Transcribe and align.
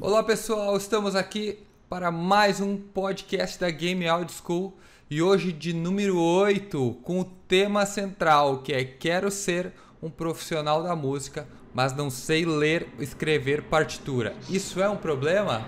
Olá 0.00 0.22
pessoal, 0.22 0.76
estamos 0.76 1.16
aqui 1.16 1.58
para 1.88 2.08
mais 2.12 2.60
um 2.60 2.76
podcast 2.76 3.58
da 3.58 3.68
Game 3.68 4.06
Audio 4.06 4.32
School 4.32 4.78
e 5.10 5.20
hoje 5.20 5.50
de 5.50 5.72
número 5.72 6.16
8 6.16 6.98
com 7.02 7.18
o 7.18 7.24
tema 7.24 7.84
central 7.84 8.58
que 8.58 8.72
é 8.72 8.84
Quero 8.84 9.28
ser 9.28 9.72
um 10.00 10.08
profissional 10.08 10.84
da 10.84 10.94
música, 10.94 11.48
mas 11.74 11.96
não 11.96 12.10
sei 12.10 12.44
ler 12.44 12.86
ou 12.96 13.02
escrever 13.02 13.64
partitura. 13.64 14.34
Isso 14.48 14.80
é 14.80 14.88
um 14.88 14.96
problema? 14.96 15.66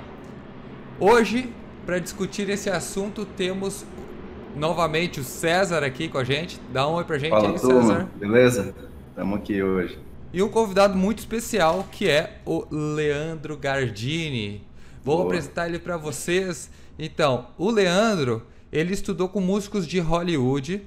Hoje, 1.01 1.53
para 1.85 1.99
discutir 1.99 2.49
esse 2.49 2.71
assunto, 2.71 3.27
temos 3.27 3.85
novamente 4.55 5.19
o 5.19 5.25
César 5.25 5.83
aqui 5.83 6.09
com 6.09 6.19
a 6.19 6.25
gente. 6.25 6.61
Dá 6.73 6.87
um 6.87 6.93
oi 6.93 7.03
pra 7.03 7.19
gente 7.19 7.31
Fala, 7.31 7.51
aí. 7.51 7.59
César. 7.59 8.09
Beleza? 8.15 8.73
Estamos 9.09 9.41
aqui 9.41 9.61
hoje. 9.61 9.99
E 10.33 10.41
um 10.45 10.49
convidado 10.49 10.97
muito 10.97 11.19
especial 11.19 11.89
que 11.91 12.09
é 12.09 12.39
o 12.47 12.65
Leandro 12.71 13.57
Gardini. 13.57 14.65
Vou 15.03 15.17
Boa. 15.17 15.27
apresentar 15.27 15.69
ele 15.69 15.81
para 15.81 15.97
vocês. 15.97 16.71
Então, 16.97 17.49
o 17.59 17.69
Leandro, 17.69 18.47
ele 18.71 18.95
estudou 18.95 19.29
com 19.29 19.41
músicos 19.41 19.89
de 19.89 19.99
Hollywood. 19.99 20.87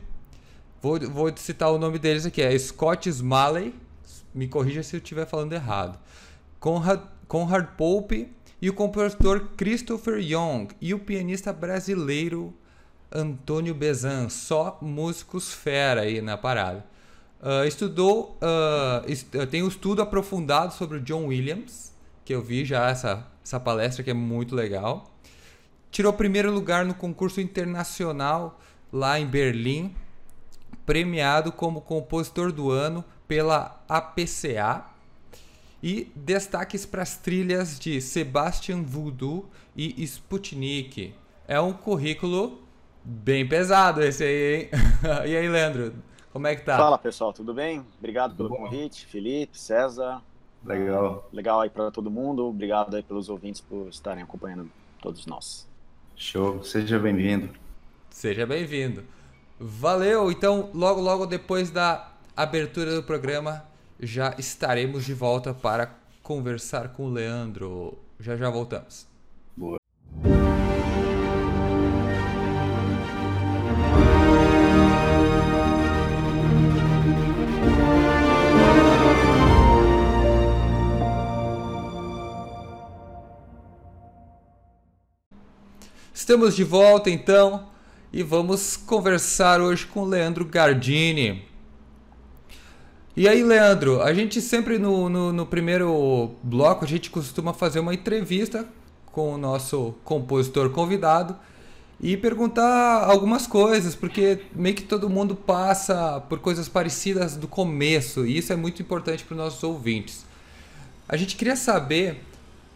Vou, 0.81 0.97
vou 1.09 1.33
citar 1.35 1.73
o 1.73 1.77
nome 1.77 1.99
deles 1.99 2.25
aqui, 2.25 2.41
é 2.41 2.57
Scott 2.57 3.09
Smalley. 3.09 3.75
Me 4.33 4.47
corrija 4.47 4.81
se 4.81 4.95
eu 4.95 4.99
estiver 4.99 5.25
falando 5.25 5.51
errado. 5.51 5.99
Conrad, 6.57 7.01
Conrad 7.27 7.65
Pope 7.75 8.31
e 8.61 8.69
o 8.69 8.73
compositor 8.73 9.49
Christopher 9.57 10.19
Young 10.19 10.69
e 10.79 10.93
o 10.93 10.99
pianista 10.99 11.51
brasileiro 11.51 12.53
Antônio 13.11 13.75
Bezan. 13.75 14.29
Só 14.29 14.77
músicos 14.81 15.53
fera 15.53 16.01
aí 16.01 16.21
na 16.21 16.37
parada. 16.37 16.92
Ah, 17.45 17.67
estudou, 17.67 18.37
ah, 18.41 19.03
est- 19.05 19.29
tem 19.51 19.61
um 19.63 19.67
estudo 19.67 20.01
aprofundado 20.01 20.73
sobre 20.73 20.97
o 20.97 21.01
John 21.01 21.25
Williams, 21.25 21.93
que 22.23 22.33
eu 22.33 22.41
vi 22.41 22.63
já 22.63 22.89
essa, 22.89 23.27
essa 23.43 23.59
palestra 23.59 24.01
que 24.03 24.09
é 24.09 24.13
muito 24.13 24.55
legal. 24.55 25.11
Tirou 25.91 26.13
primeiro 26.13 26.51
lugar 26.53 26.85
no 26.85 26.93
concurso 26.93 27.41
internacional 27.41 28.59
lá 28.91 29.19
em 29.19 29.27
Berlim, 29.27 29.93
premiado 30.85 31.51
como 31.51 31.81
compositor 31.81 32.51
do 32.51 32.71
ano 32.71 33.03
pela 33.27 33.83
APCA. 33.89 34.85
E 35.85 36.09
destaques 36.15 36.85
para 36.85 37.01
as 37.01 37.17
trilhas 37.17 37.77
de 37.77 37.99
Sebastian 37.99 38.83
Voodoo 38.83 39.49
e 39.75 40.01
Sputnik. 40.05 41.13
É 41.45 41.59
um 41.59 41.73
currículo 41.73 42.61
bem 43.03 43.45
pesado 43.45 44.01
esse 44.01 44.23
aí, 44.23 44.55
hein? 44.61 44.69
e 45.27 45.35
aí, 45.35 45.49
Leandro, 45.49 45.93
como 46.33 46.47
é 46.47 46.55
que 46.55 46.63
tá? 46.63 46.75
Fala 46.75 46.97
pessoal, 46.97 47.31
tudo 47.31 47.53
bem? 47.53 47.85
Obrigado 47.99 48.35
pelo 48.35 48.49
bom. 48.49 48.55
convite, 48.57 49.05
Felipe, 49.05 49.57
César. 49.57 50.19
Legal. 50.65 51.29
Legal 51.31 51.61
aí 51.61 51.69
para 51.69 51.91
todo 51.91 52.09
mundo. 52.09 52.47
Obrigado 52.47 52.95
aí 52.95 53.03
pelos 53.03 53.29
ouvintes 53.29 53.61
por 53.61 53.87
estarem 53.87 54.23
acompanhando 54.23 54.67
todos 54.99 55.27
nós. 55.27 55.67
Show. 56.15 56.63
Seja 56.63 56.97
bem-vindo. 56.97 57.49
Seja 58.09 58.47
bem-vindo. 58.47 59.03
Valeu! 59.59 60.31
Então, 60.31 60.71
logo, 60.73 60.99
logo 60.99 61.27
depois 61.27 61.69
da 61.69 62.11
abertura 62.35 62.95
do 62.95 63.03
programa, 63.03 63.63
já 63.99 64.33
estaremos 64.39 65.05
de 65.05 65.13
volta 65.13 65.53
para 65.53 65.95
conversar 66.23 66.93
com 66.93 67.05
o 67.05 67.09
Leandro. 67.09 67.95
Já 68.19 68.35
já 68.35 68.49
voltamos. 68.49 69.12
Estamos 86.23 86.55
de 86.55 86.63
volta 86.63 87.09
então 87.09 87.67
e 88.13 88.23
vamos 88.23 88.77
conversar 88.77 89.59
hoje 89.59 89.85
com 89.85 90.03
o 90.03 90.05
Leandro 90.05 90.45
Gardini. 90.45 91.43
E 93.13 93.27
aí, 93.27 93.43
Leandro, 93.43 94.01
a 94.01 94.13
gente 94.13 94.39
sempre 94.39 94.79
no, 94.79 95.09
no, 95.09 95.33
no 95.33 95.45
primeiro 95.45 96.31
bloco 96.41 96.85
a 96.85 96.87
gente 96.87 97.09
costuma 97.09 97.51
fazer 97.51 97.81
uma 97.81 97.93
entrevista 97.93 98.65
com 99.07 99.33
o 99.33 99.37
nosso 99.37 99.95
compositor 100.05 100.69
convidado 100.69 101.35
e 101.99 102.15
perguntar 102.15 103.03
algumas 103.03 103.45
coisas, 103.45 103.93
porque 103.93 104.43
meio 104.55 104.77
que 104.77 104.83
todo 104.83 105.09
mundo 105.09 105.35
passa 105.35 106.21
por 106.29 106.39
coisas 106.39 106.69
parecidas 106.69 107.35
do 107.35 107.49
começo 107.49 108.25
e 108.25 108.37
isso 108.37 108.53
é 108.53 108.55
muito 108.55 108.81
importante 108.81 109.25
para 109.25 109.33
os 109.33 109.37
nossos 109.39 109.61
ouvintes. 109.61 110.25
A 111.05 111.17
gente 111.17 111.35
queria 111.35 111.57
saber 111.57 112.23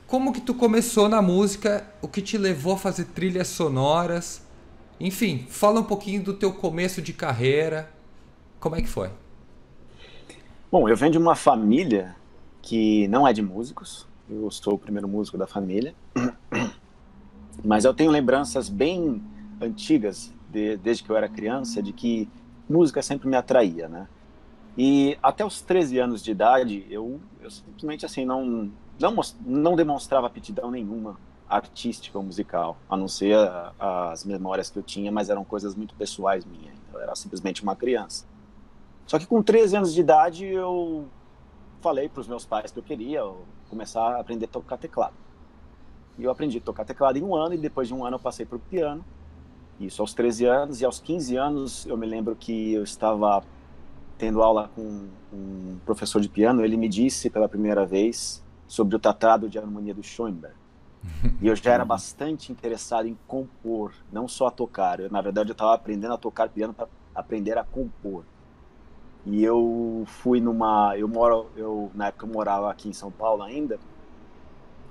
como 0.08 0.32
que 0.32 0.40
tu 0.42 0.54
começou 0.54 1.10
na 1.10 1.22
música, 1.22 1.86
o 2.02 2.08
que 2.08 2.22
te 2.22 2.38
levou 2.38 2.74
a 2.74 2.78
fazer 2.78 3.06
trilhas 3.06 3.50
sonoras, 3.50 4.42
enfim, 5.00 5.46
fala 5.50 5.82
um 5.82 5.84
pouquinho 5.84 6.24
do 6.24 6.34
teu 6.34 6.54
começo 6.54 7.02
de 7.02 7.14
carreira, 7.14 7.92
como 8.60 8.76
é 8.76 8.82
que 8.82 8.88
foi? 8.88 9.10
Bom, 10.72 10.88
eu 10.90 10.96
venho 10.96 11.12
de 11.12 11.18
uma 11.18 11.36
família 11.36 12.16
que 12.62 13.08
não 13.10 13.28
é 13.28 13.34
de 13.34 13.42
músicos. 13.42 14.08
Eu 14.30 14.50
sou 14.52 14.74
o 14.74 14.80
primeiro 14.80 15.08
músico 15.08 15.38
da 15.38 15.48
família. 15.48 15.94
Mas 17.64 17.86
eu 17.86 17.94
tenho 17.94 18.12
lembranças 18.12 18.70
bem 18.70 19.22
antigas, 19.62 20.34
de- 20.50 20.78
desde 20.78 21.04
que 21.04 21.10
eu 21.10 21.18
era 21.18 21.28
criança, 21.30 21.82
de 21.82 21.92
que 21.94 22.30
música 22.70 23.02
sempre 23.02 23.28
me 23.28 23.36
atraía, 23.36 23.88
né? 23.88 24.08
E 24.78 25.18
até 25.24 25.44
os 25.46 25.62
13 25.62 25.98
anos 26.00 26.24
de 26.24 26.32
idade, 26.32 26.86
eu, 26.90 27.20
eu 27.42 27.50
simplesmente 27.50 28.06
assim 28.06 28.26
não 28.26 28.72
não, 29.00 29.16
não 29.46 29.76
demonstrava 29.76 30.28
aptidão 30.28 30.72
nenhuma 30.72 31.18
artística 31.50 32.18
ou 32.18 32.24
musical, 32.24 32.78
a 32.90 32.98
não 32.98 33.08
ser 33.08 33.36
a- 33.38 34.12
as 34.12 34.26
memórias 34.26 34.70
que 34.70 34.78
eu 34.78 34.84
tinha, 34.84 35.12
mas 35.12 35.30
eram 35.30 35.46
coisas 35.46 35.76
muito 35.76 35.96
pessoais 35.96 36.44
minhas. 36.46 36.76
Eu 36.94 37.00
era 37.00 37.16
simplesmente 37.16 37.64
uma 37.64 37.76
criança. 37.76 38.26
Só 39.06 39.18
que 39.18 39.26
com 39.26 39.42
13 39.42 39.78
anos 39.78 39.94
de 39.94 40.02
idade 40.02 40.46
eu 40.46 41.06
falei 41.82 42.10
para 42.10 42.20
os 42.20 42.28
meus 42.28 42.46
pais 42.46 42.72
que 42.72 42.80
eu 42.80 42.84
queria 42.84 43.22
começar 43.70 44.16
a 44.16 44.20
aprender 44.20 44.46
a 44.46 44.50
tocar 44.50 44.78
teclado. 44.78 45.14
E 46.18 46.24
eu 46.24 46.32
aprendi 46.32 46.58
a 46.58 46.62
tocar 46.62 46.84
teclado 46.84 47.18
em 47.18 47.24
um 47.24 47.36
ano 47.36 47.54
e 47.54 47.58
depois 47.58 47.88
de 47.88 47.94
um 47.94 48.04
ano 48.04 48.16
eu 48.16 48.20
passei 48.20 48.46
para 48.46 48.58
o 48.58 48.60
piano. 48.60 49.06
Isso 49.80 50.02
aos 50.02 50.14
13 50.14 50.46
anos 50.46 50.82
e 50.82 50.86
aos 50.86 51.00
15 51.00 51.38
anos 51.38 51.86
eu 51.86 51.96
me 51.96 52.06
lembro 52.08 52.36
que 52.36 52.74
eu 52.74 52.84
estava 52.84 53.44
tendo 54.18 54.42
aula 54.42 54.70
com 54.76 55.08
um 55.32 55.78
professor 55.86 56.20
de 56.20 56.28
piano, 56.28 56.66
ele 56.66 56.76
me 56.76 56.90
disse 56.90 57.30
pela 57.30 57.48
primeira 57.48 57.86
vez 57.86 58.44
sobre 58.68 58.96
o 58.96 59.00
tratado 59.00 59.50
de 59.50 59.58
harmonia 59.58 59.94
do 59.94 60.04
Schoenberg. 60.04 60.56
E 61.42 61.48
eu 61.48 61.56
já 61.56 61.72
era 61.74 61.86
bastante 61.86 62.52
interessado 62.52 63.08
em 63.08 63.18
compor, 63.28 63.94
não 64.12 64.28
só 64.28 64.48
a 64.48 64.52
tocar. 64.52 65.00
Eu, 65.00 65.10
na 65.10 65.22
verdade, 65.22 65.50
eu 65.50 65.54
estava 65.54 65.74
aprendendo 65.74 66.14
a 66.14 66.18
tocar 66.18 66.50
piano 66.50 66.74
para 66.74 66.88
aprender 67.16 67.58
a 67.58 67.64
compor. 67.64 68.24
E 69.26 69.44
eu 69.44 70.04
fui 70.06 70.40
numa, 70.40 70.98
eu 70.98 71.08
moro, 71.08 71.48
eu 71.56 71.92
na 71.94 72.08
época 72.08 72.26
eu 72.26 72.32
morava 72.32 72.72
aqui 72.72 72.90
em 72.90 72.94
São 72.94 73.12
Paulo 73.12 73.44
ainda. 73.44 73.80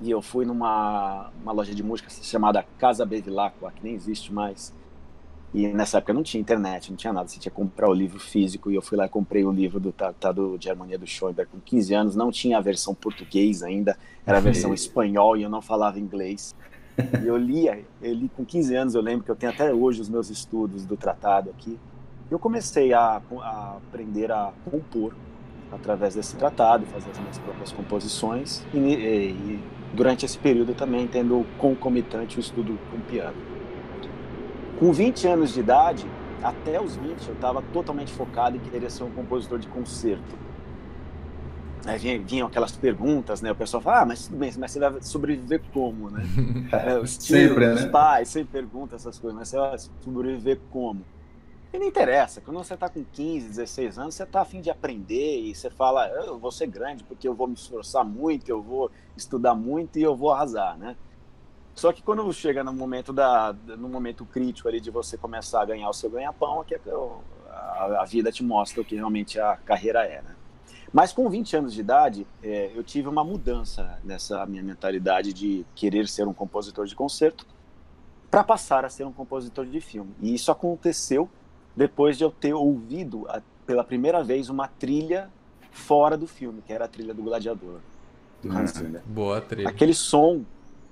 E 0.00 0.10
eu 0.10 0.20
fui 0.20 0.44
numa 0.44 1.30
uma 1.42 1.52
loja 1.52 1.74
de 1.74 1.82
música 1.82 2.10
chamada 2.10 2.64
Casa 2.78 3.04
Bevilacqua, 3.04 3.72
que 3.72 3.82
nem 3.82 3.94
existe 3.94 4.32
mais. 4.32 4.74
E 5.56 5.68
nessa 5.68 5.96
época 5.96 6.12
não 6.12 6.22
tinha 6.22 6.38
internet, 6.38 6.90
não 6.90 6.98
tinha 6.98 7.14
nada, 7.14 7.26
você 7.26 7.40
tinha 7.40 7.50
que 7.50 7.56
comprar 7.56 7.88
o 7.88 7.94
livro 7.94 8.20
físico. 8.20 8.70
E 8.70 8.74
eu 8.74 8.82
fui 8.82 8.98
lá 8.98 9.06
e 9.06 9.08
comprei 9.08 9.42
o 9.42 9.50
livro 9.50 9.80
do 9.80 9.90
Tratado 9.90 10.58
de 10.58 10.68
Harmonia 10.68 10.98
do 10.98 11.06
Schoenberg 11.06 11.50
com 11.50 11.58
15 11.58 11.94
anos. 11.94 12.14
Não 12.14 12.30
tinha 12.30 12.58
a 12.58 12.60
versão 12.60 12.94
português 12.94 13.62
ainda, 13.62 13.96
era 14.26 14.36
a 14.36 14.40
versão 14.40 14.74
espanhol 14.74 15.34
e 15.34 15.44
eu 15.44 15.48
não 15.48 15.62
falava 15.62 15.98
inglês. 15.98 16.54
E 17.22 17.26
eu 17.26 17.38
lia, 17.38 17.82
eu 18.02 18.12
li 18.12 18.28
com 18.36 18.44
15 18.44 18.74
anos, 18.74 18.94
eu 18.94 19.00
lembro 19.00 19.24
que 19.24 19.30
eu 19.30 19.36
tenho 19.36 19.50
até 19.50 19.72
hoje 19.72 19.98
os 20.02 20.10
meus 20.10 20.28
estudos 20.28 20.84
do 20.84 20.94
tratado 20.94 21.48
aqui. 21.48 21.78
Eu 22.30 22.38
comecei 22.38 22.92
a, 22.92 23.22
a 23.40 23.76
aprender 23.78 24.30
a 24.30 24.52
compor 24.70 25.14
através 25.72 26.14
desse 26.14 26.36
tratado, 26.36 26.84
fazer 26.86 27.10
as 27.10 27.18
minhas 27.18 27.38
próprias 27.38 27.72
composições 27.72 28.62
e, 28.74 28.78
e- 28.78 29.30
e 29.30 29.60
durante 29.94 30.26
esse 30.26 30.36
período 30.38 30.74
também 30.74 31.06
tendo 31.06 31.46
concomitante 31.56 32.36
o 32.36 32.40
estudo 32.40 32.78
com 32.90 33.00
piano. 33.00 33.55
Com 34.76 34.92
20 34.92 35.26
anos 35.26 35.52
de 35.52 35.60
idade, 35.60 36.16
até 36.40 36.80
os 36.80 36.96
20, 36.96 37.28
eu 37.28 37.34
estava 37.34 37.62
totalmente 37.62 38.12
focado 38.14 38.56
em 38.56 38.60
querer 38.60 38.90
ser 38.90 39.04
um 39.04 39.10
compositor 39.12 39.58
de 39.58 39.68
concerto. 39.68 40.38
Aí 41.84 41.98
vinha- 41.98 42.22
vinham 42.22 42.46
aquelas 42.48 42.76
perguntas, 42.76 43.40
né? 43.40 43.52
O 43.52 43.56
pessoal 43.56 43.80
fala, 43.82 44.02
ah, 44.02 44.06
mas 44.06 44.26
tudo 44.26 44.38
bem, 44.38 44.52
mas 44.58 44.72
você 44.72 44.80
vai 44.80 45.00
sobreviver 45.02 45.62
como, 45.72 46.10
né? 46.10 46.22
É, 46.72 46.98
os 46.98 47.16
tios, 47.16 47.26
Sempre, 47.26 47.66
os 47.70 47.84
né? 47.84 47.90
pais 47.90 48.28
sempre 48.28 48.50
perguntam 48.52 48.96
essas 48.96 49.18
coisas, 49.18 49.38
mas 49.38 49.48
você 49.48 49.56
vai 49.56 49.76
sobreviver 50.00 50.60
como? 50.70 51.06
E 51.72 51.78
não 51.78 51.86
interessa, 51.86 52.40
quando 52.40 52.58
você 52.58 52.74
está 52.74 52.88
com 52.88 53.04
15, 53.04 53.48
16 53.48 53.98
anos, 53.98 54.14
você 54.14 54.22
está 54.24 54.40
afim 54.40 54.60
de 54.60 54.70
aprender 54.70 55.40
e 55.42 55.54
você 55.54 55.70
fala, 55.70 56.08
eu 56.08 56.38
vou 56.38 56.50
ser 56.50 56.66
grande 56.68 57.04
porque 57.04 57.28
eu 57.28 57.34
vou 57.34 57.46
me 57.46 57.54
esforçar 57.54 58.04
muito, 58.04 58.48
eu 58.48 58.62
vou 58.62 58.90
estudar 59.16 59.54
muito 59.54 59.98
e 59.98 60.02
eu 60.02 60.16
vou 60.16 60.32
arrasar, 60.32 60.78
né? 60.78 60.96
Só 61.76 61.92
que 61.92 62.02
quando 62.02 62.32
chega 62.32 62.64
no 62.64 62.72
momento, 62.72 63.12
da, 63.12 63.54
no 63.78 63.88
momento 63.88 64.24
crítico 64.24 64.66
ali 64.66 64.80
de 64.80 64.90
você 64.90 65.16
começar 65.18 65.60
a 65.60 65.64
ganhar 65.66 65.88
o 65.88 65.92
seu 65.92 66.08
ganha-pão, 66.08 66.62
é 66.62 66.64
que 66.64 66.74
a, 67.50 68.00
a 68.00 68.04
vida 68.06 68.32
te 68.32 68.42
mostra 68.42 68.80
o 68.80 68.84
que 68.84 68.94
realmente 68.96 69.38
a 69.38 69.56
carreira 69.58 70.02
é, 70.04 70.22
né? 70.22 70.34
Mas 70.90 71.12
com 71.12 71.28
20 71.28 71.56
anos 71.56 71.74
de 71.74 71.80
idade, 71.80 72.26
é, 72.42 72.72
eu 72.74 72.82
tive 72.82 73.08
uma 73.08 73.22
mudança 73.22 73.98
nessa 74.02 74.46
minha 74.46 74.62
mentalidade 74.62 75.34
de 75.34 75.66
querer 75.74 76.08
ser 76.08 76.26
um 76.26 76.32
compositor 76.32 76.86
de 76.86 76.94
concerto 76.96 77.46
para 78.30 78.42
passar 78.42 78.84
a 78.84 78.88
ser 78.88 79.04
um 79.04 79.12
compositor 79.12 79.66
de 79.66 79.80
filme. 79.80 80.14
E 80.22 80.34
isso 80.34 80.50
aconteceu 80.50 81.28
depois 81.76 82.16
de 82.16 82.24
eu 82.24 82.30
ter 82.30 82.54
ouvido 82.54 83.26
a, 83.28 83.42
pela 83.66 83.84
primeira 83.84 84.24
vez 84.24 84.48
uma 84.48 84.66
trilha 84.66 85.28
fora 85.70 86.16
do 86.16 86.26
filme, 86.26 86.62
que 86.62 86.72
era 86.72 86.86
a 86.86 86.88
trilha 86.88 87.12
do 87.12 87.22
Gladiador. 87.22 87.80
Do 88.42 88.50
Hans 88.50 88.72
Uhum. 88.76 88.84
Zimmer. 88.84 89.02
Boa 89.04 89.40
trilha. 89.42 89.68
Aquele 89.68 89.92
som, 89.92 90.42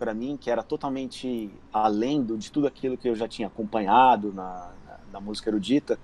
para 0.05 0.13
mim, 0.13 0.37
que 0.37 0.51
era 0.51 0.63
totalmente 0.63 1.51
além 1.73 2.23
do, 2.23 2.37
de 2.37 2.53
tudo 2.53 2.67
aquilo 2.67 2.95
que 2.95 3.09
eu 3.09 3.17
já 3.17 3.27
tinha 3.27 3.49
acompanhado 3.49 4.35
na, 4.35 4.71
na, 4.87 4.99
na 5.15 5.19
música 5.21 5.49
erudita, 5.49 5.99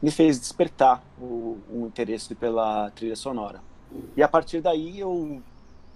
me 0.00 0.10
fez 0.10 0.40
despertar 0.40 1.02
o, 1.20 1.58
o 1.70 1.84
interesse 1.86 2.34
pela 2.34 2.90
trilha 2.92 3.14
sonora. 3.14 3.60
E 4.16 4.22
a 4.22 4.26
partir 4.26 4.62
daí 4.62 4.98
eu 4.98 5.42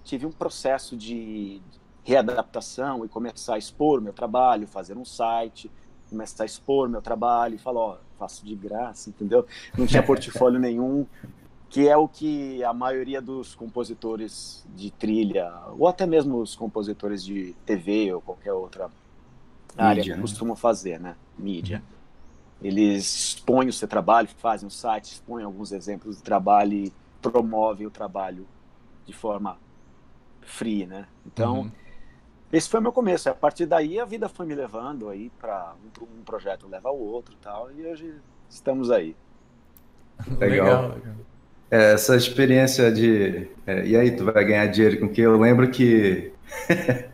tive 0.03 0.27
um 0.27 0.31
processo 0.31 0.95
de 0.95 1.59
readaptação 2.03 3.03
e 3.03 3.09
começar 3.09 3.55
a 3.55 3.57
expor 3.57 4.01
meu 4.01 4.13
trabalho, 4.13 4.67
fazer 4.67 4.95
um 4.95 5.03
site, 5.03 5.71
começar 6.11 6.43
a 6.43 6.45
expor 6.45 6.87
meu 6.87 7.01
trabalho 7.01 7.55
e 7.55 7.57
falar, 7.57 7.81
ó, 7.81 7.97
faço 8.19 8.45
de 8.45 8.53
graça, 8.53 9.09
entendeu? 9.09 9.47
Não 9.75 9.87
tinha 9.87 10.03
portfólio 10.05 10.59
nenhum, 10.59 11.07
que 11.69 11.87
é 11.87 11.97
o 11.97 12.07
que 12.07 12.63
a 12.63 12.73
maioria 12.73 13.21
dos 13.21 13.53
compositores 13.55 14.65
de 14.75 14.89
trilha, 14.91 15.51
ou 15.77 15.87
até 15.87 16.05
mesmo 16.05 16.37
os 16.39 16.55
compositores 16.55 17.23
de 17.23 17.53
TV 17.65 18.13
ou 18.13 18.21
qualquer 18.21 18.53
outra 18.53 18.89
área 19.77 19.95
Mídia, 20.01 20.15
né? 20.15 20.21
costumam 20.21 20.55
fazer, 20.55 20.99
né? 20.99 21.15
Mídia. 21.37 21.83
Eles 22.61 23.33
expõem 23.33 23.67
o 23.67 23.73
seu 23.73 23.87
trabalho, 23.87 24.27
fazem 24.27 24.65
um 24.65 24.69
site, 24.71 25.13
expõem 25.13 25.43
alguns 25.43 25.71
exemplos 25.71 26.17
de 26.17 26.23
trabalho 26.23 26.73
e 26.73 26.93
promovem 27.21 27.85
o 27.85 27.91
trabalho 27.91 28.47
de 29.05 29.13
forma 29.13 29.57
free, 30.41 30.85
né? 30.85 31.07
Então, 31.25 31.61
Uhum. 31.61 31.71
esse 32.51 32.67
foi 32.69 32.79
o 32.79 32.83
meu 32.83 32.91
começo. 32.93 33.29
A 33.29 33.35
partir 33.35 33.65
daí 33.65 33.99
a 33.99 34.05
vida 34.05 34.27
foi 34.29 34.45
me 34.45 34.55
levando 34.55 35.09
aí 35.09 35.29
para 35.31 35.75
um, 36.01 36.19
um 36.19 36.23
projeto 36.23 36.67
leva 36.67 36.89
ao 36.89 36.97
outro, 36.97 37.35
e 37.35 37.37
tal, 37.37 37.71
e 37.71 37.85
hoje 37.85 38.15
estamos 38.49 38.89
aí. 38.89 39.15
Legal. 40.39 40.93
É, 40.93 41.26
essa 41.69 42.15
experiência 42.15 42.91
de. 42.91 43.47
é, 43.65 43.85
e 43.85 43.95
aí, 43.95 44.11
tu 44.11 44.25
vai 44.25 44.45
ganhar 44.45 44.65
dinheiro 44.67 44.99
com 44.99 45.05
o 45.07 45.09
quê? 45.09 45.21
Eu 45.21 45.37
lembro 45.39 45.69
que 45.69 46.31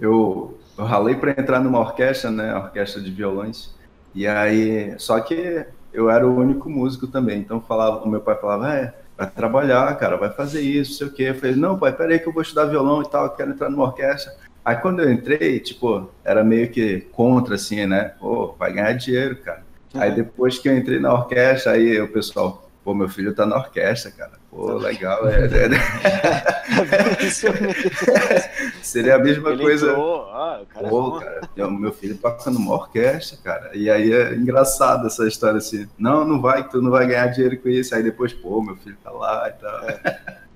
eu, 0.00 0.58
eu 0.76 0.84
ralei 0.84 1.14
para 1.14 1.32
entrar 1.32 1.60
numa 1.60 1.80
orquestra, 1.80 2.30
né? 2.30 2.54
Orquestra 2.54 3.00
de 3.00 3.10
violões. 3.10 3.74
E 4.14 4.26
aí. 4.26 4.94
Só 4.98 5.20
que 5.20 5.66
eu 5.92 6.10
era 6.10 6.26
o 6.26 6.36
único 6.36 6.70
músico 6.70 7.06
também. 7.06 7.40
Então 7.40 7.60
falava, 7.60 8.04
o 8.04 8.08
meu 8.08 8.20
pai 8.20 8.36
falava: 8.40 8.74
é, 8.74 8.94
vai 9.16 9.30
trabalhar, 9.30 9.96
cara, 9.96 10.16
vai 10.16 10.30
fazer 10.30 10.60
isso, 10.60 10.94
sei 10.94 11.06
o 11.06 11.12
quê. 11.12 11.22
Eu 11.24 11.34
falei: 11.34 11.56
não, 11.56 11.78
pai, 11.78 11.92
peraí 11.92 12.18
que 12.18 12.28
eu 12.28 12.32
vou 12.32 12.42
estudar 12.42 12.66
violão 12.66 13.02
e 13.02 13.08
tal, 13.08 13.24
eu 13.24 13.30
quero 13.30 13.50
entrar 13.50 13.68
numa 13.68 13.84
orquestra. 13.84 14.32
Aí 14.64 14.76
quando 14.76 15.00
eu 15.00 15.10
entrei, 15.10 15.60
tipo, 15.60 16.10
era 16.24 16.44
meio 16.44 16.70
que 16.70 17.00
contra, 17.12 17.54
assim, 17.54 17.86
né? 17.86 18.12
Pô, 18.20 18.54
vai 18.58 18.72
ganhar 18.72 18.92
dinheiro, 18.92 19.36
cara. 19.36 19.62
Aí 19.94 20.14
depois 20.14 20.58
que 20.58 20.68
eu 20.68 20.76
entrei 20.76 21.00
na 21.00 21.12
orquestra, 21.12 21.72
aí 21.72 21.98
o 22.00 22.08
pessoal, 22.12 22.67
pô, 22.88 22.94
meu 22.94 23.08
filho 23.08 23.34
tá 23.34 23.44
na 23.44 23.56
orquestra, 23.56 24.10
cara. 24.10 24.32
Pô, 24.50 24.72
legal. 24.78 25.28
É, 25.28 25.44
é- 25.60 25.68
seria 28.82 29.16
a 29.16 29.18
mesma 29.18 29.50
Ele 29.50 29.62
coisa. 29.62 29.90
entrou, 29.90 30.22
ah, 30.30 30.62
cara 30.66 30.86
é 30.86 30.90
Pô, 30.90 31.10
bom. 31.10 31.20
cara, 31.20 31.70
meu 31.70 31.92
filho 31.92 32.16
toca 32.16 32.50
numa 32.50 32.72
orquestra, 32.72 33.36
cara. 33.44 33.76
E 33.76 33.90
aí 33.90 34.10
é 34.10 34.34
engraçado 34.34 35.06
essa 35.06 35.28
história 35.28 35.58
assim. 35.58 35.86
Não, 35.98 36.24
não 36.24 36.40
vai, 36.40 36.66
tu 36.66 36.80
não 36.80 36.90
vai 36.90 37.06
ganhar 37.06 37.26
dinheiro 37.26 37.60
com 37.60 37.68
isso. 37.68 37.94
Aí 37.94 38.02
depois, 38.02 38.32
pô, 38.32 38.62
meu 38.62 38.76
filho 38.76 38.96
tá 39.04 39.10
lá 39.10 39.50
e 39.50 39.52
tal. 39.52 39.80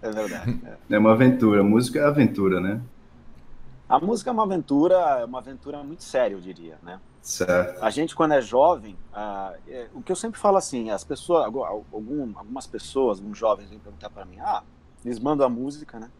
É 0.00 0.10
verdade. 0.10 0.58
é. 0.90 0.94
É 0.94 0.98
uma 0.98 1.12
aventura. 1.12 1.62
Música 1.62 1.98
é 1.98 2.04
aventura, 2.04 2.62
né? 2.62 2.80
A 3.86 4.00
música 4.00 4.30
é 4.30 4.32
uma 4.32 4.44
aventura, 4.44 4.94
é 5.20 5.24
uma 5.26 5.38
aventura 5.38 5.84
muito 5.84 6.02
séria, 6.02 6.34
eu 6.34 6.40
diria, 6.40 6.78
né? 6.82 6.98
Certo. 7.22 7.82
A 7.84 7.88
gente, 7.90 8.14
quando 8.16 8.32
é 8.32 8.40
jovem, 8.42 8.96
ah, 9.12 9.54
é, 9.68 9.88
o 9.94 10.02
que 10.02 10.10
eu 10.10 10.16
sempre 10.16 10.40
falo 10.40 10.56
assim, 10.56 10.90
as 10.90 11.04
pessoas, 11.04 11.44
algu- 11.44 11.64
algum, 11.64 12.36
algumas 12.36 12.66
pessoas, 12.66 13.18
alguns 13.18 13.38
jovens 13.38 13.70
vêm 13.70 13.78
perguntar 13.78 14.10
para 14.10 14.24
mim, 14.24 14.38
ah, 14.40 14.62
eles 15.04 15.18
mandam 15.20 15.46
a 15.46 15.50
música, 15.50 16.00
né? 16.00 16.10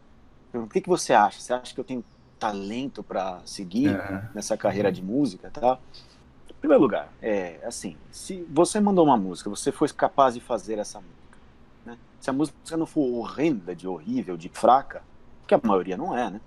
Perguntam, 0.51 0.69
O 0.69 0.73
que, 0.73 0.81
que 0.81 0.89
você 0.89 1.13
acha? 1.13 1.41
Você 1.41 1.53
acha 1.53 1.73
que 1.73 1.79
eu 1.79 1.83
tenho 1.83 2.03
talento 2.39 3.03
para 3.03 3.41
seguir 3.45 3.89
É. 3.95 4.29
nessa 4.33 4.57
carreira 4.57 4.91
de 4.91 5.01
música, 5.03 5.51
tá? 5.51 5.77
Em 6.49 6.53
primeiro 6.59 6.81
lugar, 6.81 7.09
é 7.21 7.59
assim, 7.65 7.97
se 8.11 8.43
você 8.49 8.79
mandou 8.79 9.05
uma 9.05 9.17
música, 9.17 9.49
você 9.49 9.71
foi 9.71 9.89
capaz 9.89 10.33
de 10.35 10.39
fazer 10.41 10.79
essa 10.79 10.99
música, 10.99 11.37
né? 11.85 11.97
Se 12.21 12.29
a 12.29 12.33
música 12.33 12.77
não 12.77 12.85
for 12.85 13.01
horrenda, 13.01 13.75
de 13.75 13.87
horrível, 13.87 14.37
de 14.37 14.49
fraca, 14.49 15.03
que 15.47 15.53
a 15.53 15.59
maioria 15.63 15.97
não 15.97 16.17
é, 16.17 16.29
né? 16.29 16.41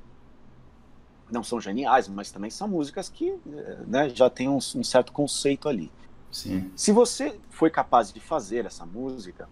Não 1.30 1.42
são 1.42 1.60
geniais, 1.60 2.08
mas 2.08 2.30
também 2.30 2.50
são 2.50 2.68
músicas 2.68 3.08
que 3.08 3.30
eh, 3.30 3.78
né, 3.86 4.08
já 4.10 4.30
tem 4.30 4.48
um, 4.48 4.56
um 4.56 4.84
certo 4.84 5.12
conceito 5.12 5.68
ali. 5.68 5.90
Sim. 6.30 6.70
Se 6.76 6.92
você 6.92 7.38
foi 7.50 7.70
capaz 7.70 8.12
de 8.12 8.20
fazer 8.20 8.66
essa 8.66 8.84
música, 8.84 9.48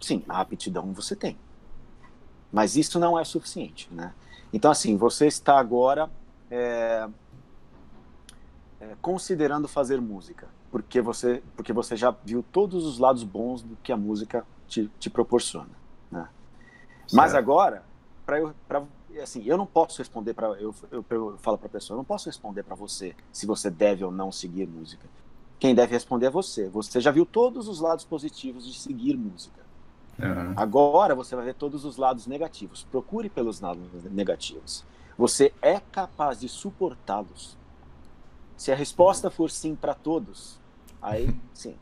sim, 0.00 0.22
a 0.28 0.40
aptidão 0.40 0.92
você 0.92 1.14
tem. 1.14 1.38
Mas 2.52 2.76
isso 2.76 2.98
não 2.98 3.18
é 3.18 3.24
suficiente, 3.24 3.88
né? 3.92 4.12
Então, 4.52 4.70
assim, 4.70 4.96
você 4.96 5.26
está 5.26 5.58
agora 5.58 6.10
é, 6.50 7.08
é, 8.80 8.96
considerando 9.00 9.68
fazer 9.68 10.00
música, 10.00 10.48
porque 10.70 11.00
você, 11.00 11.42
porque 11.54 11.72
você 11.72 11.96
já 11.96 12.14
viu 12.24 12.42
todos 12.42 12.84
os 12.84 12.98
lados 12.98 13.22
bons 13.22 13.62
do 13.62 13.76
que 13.76 13.92
a 13.92 13.96
música 13.96 14.44
te, 14.66 14.90
te 14.98 15.08
proporciona, 15.08 15.70
né? 16.10 16.28
Mas 17.12 17.34
agora, 17.34 17.84
para 18.26 18.82
assim, 19.18 19.42
eu 19.44 19.56
não 19.56 19.66
posso 19.66 19.98
responder 19.98 20.34
para 20.34 20.48
eu, 20.60 20.74
eu, 20.90 21.04
eu 21.08 21.38
falo 21.38 21.58
para 21.58 21.66
a 21.66 21.70
pessoa, 21.70 21.94
eu 21.94 21.98
não 21.98 22.04
posso 22.04 22.26
responder 22.26 22.62
para 22.62 22.74
você 22.74 23.14
se 23.32 23.46
você 23.46 23.70
deve 23.70 24.04
ou 24.04 24.10
não 24.10 24.30
seguir 24.30 24.66
música. 24.66 25.08
Quem 25.58 25.74
deve 25.74 25.92
responder 25.92 26.26
é 26.26 26.30
você. 26.30 26.68
Você 26.68 27.00
já 27.00 27.10
viu 27.10 27.26
todos 27.26 27.68
os 27.68 27.80
lados 27.80 28.04
positivos 28.04 28.66
de 28.66 28.78
seguir 28.78 29.16
música. 29.16 29.60
Aham. 30.18 30.54
Agora 30.56 31.14
você 31.14 31.36
vai 31.36 31.44
ver 31.44 31.54
todos 31.54 31.84
os 31.84 31.96
lados 31.96 32.26
negativos. 32.26 32.86
Procure 32.90 33.28
pelos 33.28 33.60
lados 33.60 33.82
negativos. 34.10 34.84
Você 35.18 35.52
é 35.60 35.80
capaz 35.80 36.40
de 36.40 36.48
suportá-los. 36.48 37.58
Se 38.56 38.72
a 38.72 38.74
resposta 38.74 39.30
for 39.30 39.50
sim 39.50 39.74
para 39.74 39.94
todos, 39.94 40.58
aí 41.00 41.34
sim. 41.52 41.76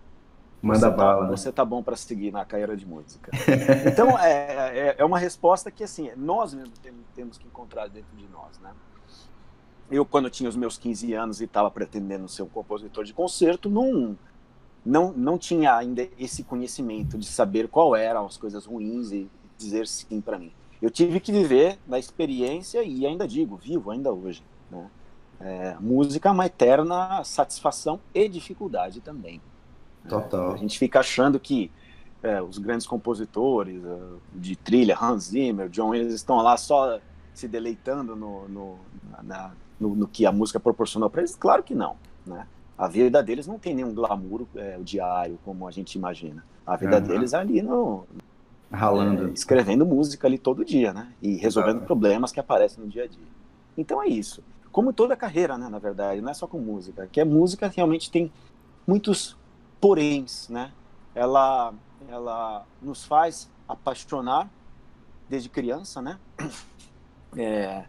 Manda 0.63 0.81
você 0.81 0.87
tá- 0.91 0.97
bala, 0.97 1.25
né? 1.25 1.31
Você 1.31 1.53
tá 1.53 1.65
bom 1.65 1.83
para 1.83 1.97
seguir 1.97 2.33
na 2.33 2.45
carreira 2.45 2.77
de 2.77 2.87
música. 2.87 3.31
Então 3.87 4.19
é, 4.19 4.79
é, 4.79 4.95
é 4.99 5.05
uma 5.05 5.19
resposta 5.19 5.71
que 5.71 5.85
assim 5.85 6.11
nós 6.17 6.57
temos, 6.83 7.01
temos 7.15 7.39
que 7.39 7.47
encontrar 7.47 7.89
dentro 7.89 8.17
de 8.17 8.27
nós, 8.29 8.59
né? 8.61 8.73
Eu 9.91 10.05
quando 10.05 10.29
tinha 10.29 10.49
os 10.49 10.57
meus 10.57 10.77
15 10.77 11.13
anos 11.15 11.41
e 11.41 11.45
estava 11.45 11.71
pretendendo 11.71 12.29
ser 12.29 12.43
um 12.43 12.49
compositor 12.49 13.05
de 13.05 13.13
concerto, 13.15 13.71
não 13.71 14.17
não 14.85 15.13
não 15.13 15.39
tinha 15.39 15.77
ainda 15.77 16.07
esse 16.19 16.43
conhecimento 16.45 17.17
de 17.17 17.27
saber 17.27 17.69
qual 17.69 17.95
eram 17.97 18.27
as 18.27 18.37
coisas 18.37 18.67
ruins 18.67 19.13
e 19.13 19.31
dizer 19.57 19.87
sim 19.87 20.21
para 20.21 20.39
mim. 20.39 20.53
Eu 20.81 20.91
tive 20.91 21.19
que 21.21 21.33
viver 21.33 21.79
na 21.87 21.99
experiência 21.99 22.83
e 22.83 23.05
ainda 23.07 23.27
digo, 23.27 23.57
vivo 23.57 23.91
ainda 23.91 24.13
hoje, 24.13 24.43
né? 24.71 24.91
É, 25.41 25.77
música 25.81 26.29
é 26.29 26.33
uma 26.33 26.47
eterna 26.47 27.23
satisfação 27.25 28.01
e 28.13 28.29
dificuldade 28.29 29.01
também. 29.01 29.41
Total. 30.09 30.53
A 30.53 30.57
gente 30.57 30.79
fica 30.79 31.01
achando 31.01 31.39
que 31.39 31.71
é, 32.23 32.43
os 32.43 32.59
grandes 32.59 32.87
compositores 32.87 33.85
é, 33.85 33.99
de 34.35 34.57
trilha, 34.57 34.97
Hans 35.01 35.25
Zimmer, 35.25 35.69
John 35.69 35.91
Williams, 35.91 36.15
estão 36.15 36.37
lá 36.39 36.57
só 36.57 36.99
se 37.33 37.47
deleitando 37.47 38.17
no, 38.17 38.49
no, 38.49 38.79
na- 39.23 39.53
no, 39.79 39.95
no 39.95 40.09
que 40.09 40.27
a 40.27 40.33
música 40.33 40.59
proporcionou 40.59 41.09
para 41.09 41.21
eles? 41.21 41.37
Claro 41.37 41.63
que 41.63 41.75
não. 41.75 41.97
Né? 42.27 42.47
A 42.77 42.89
vida 42.89 43.23
deles 43.23 43.47
não 43.47 43.59
tem 43.59 43.75
nenhum 43.75 43.95
glamour 43.95 44.47
é, 44.57 44.79
diário, 44.83 45.39
como 45.45 45.67
a 45.67 45.71
gente 45.71 45.95
imagina. 45.95 46.45
A 46.67 46.77
vida 46.77 46.97
Aham. 46.97 47.07
deles 47.07 47.33
é 47.33 47.37
ali 47.39 47.63
no, 47.63 48.05
Ralando. 48.71 49.29
é, 49.29 49.31
escrevendo 49.31 49.87
música 49.87 50.27
ali 50.27 50.39
todo 50.39 50.65
dia, 50.65 50.93
né? 50.93 51.13
E 51.23 51.37
resolvendo 51.37 51.83
problemas 51.83 52.33
que 52.33 52.41
aparecem 52.41 52.83
no 52.85 52.91
dia 52.91 53.05
a 53.05 53.07
dia. 53.07 53.27
Então 53.77 54.03
é 54.03 54.09
isso. 54.09 54.43
Como 54.71 54.93
toda 54.93 55.17
carreira, 55.17 55.57
né, 55.57 55.69
na 55.69 55.79
verdade, 55.79 56.21
não 56.21 56.31
é 56.31 56.35
só 56.35 56.47
com 56.47 56.59
música, 56.59 57.09
que 57.11 57.21
a 57.21 57.25
música 57.25 57.73
realmente 57.75 58.11
tem 58.11 58.31
muitos 58.87 59.37
poréns, 59.81 60.49
né? 60.49 60.73
Ela, 61.15 61.75
ela 62.09 62.67
nos 62.81 63.05
faz 63.05 63.51
apaixonar 63.67 64.51
desde 65.29 65.49
criança, 65.51 66.03
né? 66.03 66.21
É, 67.37 67.87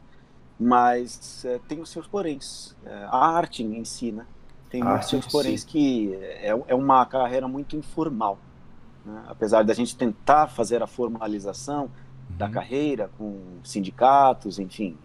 mas 0.60 1.44
é, 1.46 1.60
tem 1.60 1.82
os 1.82 1.90
seus 1.92 2.08
poréns. 2.08 2.76
É, 2.86 3.06
a 3.06 3.18
arte 3.28 3.64
em 3.64 3.86
si, 3.86 4.12
né? 4.12 4.28
Tem 4.70 4.84
arte 4.84 5.06
seus 5.06 5.28
poréns 5.28 5.64
si. 5.64 5.66
que 5.66 6.14
é, 6.16 6.50
é 6.68 6.76
uma 6.76 7.06
carreira 7.06 7.48
muito 7.48 7.76
informal. 7.76 8.46
né? 9.06 9.26
Apesar 9.28 9.64
da 9.64 9.74
gente 9.74 9.98
tentar 9.98 10.48
fazer 10.50 10.84
a 10.84 10.88
formalização 10.88 11.92
da 12.38 12.48
Uhum. 12.48 12.52
carreira 12.52 13.10
com 13.10 13.62
sindicatos, 13.64 14.60
enfim, 14.60 15.00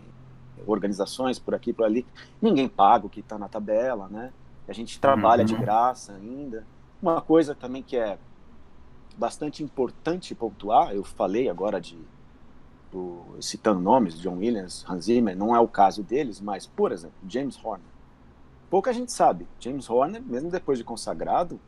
organizações 0.67 1.39
por 1.39 1.55
aqui 1.55 1.71
e 1.71 1.75
por 1.75 1.85
ali, 1.85 2.07
ninguém 2.41 2.69
paga 2.69 3.07
o 3.07 3.11
que 3.11 3.21
está 3.21 3.39
na 3.39 3.49
tabela, 3.49 4.09
né? 4.09 4.35
A 4.69 4.73
gente 4.73 5.01
trabalha 5.01 5.45
de 5.45 5.55
Uhum. 5.55 5.61
graça 5.61 6.15
ainda. 6.15 6.69
Uma 7.05 7.21
coisa 7.21 7.55
também 7.55 7.83
que 7.83 7.99
é 7.99 8.19
bastante 9.15 9.63
importante 9.63 10.35
pontuar, 10.35 10.95
eu 10.95 11.05
falei 11.05 11.51
agora 11.51 11.79
de 11.79 11.99
do, 12.91 13.37
citando 13.43 13.79
nomes, 13.79 14.19
John 14.19 14.39
Williams, 14.39 14.87
Hans 14.89 15.05
Zimmer, 15.05 15.37
não 15.37 15.55
é 15.55 15.61
o 15.61 15.69
caso 15.69 16.03
deles, 16.03 16.41
mas, 16.41 16.67
por 16.67 16.93
exemplo, 16.93 17.17
James 17.29 17.63
Horner. 17.63 17.87
Pouca 18.71 18.91
gente 18.91 19.13
sabe, 19.13 19.47
James 19.61 19.91
Horner, 19.91 20.23
mesmo 20.23 20.51
depois 20.51 20.79
de 20.79 20.85
consagrado, 20.85 21.61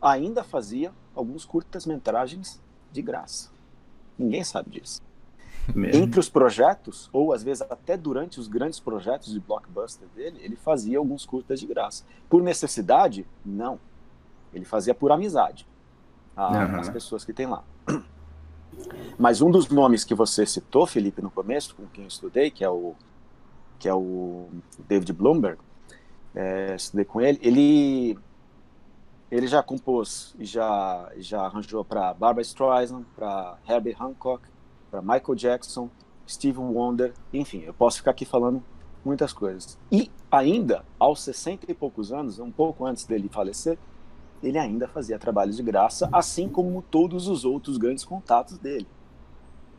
ainda 0.00 0.42
fazia 0.42 0.90
alguns 1.14 1.44
curtas-metragens 1.44 2.58
de 2.90 3.02
graça. 3.02 3.50
Ninguém 4.18 4.42
sabe 4.42 4.70
disso. 4.70 5.02
Mesmo. 5.74 6.02
Entre 6.02 6.18
os 6.18 6.30
projetos, 6.30 7.10
ou 7.12 7.34
às 7.34 7.42
vezes 7.42 7.60
até 7.60 7.94
durante 7.94 8.40
os 8.40 8.48
grandes 8.48 8.80
projetos 8.80 9.34
de 9.34 9.38
blockbuster 9.38 10.08
dele, 10.14 10.40
ele 10.42 10.56
fazia 10.56 10.96
alguns 10.96 11.26
curtas 11.26 11.60
de 11.60 11.66
graça. 11.66 12.04
Por 12.30 12.42
necessidade? 12.42 13.26
Não. 13.44 13.78
Ele 14.56 14.64
fazia 14.64 14.94
por 14.94 15.12
amizade 15.12 15.66
uhum. 16.36 16.80
as 16.80 16.88
pessoas 16.88 17.24
que 17.24 17.32
tem 17.32 17.46
lá. 17.46 17.62
Mas 19.18 19.40
um 19.40 19.50
dos 19.50 19.68
nomes 19.68 20.04
que 20.04 20.14
você 20.14 20.44
citou, 20.44 20.86
Felipe, 20.86 21.22
no 21.22 21.30
começo, 21.30 21.74
com 21.74 21.86
quem 21.86 22.04
eu 22.04 22.08
estudei, 22.08 22.50
que 22.50 22.62
é 22.62 22.68
o, 22.68 22.94
que 23.78 23.88
é 23.88 23.94
o 23.94 24.48
David 24.86 25.12
Bloomberg, 25.12 25.58
é, 26.34 26.74
estudei 26.74 27.04
com 27.04 27.20
ele, 27.20 27.38
ele 27.42 28.18
ele 29.28 29.48
já 29.48 29.60
compôs 29.60 30.36
e 30.38 30.44
já, 30.44 31.10
já 31.16 31.42
arranjou 31.42 31.84
para 31.84 32.14
Barbara 32.14 32.42
Streisand, 32.42 33.04
para 33.16 33.58
Herbie 33.68 33.96
Hancock, 33.98 34.44
para 34.88 35.02
Michael 35.02 35.34
Jackson, 35.34 35.90
Steve 36.28 36.58
Wonder, 36.58 37.12
enfim, 37.32 37.62
eu 37.62 37.74
posso 37.74 37.98
ficar 37.98 38.12
aqui 38.12 38.24
falando 38.24 38.62
muitas 39.04 39.32
coisas. 39.32 39.76
E 39.90 40.10
ainda, 40.30 40.84
aos 40.98 41.20
60 41.22 41.70
e 41.70 41.74
poucos 41.74 42.12
anos, 42.12 42.38
um 42.38 42.52
pouco 42.52 42.86
antes 42.86 43.04
dele 43.04 43.28
falecer, 43.28 43.76
ele 44.42 44.58
ainda 44.58 44.86
fazia 44.88 45.18
trabalhos 45.18 45.56
de 45.56 45.62
graça, 45.62 46.08
assim 46.12 46.48
como 46.48 46.82
todos 46.82 47.28
os 47.28 47.44
outros 47.44 47.76
grandes 47.76 48.04
contatos 48.04 48.58
dele. 48.58 48.86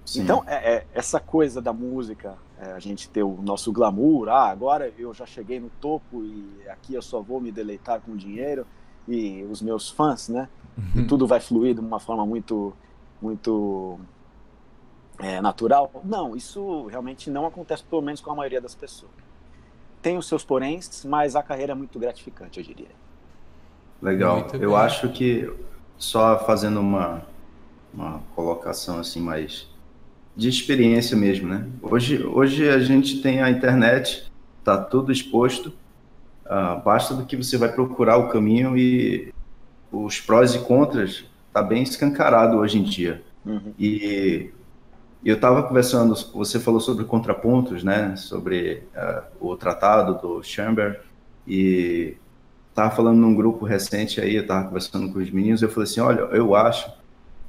Sim. 0.05 0.21
Então, 0.21 0.43
é, 0.47 0.75
é, 0.75 0.87
essa 0.93 1.19
coisa 1.19 1.61
da 1.61 1.73
música, 1.73 2.37
é, 2.57 2.71
a 2.71 2.79
gente 2.79 3.09
ter 3.09 3.23
o 3.23 3.41
nosso 3.41 3.73
glamour, 3.73 4.29
ah, 4.29 4.49
agora 4.49 4.93
eu 4.97 5.13
já 5.13 5.25
cheguei 5.25 5.59
no 5.59 5.69
topo 5.81 6.23
e 6.23 6.69
aqui 6.69 6.93
eu 6.93 7.01
só 7.01 7.21
vou 7.21 7.41
me 7.41 7.51
deleitar 7.51 7.99
com 7.99 8.15
dinheiro 8.15 8.65
e 9.05 9.43
os 9.49 9.61
meus 9.61 9.89
fãs, 9.89 10.29
né? 10.29 10.47
Uhum. 10.95 11.07
Tudo 11.07 11.27
vai 11.27 11.41
fluir 11.41 11.73
de 11.73 11.81
uma 11.81 11.99
forma 11.99 12.25
muito, 12.25 12.73
muito 13.21 13.99
é, 15.19 15.41
natural. 15.41 15.91
Não, 16.05 16.35
isso 16.35 16.85
realmente 16.87 17.29
não 17.29 17.45
acontece, 17.45 17.83
pelo 17.83 18.01
menos 18.01 18.21
com 18.21 18.31
a 18.31 18.35
maioria 18.35 18.61
das 18.61 18.75
pessoas. 18.75 19.11
Tem 20.01 20.17
os 20.17 20.27
seus 20.27 20.45
poréns, 20.45 21.03
mas 21.03 21.35
a 21.35 21.43
carreira 21.43 21.73
é 21.73 21.75
muito 21.75 21.99
gratificante, 21.99 22.59
eu 22.59 22.65
diria. 22.65 22.95
Legal. 24.01 24.41
Muito 24.41 24.55
eu 24.57 24.71
bem. 24.71 24.79
acho 24.79 25.09
que 25.09 25.51
só 25.97 26.37
fazendo 26.45 26.79
uma, 26.79 27.23
uma 27.93 28.21
colocação 28.35 28.99
assim 28.99 29.21
mais 29.21 29.67
de 30.35 30.49
experiência 30.49 31.17
mesmo, 31.17 31.47
né? 31.47 31.67
Hoje, 31.81 32.23
hoje 32.23 32.69
a 32.69 32.79
gente 32.79 33.21
tem 33.21 33.41
a 33.41 33.49
internet, 33.49 34.31
tá 34.63 34.77
tudo 34.77 35.11
exposto 35.11 35.73
Uh, 36.47 36.81
basta 36.81 37.13
do 37.13 37.25
que 37.25 37.35
você 37.35 37.57
vai 37.57 37.69
procurar 37.69 38.15
o 38.17 38.29
caminho 38.29 38.77
e 38.77 39.33
os 39.91 40.21
prós 40.21 40.55
e 40.55 40.59
contras 40.59 41.25
tá 41.51 41.61
bem 41.61 41.83
escancarado 41.83 42.57
hoje 42.57 42.79
em 42.79 42.83
dia. 42.83 43.21
Uhum. 43.45 43.73
E 43.77 44.49
eu 45.25 45.35
estava 45.35 45.63
conversando, 45.63 46.15
você 46.33 46.57
falou 46.57 46.79
sobre 46.79 47.03
contrapontos, 47.03 47.83
né? 47.83 48.15
Sobre 48.15 48.83
uh, 48.95 49.23
o 49.41 49.57
tratado 49.57 50.15
do 50.21 50.41
Chamber 50.41 51.01
e 51.45 52.15
estava 52.77 52.95
falando 52.95 53.17
num 53.17 53.33
grupo 53.33 53.65
recente 53.65 54.21
aí, 54.21 54.35
eu 54.35 54.43
estava 54.43 54.67
conversando 54.67 55.11
com 55.11 55.17
os 55.17 55.31
meninos, 55.31 55.63
eu 55.63 55.69
falei 55.69 55.89
assim, 55.89 55.99
olha, 55.99 56.19
eu 56.31 56.55
acho 56.55 56.93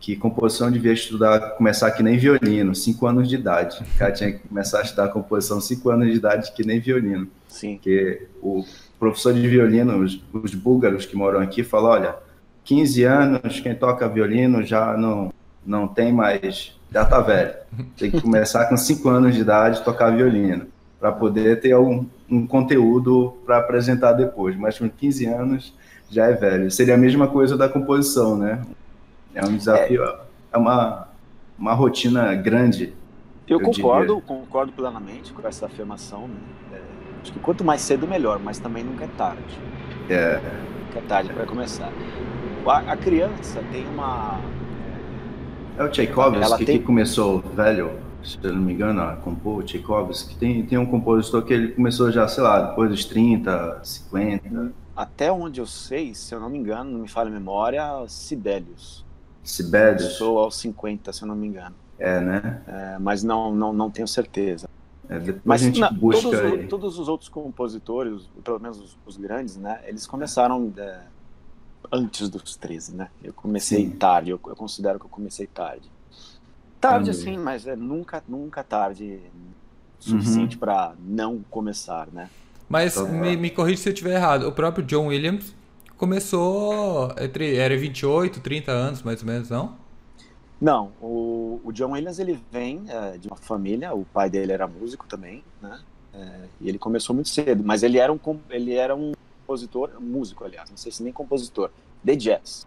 que 0.00 0.16
composição 0.16 0.70
devia 0.70 0.92
estudar, 0.92 1.50
começar 1.50 1.90
que 1.90 2.02
nem 2.02 2.16
violino, 2.16 2.74
5 2.74 3.06
anos 3.06 3.28
de 3.28 3.34
idade. 3.34 3.78
O 3.82 3.98
cara 3.98 4.12
tinha 4.12 4.32
que 4.32 4.48
começar 4.48 4.78
a 4.78 4.82
estudar 4.82 5.08
composição 5.08 5.60
5 5.60 5.90
anos 5.90 6.08
de 6.08 6.14
idade 6.14 6.52
que 6.52 6.64
nem 6.64 6.80
violino. 6.80 7.28
Sim. 7.46 7.74
Porque 7.74 8.26
o 8.40 8.64
professor 8.98 9.34
de 9.34 9.46
violino, 9.46 9.98
os, 10.02 10.18
os 10.32 10.54
búlgaros 10.54 11.04
que 11.04 11.14
moram 11.14 11.40
aqui, 11.40 11.62
falam, 11.62 11.90
olha, 11.90 12.16
15 12.64 13.04
anos, 13.04 13.60
quem 13.60 13.74
toca 13.74 14.08
violino 14.08 14.62
já 14.62 14.96
não, 14.96 15.30
não 15.66 15.86
tem 15.86 16.10
mais, 16.10 16.74
já 16.90 17.04
tá 17.04 17.20
velho. 17.20 17.54
Tem 17.98 18.10
que 18.10 18.20
começar 18.22 18.66
com 18.66 18.78
5 18.78 19.06
anos 19.10 19.34
de 19.34 19.42
idade 19.42 19.84
tocar 19.84 20.16
violino, 20.16 20.68
para 21.00 21.12
poder 21.12 21.60
ter 21.60 21.76
um, 21.76 22.06
um 22.30 22.46
conteúdo 22.46 23.36
para 23.46 23.58
apresentar 23.58 24.12
depois. 24.12 24.56
Mas 24.56 24.78
com 24.78 24.88
15 24.88 25.26
anos 25.26 25.74
já 26.10 26.26
é 26.26 26.32
velho. 26.32 26.70
Seria 26.70 26.94
a 26.94 26.98
mesma 26.98 27.28
coisa 27.28 27.56
da 27.56 27.68
composição, 27.68 28.36
né? 28.36 28.62
É 29.34 29.44
um 29.44 29.56
desafio, 29.56 30.02
é, 30.04 30.16
é 30.52 30.58
uma, 30.58 31.08
uma 31.58 31.74
rotina 31.74 32.34
grande. 32.34 32.94
Eu, 33.46 33.60
eu 33.60 33.66
concordo, 33.66 34.14
diria. 34.14 34.26
concordo 34.26 34.72
plenamente 34.72 35.32
com 35.32 35.46
essa 35.46 35.66
afirmação, 35.66 36.28
né? 36.70 36.80
Acho 37.22 37.32
que 37.32 37.38
quanto 37.40 37.64
mais 37.64 37.80
cedo, 37.80 38.06
melhor, 38.06 38.38
mas 38.38 38.58
também 38.58 38.84
nunca 38.84 39.04
é 39.04 39.08
tarde. 39.16 39.58
É. 40.08 40.40
Nunca 40.86 40.98
é 40.98 41.02
tarde 41.02 41.32
para 41.32 41.46
começar. 41.46 41.92
A, 42.66 42.92
a, 42.92 42.96
criança 42.96 43.62
tem 43.72 43.86
uma. 43.86 44.40
É 45.76 45.84
o 45.84 45.88
Tchaikovsky 45.88 46.64
tem... 46.64 46.78
que 46.78 46.84
começou 46.84 47.40
velho, 47.40 47.92
se 48.22 48.38
eu 48.42 48.52
não 48.52 48.62
me 48.62 48.72
engano, 48.72 49.00
a 49.00 49.16
compor, 49.16 49.62
Tchaikovsky. 49.64 50.36
Tem, 50.36 50.66
tem 50.66 50.78
um 50.78 50.86
compositor 50.86 51.42
que 51.42 51.52
ele 51.52 51.72
começou 51.72 52.10
já, 52.10 52.26
sei 52.28 52.42
lá, 52.42 52.60
depois 52.68 52.90
dos 52.90 53.04
30, 53.04 53.80
50. 53.82 54.72
Até 54.96 55.30
onde 55.30 55.60
eu 55.60 55.66
sei, 55.66 56.14
se 56.14 56.34
eu 56.34 56.40
não 56.40 56.50
me 56.50 56.58
engano, 56.58 56.90
não 56.90 57.00
me 57.00 57.08
falha 57.08 57.28
a 57.28 57.32
memória, 57.32 57.82
Sibelius. 58.08 59.04
Sibelius. 59.44 60.02
Começou 60.02 60.38
aos 60.38 60.56
50, 60.56 61.12
se 61.12 61.22
eu 61.22 61.28
não 61.28 61.36
me 61.36 61.46
engano. 61.46 61.74
É, 61.98 62.20
né? 62.20 62.62
É, 62.66 62.98
mas 62.98 63.22
não, 63.22 63.54
não, 63.54 63.72
não 63.72 63.90
tenho 63.90 64.06
certeza. 64.06 64.68
É, 65.08 65.18
Mas 65.42 65.62
na, 65.78 65.90
busca 65.90 66.30
todos, 66.30 66.68
todos, 66.68 66.98
os 66.98 67.08
outros 67.08 67.30
compositores, 67.30 68.28
pelo 68.44 68.60
menos 68.60 68.78
os, 68.78 68.98
os 69.06 69.16
grandes, 69.16 69.56
né? 69.56 69.80
Eles 69.86 70.06
começaram 70.06 70.70
é, 70.76 71.00
antes 71.90 72.28
dos 72.28 72.56
13, 72.56 72.94
né? 72.94 73.08
Eu 73.22 73.32
comecei 73.32 73.86
Sim. 73.86 73.90
tarde, 73.90 74.30
eu, 74.30 74.40
eu, 74.46 74.56
considero 74.56 74.98
que 74.98 75.06
eu 75.06 75.10
comecei 75.10 75.46
tarde. 75.46 75.90
Tarde, 76.80 77.12
sim, 77.14 77.36
mas 77.36 77.66
é 77.66 77.74
nunca, 77.74 78.22
nunca 78.28 78.62
tarde 78.62 79.20
suficiente 79.98 80.54
uhum. 80.54 80.60
para 80.60 80.94
não 81.00 81.44
começar, 81.50 82.08
né? 82.12 82.30
Mas 82.68 82.96
então, 82.96 83.08
me, 83.08 83.36
me 83.36 83.50
corrija 83.50 83.82
se 83.82 83.88
eu 83.88 83.92
estiver 83.92 84.14
errado. 84.14 84.46
O 84.46 84.52
próprio 84.52 84.84
John 84.84 85.06
Williams 85.06 85.54
começou 85.96 87.12
entre 87.18 87.56
era 87.56 87.76
28, 87.76 88.40
30 88.40 88.70
anos, 88.70 89.02
mais 89.02 89.20
ou 89.20 89.26
menos, 89.26 89.50
não? 89.50 89.76
Não, 90.60 90.92
o, 91.00 91.60
o 91.64 91.72
John 91.72 91.92
Williams 91.92 92.18
ele 92.18 92.38
vem 92.50 92.84
é, 92.88 93.16
de 93.16 93.28
uma 93.28 93.36
família, 93.36 93.94
o 93.94 94.04
pai 94.04 94.28
dele 94.28 94.52
era 94.52 94.66
músico 94.66 95.06
também, 95.06 95.42
né? 95.62 95.80
É, 96.12 96.40
e 96.60 96.68
ele 96.68 96.78
começou 96.78 97.14
muito 97.14 97.28
cedo, 97.28 97.62
mas 97.64 97.82
ele 97.82 97.98
era 97.98 98.12
um 98.12 98.18
ele 98.50 98.74
era 98.74 98.94
um 98.94 99.12
compositor, 99.46 99.90
músico 100.00 100.44
aliás, 100.44 100.68
não 100.68 100.76
sei 100.76 100.90
se 100.90 101.02
nem 101.02 101.12
compositor, 101.12 101.70
de 102.02 102.16
jazz. 102.16 102.66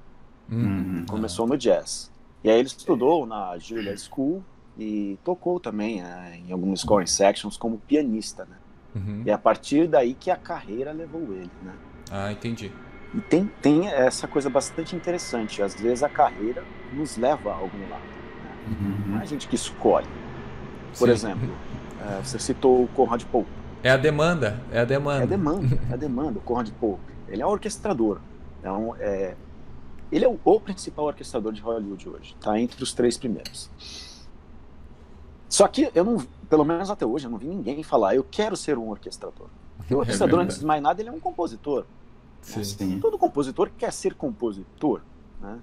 Uhum. 0.49 1.05
Começou 1.09 1.45
no 1.45 1.57
jazz. 1.57 2.09
E 2.43 2.49
aí 2.49 2.57
ele 2.57 2.67
estudou 2.67 3.25
na 3.25 3.57
Juilliard 3.57 3.99
School 3.99 4.43
e 4.77 5.17
tocou 5.23 5.59
também 5.59 6.01
é, 6.01 6.39
em 6.47 6.51
algumas 6.51 6.81
scoring 6.81 7.07
sections 7.07 7.57
como 7.57 7.77
pianista, 7.77 8.45
né? 8.45 8.57
Uhum. 8.95 9.23
E 9.25 9.29
é 9.29 9.33
a 9.33 9.37
partir 9.37 9.87
daí 9.87 10.13
que 10.13 10.31
a 10.31 10.35
carreira 10.35 10.91
levou 10.91 11.21
ele, 11.33 11.51
né? 11.63 11.73
Ah, 12.09 12.31
entendi. 12.31 12.71
E 13.13 13.21
tem, 13.21 13.49
tem 13.61 13.87
essa 13.87 14.27
coisa 14.27 14.49
bastante 14.49 14.95
interessante. 14.95 15.61
Às 15.61 15.75
vezes 15.75 16.03
a 16.03 16.09
carreira 16.09 16.63
nos 16.93 17.17
leva 17.17 17.51
a 17.51 17.55
algum 17.55 17.89
lado. 17.89 18.03
Né? 18.03 18.67
Uhum. 18.67 19.11
Não 19.11 19.19
é 19.19 19.21
a 19.21 19.25
gente 19.25 19.47
que 19.47 19.55
escolhe. 19.55 20.07
Por 20.97 21.07
Sim. 21.07 21.13
exemplo, 21.13 21.49
é, 22.01 22.23
você 22.23 22.39
citou 22.39 22.83
o 22.83 22.87
Conrad 22.87 23.23
Pope. 23.25 23.49
É 23.83 23.91
a 23.91 23.97
demanda, 23.97 24.61
é 24.71 24.79
a 24.79 24.85
demanda. 24.85 25.21
É 25.21 25.23
a 25.23 25.25
demanda, 25.25 25.79
é 25.89 25.93
a 25.93 25.97
demanda, 25.97 26.39
o 26.39 26.41
Conrad 26.41 26.69
Pope. 26.71 27.01
Ele 27.27 27.41
é 27.41 27.45
um 27.45 27.49
orquestrador. 27.49 28.19
É 28.63 28.71
um, 28.71 28.95
é, 28.97 29.35
ele 30.11 30.25
é 30.25 30.27
o, 30.27 30.39
o, 30.43 30.59
principal 30.59 31.05
orquestrador 31.05 31.53
de 31.53 31.61
Hollywood 31.61 32.09
hoje. 32.09 32.35
Está 32.37 32.59
entre 32.59 32.83
os 32.83 32.93
três 32.93 33.17
primeiros. 33.17 33.69
Só 35.47 35.67
que 35.67 35.89
eu 35.93 36.03
não, 36.03 36.17
pelo 36.49 36.65
menos 36.65 36.89
até 36.89 37.05
hoje, 37.05 37.27
eu 37.27 37.31
não 37.31 37.37
vi 37.37 37.47
ninguém 37.47 37.81
falar, 37.83 38.15
eu 38.15 38.25
quero 38.29 38.55
ser 38.55 38.77
um 38.77 38.89
orquestrador. 38.89 39.47
o 39.89 39.93
é 39.93 39.95
orquestrador, 39.95 40.39
é 40.39 40.43
antes 40.43 40.59
de 40.59 40.65
mais 40.65 40.81
nada, 40.81 41.01
ele 41.01 41.09
é 41.09 41.11
um 41.11 41.19
compositor. 41.19 41.85
Sim. 42.41 42.99
Todo 42.99 43.17
compositor 43.17 43.69
quer 43.77 43.93
ser 43.93 44.15
compositor. 44.15 45.01
Né? 45.39 45.59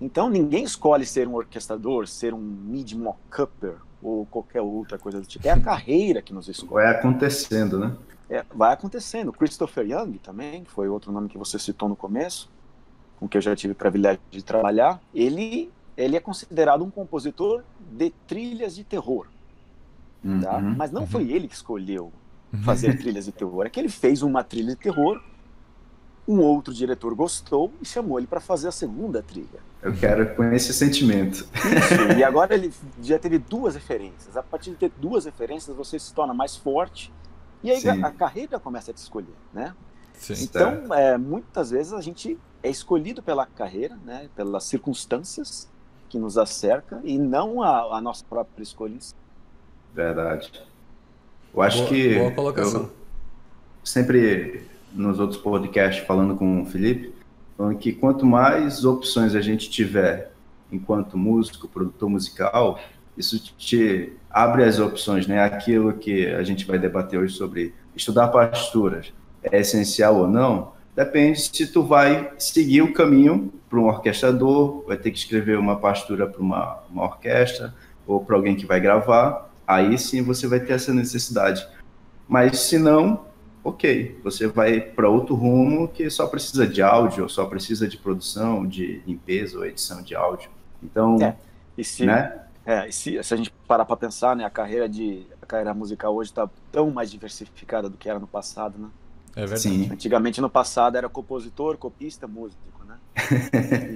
Então 0.00 0.28
ninguém 0.28 0.64
escolhe 0.64 1.04
ser 1.04 1.26
um 1.26 1.34
orquestrador, 1.34 2.06
ser 2.06 2.32
um 2.32 2.38
mid 2.38 2.92
mockupper 2.92 3.76
ou 4.02 4.26
qualquer 4.26 4.60
outra 4.60 4.98
coisa 4.98 5.20
do 5.20 5.26
tipo. 5.26 5.46
É 5.46 5.50
a 5.50 5.60
carreira 5.60 6.20
que 6.20 6.32
nos 6.32 6.48
escolhe. 6.48 6.84
Vai 6.84 6.94
acontecendo, 6.94 7.78
né? 7.78 7.96
É, 8.28 8.44
vai 8.54 8.72
acontecendo. 8.72 9.32
Christopher 9.32 9.86
Young 9.86 10.18
também, 10.18 10.64
que 10.64 10.70
foi 10.70 10.88
outro 10.88 11.10
nome 11.10 11.28
que 11.28 11.38
você 11.38 11.58
citou 11.58 11.88
no 11.88 11.96
começo, 11.96 12.50
com 13.18 13.28
que 13.28 13.36
eu 13.36 13.42
já 13.42 13.54
tive 13.54 13.72
o 13.72 13.76
privilégio 13.76 14.20
de 14.30 14.42
trabalhar. 14.42 15.00
Ele, 15.14 15.70
ele 15.96 16.16
é 16.16 16.20
considerado 16.20 16.84
um 16.84 16.90
compositor 16.90 17.62
de 17.92 18.10
trilhas 18.26 18.74
de 18.74 18.84
terror. 18.84 19.26
Tá? 20.42 20.56
Uhum, 20.56 20.74
Mas 20.76 20.90
não 20.90 21.02
uhum. 21.02 21.06
foi 21.06 21.30
ele 21.30 21.48
que 21.48 21.54
escolheu 21.54 22.12
fazer 22.64 22.96
trilhas 22.98 23.26
de 23.26 23.32
terror. 23.32 23.66
É 23.66 23.70
que 23.70 23.78
ele 23.78 23.88
fez 23.88 24.22
uma 24.22 24.42
trilha 24.42 24.70
de 24.70 24.76
terror 24.76 25.20
um 26.26 26.40
outro 26.40 26.72
diretor 26.72 27.14
gostou 27.14 27.72
e 27.80 27.86
chamou 27.86 28.18
ele 28.18 28.26
para 28.26 28.40
fazer 28.40 28.68
a 28.68 28.72
segunda 28.72 29.22
trilha. 29.22 29.60
Eu 29.82 29.94
quero 29.94 30.34
com 30.34 30.44
esse 30.52 30.72
sentimento. 30.72 31.46
Isso, 31.54 32.02
e 32.18 32.24
agora 32.24 32.54
ele 32.54 32.72
já 33.02 33.18
teve 33.18 33.38
duas 33.38 33.74
referências. 33.74 34.36
A 34.36 34.42
partir 34.42 34.70
de 34.70 34.76
ter 34.76 34.90
duas 34.98 35.26
referências, 35.26 35.76
você 35.76 35.98
se 35.98 36.12
torna 36.14 36.32
mais 36.32 36.56
forte 36.56 37.12
e 37.62 37.70
aí 37.70 37.88
a, 37.88 38.10
carreira 38.10 38.58
começa 38.58 38.90
a 38.90 38.94
te 38.94 38.98
escolher, 38.98 39.34
né? 39.52 39.74
Sim, 40.14 40.44
então, 40.44 40.94
é, 40.94 41.18
muitas 41.18 41.70
vezes 41.70 41.92
a 41.92 42.00
gente 42.00 42.38
é 42.62 42.70
escolhido 42.70 43.22
pela 43.22 43.44
carreira, 43.44 43.96
né? 44.04 44.28
Pelas 44.34 44.64
circunstâncias 44.64 45.68
que 46.08 46.18
nos 46.18 46.38
acerca 46.38 47.00
e 47.04 47.18
não 47.18 47.62
a, 47.62 47.96
a 47.96 48.00
nossa 48.00 48.24
própria 48.28 48.62
escolha. 48.62 48.96
Verdade. 49.92 50.50
Eu 51.52 51.62
acho 51.62 51.78
boa, 51.78 51.88
que 51.88 52.18
boa 52.18 52.30
colocação. 52.32 52.82
Eu 52.82 52.90
sempre 53.82 54.66
nos 54.92 55.18
outros 55.18 55.40
podcasts 55.40 56.06
falando 56.06 56.36
com 56.36 56.62
o 56.62 56.66
Felipe, 56.66 57.14
falando 57.56 57.76
que 57.76 57.92
quanto 57.92 58.24
mais 58.24 58.84
opções 58.84 59.34
a 59.34 59.40
gente 59.40 59.68
tiver 59.68 60.32
enquanto 60.70 61.18
músico, 61.18 61.68
produtor 61.68 62.08
musical, 62.08 62.78
isso 63.16 63.38
te 63.56 64.12
abre 64.30 64.64
as 64.64 64.78
opções, 64.78 65.26
né? 65.26 65.42
Aquilo 65.42 65.92
que 65.92 66.26
a 66.26 66.42
gente 66.42 66.64
vai 66.64 66.78
debater 66.78 67.18
hoje 67.18 67.34
sobre 67.36 67.74
estudar 67.94 68.28
partituras 68.28 69.12
é 69.50 69.60
essencial 69.60 70.16
ou 70.16 70.28
não, 70.28 70.72
depende 70.94 71.40
se 71.40 71.66
tu 71.66 71.82
vai 71.82 72.32
seguir 72.38 72.82
o 72.82 72.92
caminho 72.92 73.52
para 73.68 73.78
um 73.78 73.86
orquestrador, 73.86 74.84
vai 74.86 74.96
ter 74.96 75.10
que 75.10 75.18
escrever 75.18 75.58
uma 75.58 75.76
partitura 75.76 76.26
para 76.26 76.40
uma, 76.40 76.78
uma 76.90 77.04
orquestra 77.04 77.74
ou 78.06 78.24
para 78.24 78.36
alguém 78.36 78.54
que 78.54 78.66
vai 78.66 78.80
gravar, 78.80 79.50
aí 79.66 79.98
sim 79.98 80.22
você 80.22 80.46
vai 80.46 80.60
ter 80.60 80.74
essa 80.74 80.92
necessidade. 80.92 81.66
Mas 82.28 82.60
se 82.60 82.78
não, 82.78 83.24
ok, 83.62 84.18
você 84.22 84.46
vai 84.46 84.80
para 84.80 85.08
outro 85.08 85.34
rumo 85.34 85.88
que 85.88 86.08
só 86.10 86.26
precisa 86.26 86.66
de 86.66 86.82
áudio, 86.82 87.28
só 87.28 87.46
precisa 87.46 87.88
de 87.88 87.96
produção, 87.96 88.66
de 88.66 89.02
limpeza 89.06 89.58
ou 89.58 89.66
edição 89.66 90.02
de 90.02 90.14
áudio. 90.14 90.50
Então, 90.82 91.18
é. 91.20 91.36
e 91.76 91.82
se, 91.82 92.06
né? 92.06 92.40
É, 92.66 92.88
e 92.88 92.92
se, 92.92 93.22
se 93.22 93.34
a 93.34 93.36
gente 93.36 93.50
parar 93.66 93.84
para 93.84 93.96
pensar, 93.96 94.36
né, 94.36 94.44
a 94.44 94.50
carreira 94.50 94.88
de 94.88 95.26
a 95.40 95.46
carreira 95.46 95.74
musical 95.74 96.14
hoje 96.14 96.30
está 96.30 96.48
tão 96.70 96.90
mais 96.90 97.10
diversificada 97.10 97.88
do 97.88 97.96
que 97.96 98.08
era 98.08 98.18
no 98.18 98.26
passado, 98.26 98.78
né? 98.78 98.88
É 99.36 99.40
verdade. 99.40 99.60
Sim. 99.60 99.88
Antigamente 99.90 100.40
no 100.40 100.48
passado 100.48 100.96
era 100.96 101.08
compositor, 101.08 101.76
copista, 101.76 102.26
músico, 102.26 102.62
né? 102.86 102.96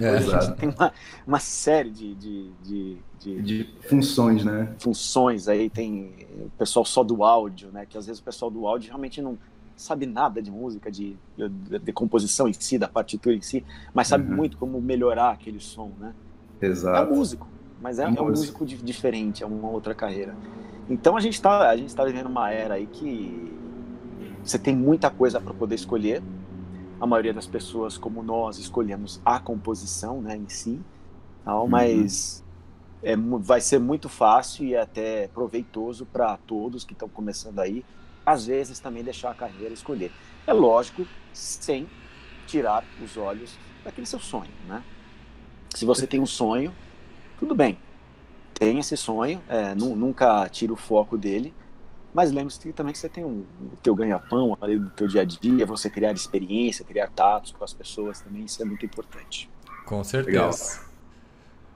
é, 0.00 0.16
hoje 0.18 0.35
a 0.35 0.40
gente 0.40 0.57
tem 0.57 0.68
uma, 0.68 0.92
uma 1.26 1.38
série 1.38 1.90
de, 1.90 2.14
de, 2.14 2.50
de, 2.62 2.97
de, 3.21 3.42
de 3.42 3.71
funções, 3.88 4.45
né? 4.45 4.75
Funções 4.78 5.49
aí 5.49 5.71
tem 5.71 6.12
o 6.40 6.50
pessoal 6.59 6.85
só 6.85 7.04
do 7.04 7.23
áudio, 7.23 7.71
né? 7.73 7.87
Que 7.87 7.97
às 7.97 8.07
vezes 8.07 8.21
o 8.21 8.25
pessoal 8.25 8.50
do 8.50 8.66
áudio 8.66 8.88
realmente 8.88 9.23
não 9.23 9.38
sabe 9.76 10.07
nada 10.07 10.42
de 10.42 10.50
música, 10.50 10.90
de, 10.90 11.16
de, 11.37 11.78
de 11.78 11.92
composição 11.92 12.49
em 12.49 12.52
si, 12.52 12.76
da 12.76 12.88
partitura 12.88 13.37
em 13.37 13.40
si, 13.40 13.64
mas 13.95 14.09
sabe 14.09 14.28
uhum. 14.28 14.37
muito 14.37 14.57
como 14.59 14.80
melhorar 14.80 15.30
aquele 15.30 15.61
som, 15.61 15.92
né? 15.99 16.12
Exato. 16.61 16.97
É 16.97 17.12
um 17.12 17.16
músico, 17.16 17.49
mas 17.80 18.00
é, 18.00 18.02
é, 18.02 18.09
um, 18.09 18.14
é 18.16 18.23
um 18.23 18.28
músico 18.28 18.66
diferente, 18.66 19.45
é 19.45 19.47
uma 19.47 19.68
outra 19.68 19.95
carreira. 19.95 20.35
Então 20.90 21.16
a 21.16 21.21
gente 21.21 21.35
está 21.35 21.71
a 21.71 21.76
gente 21.76 21.95
tá 21.95 22.04
vivendo 22.04 22.26
uma 22.26 22.50
era 22.50 22.75
aí 22.75 22.87
que 22.87 23.52
você 24.50 24.58
tem 24.58 24.74
muita 24.74 25.10
coisa 25.10 25.40
para 25.40 25.52
poder 25.52 25.74
escolher. 25.74 26.22
A 27.00 27.06
maioria 27.06 27.32
das 27.32 27.46
pessoas, 27.46 27.96
como 27.96 28.22
nós, 28.22 28.58
escolhemos 28.58 29.20
a 29.24 29.38
composição, 29.38 30.20
né, 30.20 30.36
em 30.36 30.48
si, 30.48 30.80
tal, 31.44 31.62
uhum. 31.62 31.68
mas 31.68 32.42
é, 33.02 33.14
vai 33.16 33.60
ser 33.60 33.78
muito 33.78 34.08
fácil 34.08 34.66
e 34.66 34.76
até 34.76 35.28
proveitoso 35.28 36.06
para 36.06 36.36
todos 36.38 36.84
que 36.84 36.92
estão 36.92 37.08
começando 37.08 37.60
aí 37.60 37.84
às 38.28 38.44
vezes 38.44 38.78
também 38.78 39.02
deixar 39.02 39.30
a 39.30 39.34
carreira 39.34 39.72
escolher. 39.72 40.12
É 40.46 40.52
lógico, 40.52 41.06
sem 41.32 41.88
tirar 42.46 42.84
os 43.02 43.16
olhos 43.16 43.56
daquele 43.82 44.06
seu 44.06 44.18
sonho, 44.18 44.50
né? 44.66 44.82
Se 45.74 45.86
você 45.86 46.06
tem 46.06 46.20
um 46.20 46.26
sonho, 46.26 46.74
tudo 47.38 47.54
bem, 47.54 47.78
tem 48.52 48.78
esse 48.78 48.96
sonho, 48.98 49.40
é, 49.48 49.74
nunca 49.74 50.46
tira 50.50 50.72
o 50.72 50.76
foco 50.76 51.16
dele, 51.16 51.54
mas 52.12 52.32
lembre-se 52.32 52.72
também 52.72 52.92
que 52.92 52.98
você 52.98 53.08
tem 53.08 53.24
um, 53.24 53.44
o 53.72 53.76
teu 53.82 53.94
ganha-pão 53.94 54.56
ali 54.60 54.78
do 54.78 54.90
teu 54.90 55.06
dia 55.06 55.22
a 55.22 55.24
dia, 55.24 55.66
você 55.66 55.90
criar 55.90 56.12
experiência, 56.12 56.84
criar 56.84 57.08
tatos 57.08 57.52
com 57.52 57.64
as 57.64 57.72
pessoas 57.72 58.20
também, 58.20 58.44
isso 58.44 58.61
é 58.62 58.64
muito 58.64 58.85
importante. 58.85 59.50
Com 59.85 60.02
certeza. 60.02 60.30
Legal. 60.30 60.88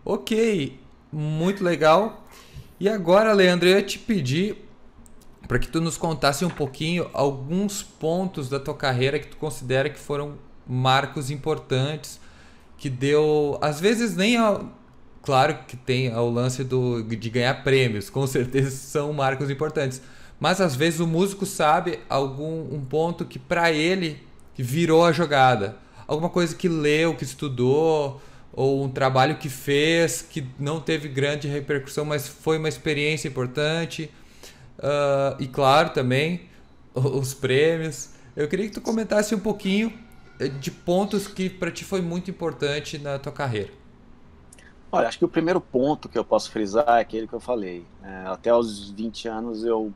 Ok, 0.05 0.81
muito 1.13 1.63
legal. 1.63 2.27
E 2.81 2.89
agora, 2.89 3.33
Leandro, 3.33 3.69
eu 3.69 3.77
ia 3.77 3.83
te 3.83 3.99
pedir 3.99 4.57
para 5.47 5.59
que 5.59 5.69
tu 5.69 5.81
nos 5.81 5.97
contasse 5.97 6.45
um 6.45 6.51
pouquinho 6.51 7.09
alguns 7.13 7.83
pontos 7.83 8.49
da 8.49 8.59
tua 8.59 8.75
carreira 8.75 9.19
que 9.19 9.29
tu 9.29 9.37
considera 9.37 9.91
que 9.91 9.99
foram 9.99 10.39
marcos 10.67 11.31
importantes, 11.31 12.19
que 12.79 12.89
deu, 12.89 13.59
às 13.61 13.81
vezes 13.81 14.17
nem 14.17 14.37
ao, 14.37 14.73
claro 15.23 15.59
que 15.67 15.77
tem 15.77 16.15
o 16.15 16.31
lance 16.31 16.65
do, 16.65 17.03
de 17.03 17.31
ganhar 17.31 17.63
prêmios, 17.63 18.11
com 18.11 18.27
certeza 18.27 18.71
são 18.71 19.13
marcos 19.13 19.51
importantes, 19.51 20.01
mas 20.43 20.61
às 20.61 20.75
vezes 20.75 20.99
o 20.99 21.07
músico 21.07 21.47
sabe 21.47 22.01
algum 22.11 22.75
um 22.75 22.85
ponto 22.85 23.25
que 23.25 23.39
para 23.39 23.71
ele 23.71 24.21
virou 24.57 25.05
a 25.05 25.13
jogada, 25.13 25.77
alguma 26.07 26.29
coisa 26.29 26.55
que 26.55 26.69
leu, 26.69 27.15
que 27.15 27.25
estudou, 27.25 28.21
ou 28.53 28.85
um 28.85 28.89
trabalho 28.91 29.39
que 29.39 29.49
fez 29.49 30.21
que 30.21 30.47
não 30.59 30.81
teve 30.81 31.09
grande 31.09 31.47
repercussão, 31.47 32.05
mas 32.05 32.27
foi 32.27 32.59
uma 32.59 32.69
experiência 32.69 33.29
importante 33.29 34.11
Uh, 34.79 35.39
e 35.39 35.47
claro, 35.47 35.91
também 35.91 36.49
os 36.95 37.33
prêmios. 37.33 38.11
Eu 38.35 38.49
queria 38.49 38.67
que 38.67 38.75
tu 38.75 38.81
comentasse 38.81 39.35
um 39.35 39.39
pouquinho 39.39 39.93
eh, 40.41 40.49
de 40.49 40.71
pontos 40.71 41.29
que 41.29 41.49
para 41.49 41.71
ti 41.71 41.85
foi 41.85 42.01
muito 42.01 42.31
importante 42.31 42.99
na 42.99 43.19
tua 43.19 43.31
carreira. 43.31 43.71
Olha, 44.91 45.07
acho 45.07 45.19
que 45.19 45.25
o 45.25 45.29
primeiro 45.29 45.61
ponto 45.61 46.09
que 46.09 46.19
eu 46.19 46.25
posso 46.25 46.51
frisar 46.51 46.99
é 46.99 47.01
aquele 47.01 47.29
que 47.29 47.33
eu 47.33 47.41
falei. 47.41 47.87
É, 48.03 48.27
até 48.27 48.53
os 48.55 48.91
20 48.91 49.29
anos 49.29 49.65
eu 49.65 49.93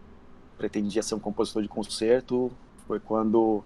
pretendia 0.57 1.03
ser 1.03 1.15
um 1.15 1.19
compositor 1.19 1.63
de 1.63 1.69
concerto. 1.69 2.51
Foi 2.87 3.01
quando 3.01 3.65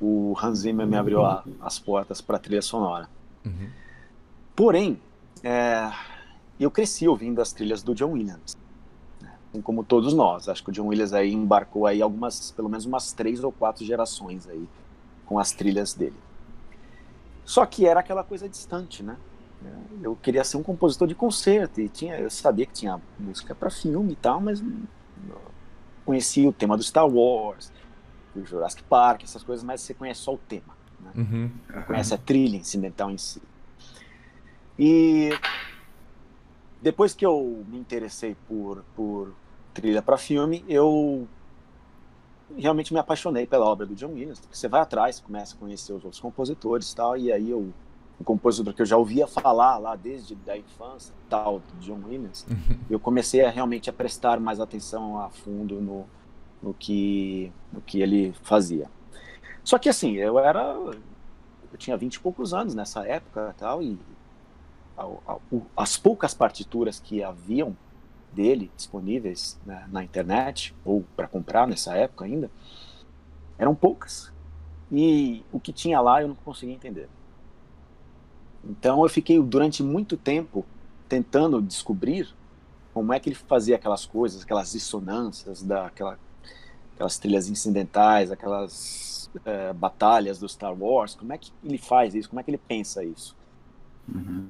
o 0.00 0.34
Hans 0.42 0.60
Zimmer 0.60 0.86
me 0.86 0.96
abriu 0.96 1.24
a, 1.24 1.44
as 1.60 1.78
portas 1.78 2.20
para 2.20 2.36
a 2.36 2.38
trilha 2.38 2.62
sonora. 2.62 3.08
Uhum. 3.44 3.70
Porém, 4.56 5.00
é, 5.42 5.90
eu 6.58 6.70
cresci 6.70 7.06
ouvindo 7.06 7.40
as 7.40 7.52
trilhas 7.52 7.82
do 7.82 7.94
John 7.94 8.12
Williams 8.12 8.56
assim 9.50 9.60
como 9.60 9.84
todos 9.84 10.14
nós. 10.14 10.48
Acho 10.48 10.62
que 10.62 10.70
o 10.70 10.72
John 10.72 10.86
Williams 10.86 11.12
aí 11.12 11.32
embarcou 11.32 11.86
aí 11.86 12.00
algumas, 12.00 12.52
pelo 12.52 12.68
menos 12.68 12.86
umas 12.86 13.12
três 13.12 13.42
ou 13.44 13.52
quatro 13.52 13.84
gerações 13.84 14.48
aí 14.48 14.68
com 15.26 15.38
as 15.38 15.52
trilhas 15.52 15.92
dele. 15.92 16.16
Só 17.44 17.66
que 17.66 17.86
era 17.86 18.00
aquela 18.00 18.22
coisa 18.22 18.48
distante, 18.48 19.02
né? 19.02 19.16
Eu 20.02 20.16
queria 20.16 20.42
ser 20.42 20.56
um 20.56 20.62
compositor 20.62 21.06
de 21.06 21.14
concerto 21.14 21.80
e 21.80 21.88
tinha, 21.88 22.18
eu 22.18 22.30
sabia 22.30 22.64
que 22.64 22.72
tinha 22.72 23.00
música 23.18 23.54
para 23.54 23.68
filme 23.68 24.12
e 24.12 24.16
tal, 24.16 24.40
mas 24.40 24.62
conhecia 26.10 26.48
o 26.48 26.52
tema 26.52 26.76
do 26.76 26.82
Star 26.82 27.06
Wars, 27.06 27.72
do 28.34 28.44
Jurassic 28.44 28.82
Park, 28.82 29.22
essas 29.22 29.44
coisas, 29.44 29.62
mas 29.62 29.80
você 29.80 29.94
conhece 29.94 30.22
só 30.22 30.34
o 30.34 30.38
tema, 30.38 30.76
né? 30.98 31.12
Uhum. 31.14 31.50
Conhece 31.86 32.12
a 32.12 32.18
trilha 32.18 32.56
incidental 32.56 33.12
em 33.12 33.16
si. 33.16 33.40
E 34.76 35.30
depois 36.82 37.14
que 37.14 37.24
eu 37.24 37.64
me 37.68 37.78
interessei 37.78 38.36
por, 38.48 38.84
por 38.96 39.32
trilha 39.72 40.02
para 40.02 40.18
filme, 40.18 40.64
eu 40.66 41.28
realmente 42.58 42.92
me 42.92 42.98
apaixonei 42.98 43.46
pela 43.46 43.66
obra 43.66 43.86
do 43.86 43.94
John 43.94 44.14
Williams. 44.14 44.42
Você 44.50 44.66
vai 44.66 44.80
atrás, 44.80 45.20
começa 45.20 45.54
a 45.54 45.58
conhecer 45.60 45.92
os 45.92 46.04
outros 46.04 46.20
compositores 46.20 46.90
e 46.90 46.96
tal, 46.96 47.16
e 47.16 47.32
aí 47.32 47.50
eu, 47.50 47.72
o 48.20 48.24
compositor 48.24 48.74
que 48.74 48.82
eu 48.82 48.86
já 48.86 48.98
ouvia 48.98 49.26
falar 49.26 49.78
lá 49.78 49.96
desde 49.96 50.36
a 50.46 50.56
infância, 50.56 51.14
tal, 51.28 51.62
John 51.80 52.00
Williams, 52.06 52.46
uhum. 52.48 52.78
eu 52.90 53.00
comecei 53.00 53.42
a 53.42 53.50
realmente 53.50 53.88
a 53.88 53.92
prestar 53.92 54.38
mais 54.38 54.60
atenção 54.60 55.18
a 55.18 55.30
fundo 55.30 55.80
no, 55.80 56.06
no, 56.62 56.74
que, 56.74 57.50
no 57.72 57.80
que 57.80 58.02
ele 58.02 58.34
fazia. 58.42 58.90
Só 59.64 59.78
que 59.78 59.88
assim, 59.88 60.16
eu 60.16 60.38
era. 60.38 60.60
Eu 61.72 61.78
tinha 61.78 61.96
vinte 61.96 62.16
e 62.16 62.20
poucos 62.20 62.52
anos 62.52 62.74
nessa 62.74 63.06
época 63.06 63.54
tal, 63.56 63.82
e 63.82 63.98
as 65.74 65.96
poucas 65.96 66.34
partituras 66.34 67.00
que 67.00 67.22
haviam 67.22 67.74
dele 68.32 68.70
disponíveis 68.76 69.58
né, 69.64 69.88
na 69.90 70.04
internet 70.04 70.74
ou 70.84 71.04
para 71.16 71.26
comprar 71.26 71.66
nessa 71.66 71.96
época 71.96 72.26
ainda 72.26 72.50
eram 73.58 73.74
poucas 73.74 74.32
e 74.92 75.44
o 75.50 75.58
que 75.58 75.72
tinha 75.72 76.00
lá 76.00 76.22
eu 76.22 76.28
não 76.28 76.34
conseguia 76.36 76.74
entender 76.74 77.08
então 78.64 79.02
eu 79.02 79.08
fiquei 79.08 79.40
durante 79.40 79.82
muito 79.82 80.16
tempo 80.16 80.64
tentando 81.08 81.60
descobrir 81.60 82.28
como 82.92 83.12
é 83.12 83.20
que 83.20 83.28
ele 83.28 83.36
fazia 83.36 83.76
aquelas 83.76 84.04
coisas 84.04 84.42
aquelas 84.42 84.72
dissonâncias 84.72 85.62
daquela 85.62 86.18
aquelas 86.94 87.18
trilhas 87.18 87.48
incidentais 87.48 88.30
aquelas 88.30 89.10
é, 89.44 89.72
batalhas 89.72 90.38
do 90.38 90.48
Star 90.48 90.74
Wars. 90.74 91.14
Como 91.14 91.32
é 91.32 91.38
que 91.38 91.52
ele 91.64 91.78
faz 91.78 92.14
isso? 92.14 92.28
Como 92.28 92.40
é 92.40 92.42
que 92.42 92.50
ele 92.50 92.58
pensa 92.58 93.04
isso? 93.04 93.36
Uhum. 94.12 94.48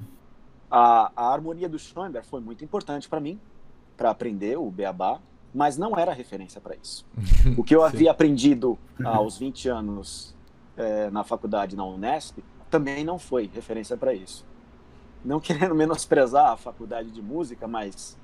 A, 0.70 1.10
a 1.14 1.32
harmonia 1.32 1.68
do 1.68 1.78
Schoenberg 1.78 2.26
foi 2.26 2.40
muito 2.40 2.64
importante 2.64 3.08
para 3.08 3.20
mim, 3.20 3.38
para 3.96 4.10
aprender 4.10 4.56
o 4.56 4.70
beabá, 4.70 5.20
mas 5.52 5.76
não 5.76 5.98
era 5.98 6.12
referência 6.12 6.60
para 6.60 6.76
isso. 6.76 7.04
o 7.58 7.64
que 7.64 7.74
eu 7.74 7.84
havia 7.84 8.10
aprendido 8.10 8.78
aos 9.04 9.38
20 9.38 9.68
anos 9.68 10.34
é, 10.76 11.10
na 11.10 11.24
faculdade, 11.24 11.76
na 11.76 11.84
Unesp, 11.84 12.38
também 12.70 13.04
não 13.04 13.18
foi 13.18 13.50
referência 13.52 13.96
para 13.96 14.14
isso. 14.14 14.44
Não 15.24 15.40
querendo 15.40 15.74
menosprezar 15.76 16.52
a 16.52 16.56
faculdade 16.56 17.10
de 17.10 17.20
música, 17.20 17.66
mas 17.66 18.16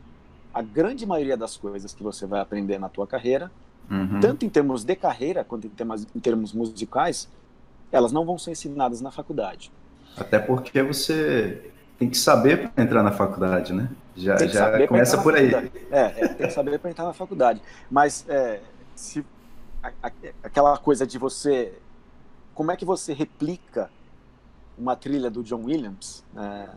a 0.55 0.63
grande 0.63 1.05
maioria 1.05 1.37
das 1.37 1.57
coisas 1.57 1.93
que 1.93 2.03
você 2.03 2.27
vai 2.27 2.41
aprender 2.41 2.79
na 2.79 2.89
tua 2.89 3.07
carreira, 3.07 3.51
uhum. 3.91 4.21
tanto 4.21 4.47
em 4.47 4.49
termos 4.49 4.85
de 4.85 4.97
carreira 4.97 5.45
quanto 5.45 5.67
em 5.67 5.71
termos, 5.71 6.07
em 6.15 6.21
termos 6.21 6.53
musicais, 6.53 7.29
elas 7.93 8.13
não 8.13 8.25
vão 8.25 8.39
ser 8.39 8.53
ensinadas 8.53 9.01
na 9.01 9.11
faculdade. 9.11 9.71
Até 10.17 10.39
porque 10.39 10.83
você 10.83 11.71
tem 11.99 12.09
que 12.09 12.17
saber 12.17 12.71
para 12.71 12.85
entrar 12.85 13.03
na 13.03 13.13
faculdade, 13.13 13.73
né? 13.73 13.91
Já, 14.17 14.37
já 14.47 14.87
começa 14.87 15.21
por 15.21 15.35
aí. 15.35 15.53
É, 15.91 16.01
é, 16.01 16.29
tem 16.29 16.47
que 16.47 16.53
saber 16.53 16.79
para 16.79 16.91
entrar 16.91 17.05
na 17.05 17.13
faculdade. 17.13 17.61
Mas 17.91 18.25
é, 18.29 18.61
se, 18.95 19.25
a, 19.83 19.93
a, 20.03 20.11
aquela 20.43 20.77
coisa 20.79 21.07
de 21.07 21.19
você. 21.19 21.75
Como 22.55 22.73
é 22.73 22.77
que 22.77 22.85
você 22.85 23.13
replica 23.13 23.91
uma 24.79 24.95
trilha 24.97 25.31
do 25.31 25.43
John 25.43 25.65
Williams? 25.65 26.25
É, 26.37 26.69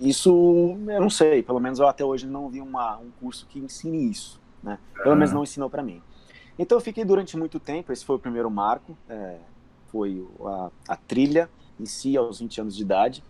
isso 0.00 0.76
eu 0.88 1.00
não 1.00 1.10
sei. 1.10 1.42
Pelo 1.42 1.60
menos 1.60 1.78
eu 1.78 1.86
até 1.86 2.04
hoje 2.04 2.26
não 2.26 2.48
vi 2.48 2.60
uma, 2.60 2.98
um 2.98 3.10
curso 3.20 3.46
que 3.46 3.58
ensine 3.58 4.10
isso. 4.10 4.40
Né? 4.62 4.78
Pelo 5.02 5.16
menos 5.16 5.32
não 5.32 5.42
ensinou 5.42 5.68
para 5.68 5.82
mim. 5.82 6.02
Então 6.58 6.76
eu 6.76 6.82
fiquei 6.82 7.04
durante 7.04 7.36
muito 7.36 7.58
tempo. 7.58 7.92
Esse 7.92 8.04
foi 8.04 8.16
o 8.16 8.18
primeiro 8.18 8.50
marco. 8.50 8.96
É, 9.08 9.38
foi 9.88 10.26
a, 10.44 10.70
a 10.88 10.96
trilha 10.96 11.50
em 11.78 11.86
si, 11.86 12.16
aos 12.16 12.40
20 12.40 12.60
anos 12.60 12.76
de 12.76 12.82
idade. 12.82 13.24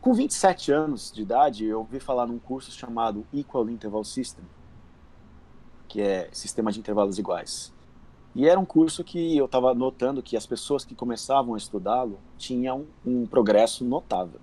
Com 0.00 0.14
27 0.14 0.72
anos 0.72 1.12
de 1.12 1.22
idade, 1.22 1.66
eu 1.66 1.80
ouvi 1.80 2.00
falar 2.00 2.26
num 2.26 2.38
curso 2.38 2.70
chamado 2.70 3.26
Equal 3.32 3.68
Interval 3.68 4.02
System, 4.02 4.44
que 5.86 6.00
é 6.00 6.28
sistema 6.32 6.72
de 6.72 6.78
intervalos 6.78 7.18
iguais. 7.18 7.72
E 8.34 8.48
era 8.48 8.58
um 8.58 8.64
curso 8.64 9.02
que 9.02 9.36
eu 9.36 9.46
estava 9.46 9.74
notando 9.74 10.22
que 10.22 10.36
as 10.36 10.46
pessoas 10.46 10.84
que 10.84 10.94
começavam 10.94 11.54
a 11.54 11.58
estudá-lo 11.58 12.18
tinham 12.38 12.86
um 13.04 13.26
progresso 13.26 13.84
notável. 13.84 14.40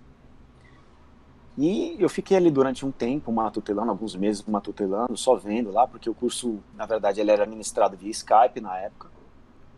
E 1.58 1.96
eu 1.98 2.08
fiquei 2.08 2.38
ali 2.38 2.52
durante 2.52 2.86
um 2.86 2.92
tempo 2.92 3.32
matutelando, 3.32 3.90
alguns 3.90 4.16
meses 4.16 4.44
matutelando, 4.44 5.18
só 5.18 5.36
vendo 5.36 5.72
lá, 5.72 5.88
porque 5.88 6.10
o 6.10 6.14
curso, 6.14 6.60
na 6.76 6.86
verdade, 6.86 7.20
ele 7.20 7.32
era 7.32 7.46
ministrado 7.46 7.98
via 7.98 8.12
Skype 8.12 8.62
na 8.62 8.78
época 8.78 9.10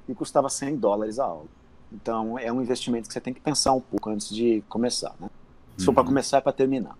e 0.08 0.14
custava 0.14 0.50
100 0.50 0.76
dólares 0.76 1.20
a 1.20 1.26
aula. 1.26 1.48
Então 1.92 2.38
é 2.38 2.52
um 2.52 2.62
investimento 2.62 3.08
que 3.08 3.14
você 3.14 3.22
tem 3.22 3.34
que 3.34 3.40
pensar 3.40 3.74
um 3.74 3.80
pouco 3.80 4.10
antes 4.10 4.30
de 4.30 4.62
começar, 4.68 5.16
né? 5.20 5.30
Se 5.78 5.86
for 5.86 5.94
para 5.94 6.02
uhum. 6.02 6.10
começar, 6.10 6.40
é 6.40 6.42
para 6.42 6.52
terminar. 6.52 6.98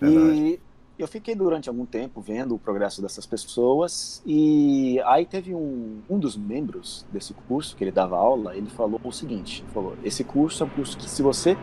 Verdade. 0.00 0.40
E 0.40 0.60
eu 0.98 1.06
fiquei 1.06 1.34
durante 1.34 1.68
algum 1.68 1.86
tempo 1.86 2.20
vendo 2.20 2.56
o 2.56 2.58
progresso 2.58 3.00
dessas 3.00 3.24
pessoas 3.24 4.20
e 4.26 5.00
aí 5.06 5.24
teve 5.24 5.54
um, 5.54 6.00
um 6.10 6.18
dos 6.18 6.36
membros 6.36 7.06
desse 7.12 7.32
curso 7.46 7.76
que 7.76 7.84
ele 7.84 7.92
dava 7.92 8.16
aula, 8.16 8.56
ele 8.56 8.68
falou 8.68 9.00
o 9.04 9.12
seguinte, 9.12 9.64
falou, 9.72 9.94
esse 10.02 10.24
curso 10.24 10.64
é 10.64 10.66
um 10.66 10.70
curso 10.70 10.98
que 10.98 11.08
se 11.08 11.22
você 11.22 11.56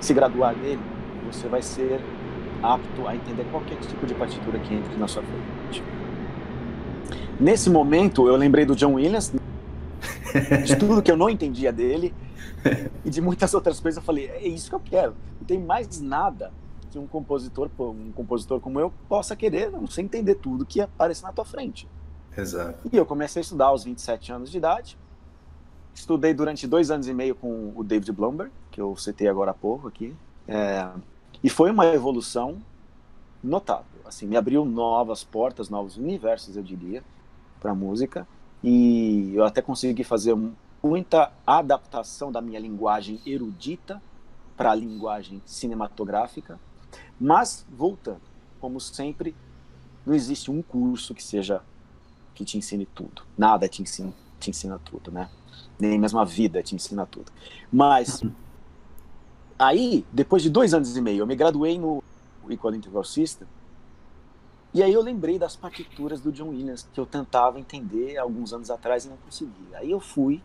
se 0.00 0.12
graduar 0.12 0.56
nele, 0.56 0.82
você 1.24 1.46
vai 1.46 1.62
ser 1.62 2.00
apto 2.60 3.06
a 3.06 3.14
entender 3.14 3.44
qualquer 3.50 3.78
tipo 3.78 4.04
de 4.06 4.14
partitura 4.14 4.58
que 4.58 4.74
entre 4.74 4.96
na 4.96 5.06
sua 5.06 5.22
frente. 5.22 5.82
Nesse 7.38 7.70
momento, 7.70 8.26
eu 8.26 8.36
lembrei 8.36 8.64
do 8.64 8.74
John 8.74 8.94
Williams, 8.94 9.32
de 10.64 10.76
tudo 10.76 11.00
que 11.00 11.10
eu 11.10 11.16
não 11.16 11.30
entendia 11.30 11.72
dele, 11.72 12.12
e 13.04 13.10
de 13.10 13.20
muitas 13.20 13.54
outras 13.54 13.78
coisas 13.78 13.96
eu 13.98 14.02
falei, 14.02 14.26
é 14.26 14.46
isso 14.46 14.68
que 14.68 14.74
eu 14.74 14.80
quero. 14.80 15.14
Não 15.40 15.46
tem 15.46 15.60
mais 15.60 16.00
nada 16.00 16.52
que 16.92 16.98
um 16.98 17.06
compositor, 17.06 17.70
um 17.78 18.12
compositor 18.12 18.60
como 18.60 18.78
eu, 18.78 18.92
possa 19.08 19.34
querer, 19.34 19.70
não 19.70 19.86
sei 19.86 20.04
entender 20.04 20.36
tudo 20.36 20.66
que 20.66 20.80
aparece 20.80 21.22
na 21.22 21.32
tua 21.32 21.44
frente. 21.44 21.88
Exato. 22.36 22.88
E 22.92 22.96
eu 22.96 23.06
comecei 23.06 23.40
a 23.40 23.42
estudar 23.42 23.66
aos 23.66 23.84
27 23.84 24.32
anos 24.32 24.50
de 24.50 24.58
idade. 24.58 24.98
Estudei 25.94 26.32
durante 26.32 26.66
dois 26.66 26.90
anos 26.90 27.08
e 27.08 27.14
meio 27.14 27.34
com 27.34 27.72
o 27.74 27.82
David 27.82 28.12
Blumberg, 28.12 28.52
que 28.70 28.80
eu 28.80 28.96
citei 28.96 29.28
agora 29.28 29.50
há 29.50 29.54
pouco 29.54 29.88
aqui. 29.88 30.14
É, 30.46 30.88
e 31.42 31.50
foi 31.50 31.70
uma 31.70 31.86
evolução 31.86 32.58
notável. 33.42 33.86
Assim, 34.04 34.26
me 34.26 34.36
abriu 34.36 34.64
novas 34.64 35.24
portas, 35.24 35.68
novos 35.68 35.96
universos, 35.96 36.56
eu 36.56 36.62
diria, 36.62 37.02
para 37.60 37.72
a 37.72 37.74
música. 37.74 38.26
E 38.62 39.32
eu 39.34 39.44
até 39.44 39.60
consegui 39.60 40.04
fazer 40.04 40.36
muita 40.82 41.32
adaptação 41.46 42.30
da 42.30 42.40
minha 42.40 42.60
linguagem 42.60 43.20
erudita 43.26 44.00
para 44.56 44.70
a 44.70 44.74
linguagem 44.74 45.42
cinematográfica. 45.44 46.58
Mas, 47.24 47.64
voltando, 47.70 48.20
como 48.60 48.80
sempre, 48.80 49.32
não 50.04 50.12
existe 50.12 50.50
um 50.50 50.60
curso 50.60 51.14
que 51.14 51.22
seja 51.22 51.62
que 52.34 52.44
te 52.44 52.58
ensine 52.58 52.84
tudo. 52.84 53.22
Nada 53.38 53.68
te 53.68 53.80
ensina, 53.80 54.12
te 54.40 54.50
ensina 54.50 54.76
tudo, 54.84 55.12
né? 55.12 55.30
Nem 55.78 56.00
mesmo 56.00 56.18
a 56.18 56.24
vida 56.24 56.64
te 56.64 56.74
ensina 56.74 57.06
tudo. 57.06 57.30
Mas, 57.72 58.24
aí, 59.56 60.04
depois 60.12 60.42
de 60.42 60.50
dois 60.50 60.74
anos 60.74 60.96
e 60.96 61.00
meio, 61.00 61.20
eu 61.20 61.26
me 61.26 61.36
graduei 61.36 61.78
no 61.78 62.02
Equal 62.50 62.74
Integral 62.74 63.04
System, 63.04 63.46
e 64.74 64.82
aí 64.82 64.92
eu 64.92 65.00
lembrei 65.00 65.38
das 65.38 65.54
partituras 65.54 66.20
do 66.20 66.32
John 66.32 66.48
Williams, 66.48 66.88
que 66.92 66.98
eu 66.98 67.06
tentava 67.06 67.60
entender 67.60 68.16
alguns 68.16 68.52
anos 68.52 68.68
atrás 68.68 69.04
e 69.04 69.08
não 69.08 69.18
conseguia. 69.18 69.78
Aí 69.78 69.92
eu 69.92 70.00
fui 70.00 70.42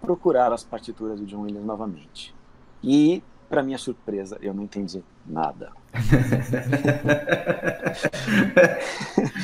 procurar 0.00 0.52
as 0.52 0.64
partituras 0.64 1.20
do 1.20 1.26
John 1.26 1.42
Williams 1.42 1.66
novamente. 1.66 2.34
E, 2.82 3.22
para 3.48 3.62
minha 3.62 3.78
surpresa, 3.78 4.36
eu 4.42 4.52
não 4.52 4.62
entendi 4.62 5.02
nada. 5.26 5.72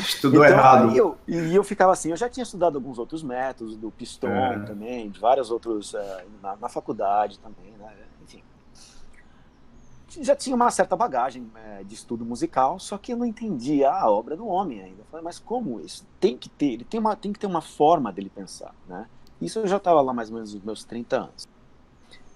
Estudou 0.05 0.45
então, 0.45 0.59
errado. 0.59 0.95
Eu, 0.95 1.17
e 1.27 1.55
eu 1.55 1.65
ficava 1.65 1.93
assim, 1.93 2.11
eu 2.11 2.17
já 2.17 2.29
tinha 2.29 2.45
estudado 2.45 2.77
alguns 2.77 2.99
outros 2.99 3.23
métodos, 3.23 3.77
do 3.77 3.91
Piston 3.91 4.29
é. 4.29 4.59
também, 4.61 5.09
de 5.09 5.19
vários 5.19 5.51
outros, 5.51 5.95
uh, 5.95 5.99
na, 6.43 6.55
na, 6.57 6.69
faculdade 6.69 7.39
também, 7.39 7.73
né? 7.79 7.95
enfim. 8.23 8.43
Já 10.21 10.37
tinha 10.37 10.55
uma 10.55 10.71
certa 10.71 10.95
bagagem 10.95 11.51
é, 11.57 11.83
de 11.83 11.95
estudo 11.95 12.27
musical, 12.27 12.79
só 12.79 12.99
que 12.99 13.13
eu 13.13 13.17
não 13.17 13.25
entendia 13.25 13.91
a 13.91 14.11
obra 14.11 14.37
do 14.37 14.47
homem 14.47 14.83
ainda. 14.83 15.01
Eu 15.01 15.07
falei, 15.07 15.25
mas 15.25 15.39
como 15.39 15.81
isso? 15.81 16.07
Tem 16.21 16.37
que 16.37 16.51
ter, 16.51 16.75
ele 16.75 16.85
tem, 16.85 17.01
uma, 17.01 17.17
tem 17.17 17.33
que 17.33 17.39
ter 17.39 17.47
uma 17.47 17.63
forma 17.63 18.13
dele 18.13 18.29
pensar, 18.29 18.75
né? 18.87 19.09
Isso 19.41 19.59
eu 19.59 19.67
já 19.67 19.79
estava 19.79 20.01
lá 20.01 20.13
mais 20.13 20.29
ou 20.29 20.37
menos 20.37 20.55
nos 20.55 20.63
meus 20.63 20.85
30 20.85 21.17
anos. 21.17 21.49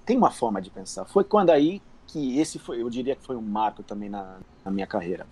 Tem 0.09 0.17
uma 0.17 0.31
forma 0.31 0.59
de 0.63 0.71
pensar. 0.71 1.05
Foi 1.05 1.23
quando 1.23 1.51
aí 1.51 1.83
que 2.07 2.39
esse 2.39 2.59
foi, 2.59 2.81
eu 2.81 2.89
diria 2.89 3.15
que 3.15 3.23
foi 3.23 3.37
um 3.37 3.43
marco 3.43 3.83
também 3.83 4.09
na, 4.09 4.39
na 4.65 4.71
minha 4.71 4.87
carreira. 4.87 5.27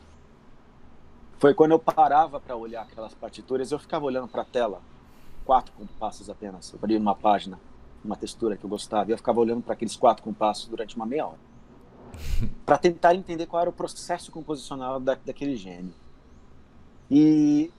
Foi 1.39 1.55
quando 1.55 1.71
eu 1.71 1.79
parava 1.79 2.39
para 2.39 2.55
olhar 2.55 2.83
aquelas 2.83 3.15
partituras, 3.15 3.73
eu 3.73 3.79
ficava 3.79 4.05
olhando 4.05 4.29
para 4.29 4.43
a 4.43 4.45
tela, 4.45 4.83
quatro 5.47 5.73
compassos 5.73 6.29
apenas. 6.29 6.71
Eu 6.75 6.79
abria 6.79 6.99
uma 6.99 7.15
página, 7.15 7.59
uma 8.05 8.17
textura 8.17 8.55
que 8.55 8.65
eu 8.67 8.69
gostava, 8.69 9.09
e 9.09 9.15
eu 9.15 9.17
ficava 9.17 9.41
olhando 9.41 9.63
para 9.63 9.73
aqueles 9.73 9.97
quatro 9.97 10.23
compassos 10.23 10.69
durante 10.69 10.95
uma 10.95 11.07
meia 11.07 11.27
hora. 11.27 11.39
para 12.67 12.77
tentar 12.77 13.15
entender 13.15 13.47
qual 13.47 13.63
era 13.63 13.71
o 13.71 13.73
processo 13.73 14.31
composicional 14.31 15.01
da, 15.01 15.15
daquele 15.15 15.57
gênio. 15.57 15.95
E 17.11 17.73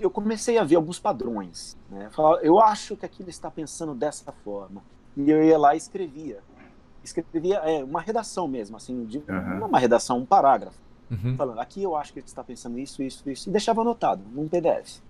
eu 0.00 0.10
comecei 0.10 0.58
a 0.58 0.64
ver 0.64 0.74
alguns 0.74 0.98
padrões. 0.98 1.76
Né? 1.88 2.10
Eu 2.42 2.58
acho 2.58 2.96
que 2.96 3.06
aquilo 3.06 3.30
está 3.30 3.48
pensando 3.48 3.94
dessa 3.94 4.32
forma. 4.32 4.82
E 5.16 5.30
eu 5.30 5.42
ia 5.42 5.58
lá 5.58 5.74
e 5.74 5.78
escrevia. 5.78 6.40
Escrevia 7.02 7.56
é, 7.58 7.84
uma 7.84 8.00
redação 8.00 8.48
mesmo, 8.48 8.76
assim, 8.76 9.04
de, 9.04 9.18
uhum. 9.18 9.58
não 9.60 9.68
uma 9.68 9.78
redação, 9.78 10.18
um 10.18 10.26
parágrafo. 10.26 10.78
Uhum. 11.10 11.36
Falando, 11.36 11.60
aqui 11.60 11.82
eu 11.82 11.96
acho 11.96 12.12
que 12.12 12.18
ele 12.18 12.26
está 12.26 12.42
pensando 12.42 12.78
isso, 12.78 13.02
isso, 13.02 13.28
isso. 13.30 13.48
E 13.48 13.52
deixava 13.52 13.80
anotado, 13.80 14.22
num 14.32 14.48
PDF. 14.48 15.00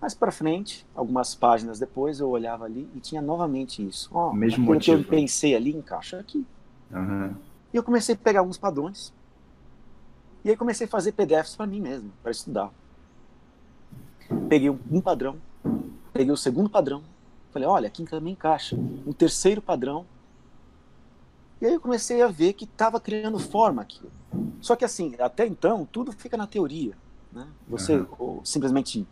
Mais 0.00 0.14
para 0.14 0.30
frente, 0.30 0.86
algumas 0.94 1.34
páginas 1.34 1.78
depois, 1.78 2.20
eu 2.20 2.28
olhava 2.28 2.64
ali 2.64 2.88
e 2.94 3.00
tinha 3.00 3.22
novamente 3.22 3.86
isso. 3.86 4.10
Oh, 4.12 4.32
Mesmo 4.32 4.64
motivo. 4.64 5.02
que 5.02 5.04
eu 5.04 5.08
pensei 5.08 5.54
ali 5.56 5.74
encaixa 5.74 6.18
aqui. 6.18 6.46
Uhum. 6.90 7.34
E 7.72 7.76
eu 7.76 7.82
comecei 7.82 8.14
a 8.14 8.18
pegar 8.18 8.40
alguns 8.40 8.58
padrões. 8.58 9.12
E 10.44 10.50
aí 10.50 10.56
comecei 10.56 10.86
a 10.86 10.90
fazer 10.90 11.12
PDFs 11.12 11.56
para 11.56 11.66
mim 11.66 11.80
mesmo, 11.80 12.12
para 12.22 12.30
estudar. 12.30 12.70
Peguei 14.48 14.70
um, 14.70 15.00
padrão, 15.00 15.36
peguei 16.12 16.32
o 16.32 16.36
segundo 16.36 16.70
padrão, 16.70 17.02
falei, 17.50 17.68
olha, 17.68 17.86
aqui 17.86 18.04
também 18.04 18.32
encaixa. 18.32 18.76
O 19.06 19.12
terceiro 19.12 19.60
padrão. 19.60 20.06
E 21.60 21.66
aí 21.66 21.74
eu 21.74 21.80
comecei 21.80 22.22
a 22.22 22.28
ver 22.28 22.52
que 22.52 22.64
estava 22.64 23.00
criando 23.00 23.38
forma 23.38 23.82
aqui. 23.82 24.02
Só 24.60 24.76
que 24.76 24.84
assim, 24.84 25.14
até 25.18 25.46
então, 25.46 25.86
tudo 25.90 26.12
fica 26.12 26.36
na 26.36 26.46
teoria. 26.46 26.96
Né? 27.32 27.46
Você 27.68 27.96
uhum. 27.96 28.40
simplesmente 28.44 29.06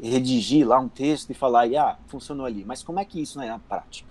redigir 0.00 0.66
lá 0.66 0.78
um 0.78 0.88
texto 0.88 1.30
e 1.30 1.34
falar, 1.34 1.66
e, 1.66 1.76
ah, 1.76 1.98
funcionou 2.06 2.46
ali. 2.46 2.64
Mas 2.64 2.82
como 2.82 3.00
é 3.00 3.04
que 3.04 3.20
isso 3.20 3.40
é 3.40 3.48
na 3.48 3.58
prática? 3.58 4.08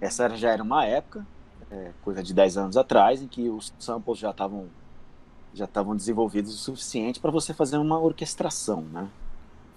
Essa 0.00 0.28
já 0.36 0.50
era 0.50 0.62
uma 0.62 0.84
época, 0.84 1.26
é, 1.70 1.92
coisa 2.02 2.22
de 2.22 2.32
10 2.34 2.56
anos 2.56 2.76
atrás, 2.76 3.22
em 3.22 3.28
que 3.28 3.48
os 3.48 3.72
samples 3.78 4.18
já 4.18 4.30
estavam 4.30 4.68
já 5.52 5.64
estavam 5.64 5.96
desenvolvidos 5.96 6.54
o 6.54 6.58
suficiente 6.58 7.18
para 7.18 7.30
você 7.30 7.52
fazer 7.52 7.76
uma 7.76 7.98
orquestração, 7.98 8.82
né? 8.82 9.08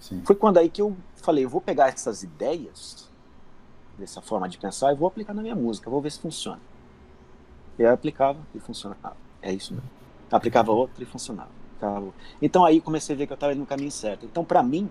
Sim. 0.00 0.22
Foi 0.24 0.36
quando 0.36 0.58
aí 0.58 0.68
que 0.68 0.82
eu 0.82 0.96
falei, 1.16 1.44
eu 1.44 1.48
vou 1.48 1.60
pegar 1.60 1.88
essas 1.88 2.22
ideias 2.22 3.10
dessa 3.98 4.20
forma 4.20 4.48
de 4.48 4.58
pensar 4.58 4.92
e 4.92 4.96
vou 4.96 5.08
aplicar 5.08 5.34
na 5.34 5.42
minha 5.42 5.54
música, 5.54 5.88
vou 5.88 6.00
ver 6.00 6.10
se 6.10 6.18
funciona. 6.18 6.60
E 7.78 7.82
aí 7.82 7.88
eu 7.88 7.94
aplicava 7.94 8.38
e 8.54 8.60
funcionava. 8.60 9.16
É 9.40 9.52
isso 9.52 9.74
mesmo. 9.74 9.88
Aplicava 10.30 10.72
outro 10.72 11.02
e 11.02 11.06
funcionava. 11.06 11.50
Então 12.40 12.64
aí 12.64 12.80
comecei 12.80 13.14
a 13.14 13.18
ver 13.18 13.26
que 13.26 13.32
eu 13.32 13.36
estava 13.36 13.54
no 13.54 13.66
caminho 13.66 13.90
certo. 13.90 14.24
Então 14.26 14.44
para 14.44 14.62
mim, 14.62 14.88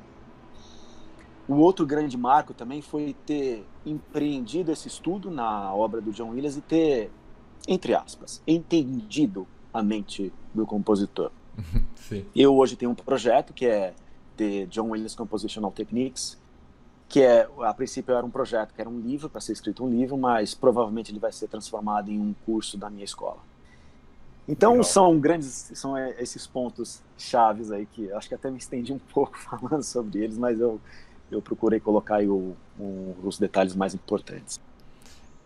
o 1.48 1.56
outro 1.56 1.86
grande 1.86 2.18
marco 2.18 2.54
também 2.54 2.82
foi 2.82 3.16
ter 3.26 3.66
empreendido 3.86 4.72
esse 4.72 4.88
estudo 4.88 5.30
na 5.30 5.74
obra 5.74 6.00
do 6.00 6.12
John 6.12 6.30
Williams 6.30 6.58
e 6.58 6.62
ter, 6.62 7.12
entre 7.68 7.94
aspas, 7.94 8.42
entendido 8.48 9.48
a 9.74 9.82
mente 9.82 10.32
do 10.54 10.66
compositor. 10.66 11.32
Sim. 11.96 12.26
Eu 12.36 12.56
hoje 12.56 12.76
tenho 12.76 12.92
um 12.92 12.96
projeto 12.96 13.54
que 13.54 13.66
é 13.66 13.94
The 14.38 14.66
John 14.66 14.90
Williams 14.90 15.16
Compositional 15.16 15.72
Techniques, 15.72 16.38
que 17.08 17.22
é, 17.22 17.48
a 17.62 17.74
princípio 17.74 18.16
era 18.16 18.26
um 18.26 18.30
projeto 18.30 18.74
que 18.74 18.82
era 18.82 18.90
um 18.90 19.00
livro, 19.00 19.30
para 19.30 19.40
ser 19.40 19.54
escrito 19.54 19.84
um 19.86 19.90
livro, 19.90 20.18
mas 20.18 20.54
provavelmente 20.54 21.12
ele 21.12 21.20
vai 21.20 21.32
ser 21.32 21.48
transformado 21.48 22.10
em 22.10 22.20
um 22.20 22.34
curso 22.46 22.78
da 22.78 22.90
minha 22.90 23.06
escola. 23.06 23.38
Então 24.48 24.72
Legal. 24.72 24.84
são 24.84 25.20
grandes, 25.20 25.72
são 25.74 25.98
esses 25.98 26.46
pontos 26.46 27.02
chaves 27.18 27.72
aí 27.72 27.86
que 27.86 28.12
acho 28.12 28.28
que 28.28 28.36
até 28.36 28.50
me 28.50 28.58
estendi 28.58 28.92
um 28.92 29.00
pouco 29.14 29.38
falando 29.38 29.84
sobre 29.84 30.20
eles, 30.24 30.38
mas 30.38 30.60
eu, 30.60 30.82
eu 31.32 31.42
procurei 31.42 31.80
colocar 31.80 32.16
aí 32.16 32.28
o, 32.28 32.56
o, 32.78 33.16
os 33.24 33.38
detalhes 33.38 33.76
mais 33.76 33.94
importantes. 33.94 34.60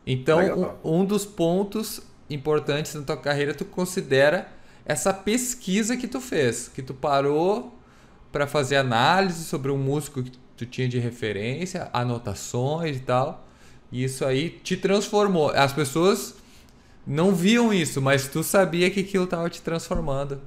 Então 0.05 0.39
um, 0.83 0.99
um 1.01 1.05
dos 1.05 1.25
pontos 1.25 2.01
importantes 2.29 2.93
na 2.95 3.03
tua 3.03 3.17
carreira 3.17 3.53
tu 3.53 3.65
considera 3.65 4.51
essa 4.85 5.13
pesquisa 5.13 5.97
que 5.97 6.07
tu 6.07 6.21
fez, 6.21 6.69
que 6.69 6.81
tu 6.81 6.93
parou 6.93 7.73
para 8.31 8.47
fazer 8.47 8.77
análise 8.77 9.43
sobre 9.45 9.71
um 9.71 9.77
músico 9.77 10.23
que 10.23 10.31
tu 10.55 10.65
tinha 10.65 10.87
de 10.87 10.99
referência, 10.99 11.89
anotações 11.93 12.97
e 12.97 13.01
tal. 13.01 13.45
E 13.91 14.03
isso 14.03 14.25
aí 14.25 14.49
te 14.49 14.75
transformou. 14.75 15.51
As 15.51 15.71
pessoas 15.71 16.35
não 17.05 17.33
viam 17.33 17.73
isso, 17.73 18.01
mas 18.01 18.27
tu 18.27 18.43
sabia 18.43 18.91
que 18.91 18.99
aquilo 18.99 19.23
estava 19.23 19.49
te 19.49 19.61
transformando, 19.61 20.41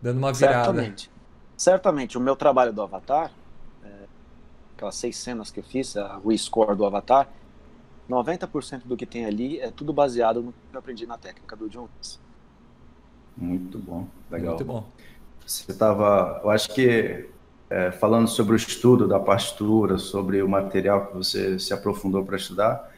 dando 0.00 0.18
uma 0.18 0.32
virada. 0.32 0.64
Certamente. 0.66 1.10
Certamente. 1.56 2.18
O 2.18 2.20
meu 2.20 2.36
trabalho 2.36 2.72
do 2.72 2.82
Avatar, 2.82 3.32
é, 3.84 3.88
aquelas 4.76 4.94
seis 4.94 5.16
cenas 5.16 5.50
que 5.50 5.60
eu 5.60 5.64
fiz, 5.64 5.96
a 5.96 6.20
rescore 6.24 6.76
do 6.76 6.84
Avatar, 6.84 7.28
90% 8.08 8.82
do 8.84 8.96
que 8.96 9.06
tem 9.06 9.24
ali 9.24 9.58
é 9.58 9.70
tudo 9.70 9.92
baseado 9.92 10.42
no 10.42 10.52
que 10.52 10.58
eu 10.72 10.78
aprendi 10.78 11.06
na 11.06 11.16
técnica 11.16 11.56
do 11.56 11.68
John 11.68 11.82
Williams. 11.82 12.20
Muito 13.36 13.78
bom, 13.78 14.06
legal. 14.30 14.54
Muito 14.54 14.64
bom. 14.64 14.86
Você 15.46 15.72
estava, 15.72 16.40
eu 16.42 16.50
acho 16.50 16.72
que 16.72 17.26
é, 17.68 17.90
falando 17.90 18.28
sobre 18.28 18.54
o 18.54 18.56
estudo 18.56 19.06
da 19.06 19.18
partitura, 19.18 19.98
sobre 19.98 20.42
o 20.42 20.48
material 20.48 21.06
que 21.06 21.16
você 21.16 21.58
se 21.58 21.72
aprofundou 21.72 22.24
para 22.24 22.36
estudar, 22.36 22.90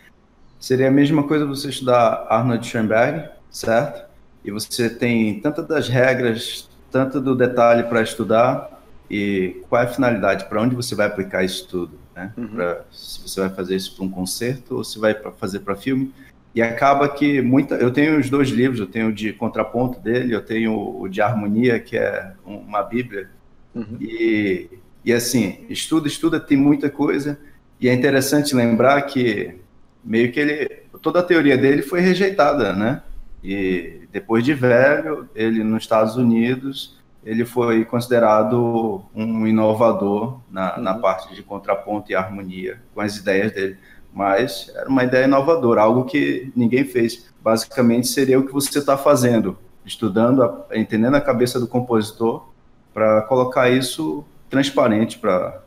seria 0.61 0.89
a 0.89 0.91
mesma 0.91 1.23
coisa 1.25 1.47
você 1.47 1.69
estudar 1.69 2.27
Arnold 2.29 2.67
Schoenberg, 2.67 3.29
certo? 3.51 4.07
E 4.45 4.51
você 4.51 4.89
tem 4.89 5.41
tanto 5.41 5.63
das 5.63 5.89
regras, 5.89 6.69
tanto 6.91 7.21
do 7.21 7.35
detalhe 7.35 7.85
para 7.85 8.03
estudar 8.03 8.81
e 9.11 9.63
qual 9.69 9.83
é 9.83 9.85
a 9.85 9.89
finalidade, 9.89 10.45
para 10.47 10.61
onde 10.61 10.75
você 10.75 10.95
vai 10.95 11.07
aplicar 11.07 11.45
isso 11.45 11.67
tudo, 11.69 11.99
né? 12.15 12.33
Uhum. 12.37 12.49
Pra, 12.49 12.85
se 12.93 13.21
você 13.21 13.41
vai 13.41 13.51
fazer 13.51 13.77
isso 13.77 13.95
para 13.95 14.05
um 14.05 14.11
concerto 14.11 14.77
ou 14.77 14.85
se 14.85 14.99
vai 14.99 15.15
pra 15.15 15.33
fazer 15.33 15.61
para 15.61 15.75
filme. 15.75 16.13
E 16.57 16.63
acaba 16.63 17.07
que 17.07 17.43
muita. 17.43 17.75
Eu 17.75 17.91
tenho 17.91 18.19
os 18.19 18.31
dois 18.31 18.49
livros, 18.49 18.81
eu 18.81 18.87
tenho 18.87 19.09
o 19.09 19.13
de 19.13 19.31
contraponto 19.35 20.01
dele, 20.01 20.35
eu 20.35 20.43
tenho 20.43 20.99
o 20.99 21.07
de 21.07 21.21
harmonia, 21.21 21.79
que 21.79 21.99
é 21.99 22.33
uma 22.47 22.83
Bíblia. 22.83 23.29
Uhum. 23.75 23.99
E, 24.01 24.71
e 25.05 25.13
assim, 25.13 25.67
estuda, 25.69 26.09
estuda, 26.09 26.41
tem 26.41 26.57
muita 26.57 26.89
coisa. 26.89 27.39
E 27.79 27.91
é 27.91 27.93
interessante 27.93 28.57
lembrar 28.57 29.03
que 29.03 29.55
meio 30.03 30.33
que 30.33 30.41
ele. 30.41 30.67
Toda 31.03 31.21
a 31.21 31.23
teoria 31.23 31.59
dele 31.59 31.83
foi 31.83 32.01
rejeitada, 32.01 32.73
né? 32.73 33.03
E 33.45 34.09
depois 34.11 34.43
de 34.43 34.55
velho, 34.55 35.29
ele 35.35 35.63
nos 35.63 35.83
Estados 35.83 36.17
Unidos, 36.17 36.97
ele 37.23 37.45
foi 37.45 37.85
considerado 37.85 39.05
um 39.15 39.47
inovador 39.47 40.41
na, 40.51 40.77
uhum. 40.77 40.83
na 40.83 40.95
parte 40.95 41.35
de 41.35 41.43
contraponto 41.43 42.11
e 42.11 42.15
harmonia 42.15 42.81
com 42.95 43.03
as 43.03 43.19
ideias 43.19 43.53
dele 43.53 43.77
mas 44.17 44.73
era 44.75 44.89
uma 44.89 45.05
ideia 45.05 45.27
inovadora, 45.27 45.83
algo 45.83 46.07
que 46.07 46.51
ninguém 46.57 46.85
fez. 46.87 47.31
Basicamente 47.43 48.09
seria 48.09 48.41
o 48.41 48.47
que 48.47 48.53
você 48.53 48.79
está 48.79 48.97
fazendo, 48.97 49.59
estudando, 49.85 50.65
entendendo 50.73 51.17
a 51.17 51.21
cabeça 51.21 51.61
do 51.61 51.69
compositor, 51.69 52.49
para 52.95 53.21
colocar 53.23 53.69
isso 53.69 54.25
transparente 54.49 55.19
para 55.19 55.61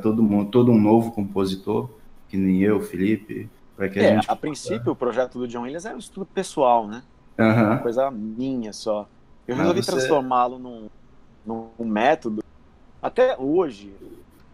todo 0.00 0.22
mundo, 0.22 0.52
todo 0.52 0.70
um 0.70 0.80
novo 0.80 1.10
compositor, 1.10 1.90
que 2.28 2.36
nem 2.36 2.62
eu, 2.62 2.80
Felipe, 2.80 3.50
para 3.76 3.88
que 3.88 3.98
a 3.98 4.02
é, 4.04 4.14
gente. 4.14 4.30
A 4.30 4.36
princípio, 4.36 4.92
o 4.92 4.96
projeto 4.96 5.40
do 5.40 5.48
John 5.48 5.62
Williams 5.62 5.84
era 5.84 5.96
um 5.96 5.98
estudo 5.98 6.26
pessoal, 6.26 6.86
né? 6.86 7.02
Uhum. 7.36 7.66
Uma 7.66 7.78
coisa 7.78 8.08
minha 8.08 8.72
só. 8.72 9.08
Eu 9.48 9.56
resolvi 9.56 9.82
você... 9.82 9.90
transformá-lo 9.90 10.60
num, 10.60 10.88
num 11.44 11.70
método. 11.80 12.40
Até 13.02 13.36
hoje, 13.36 13.92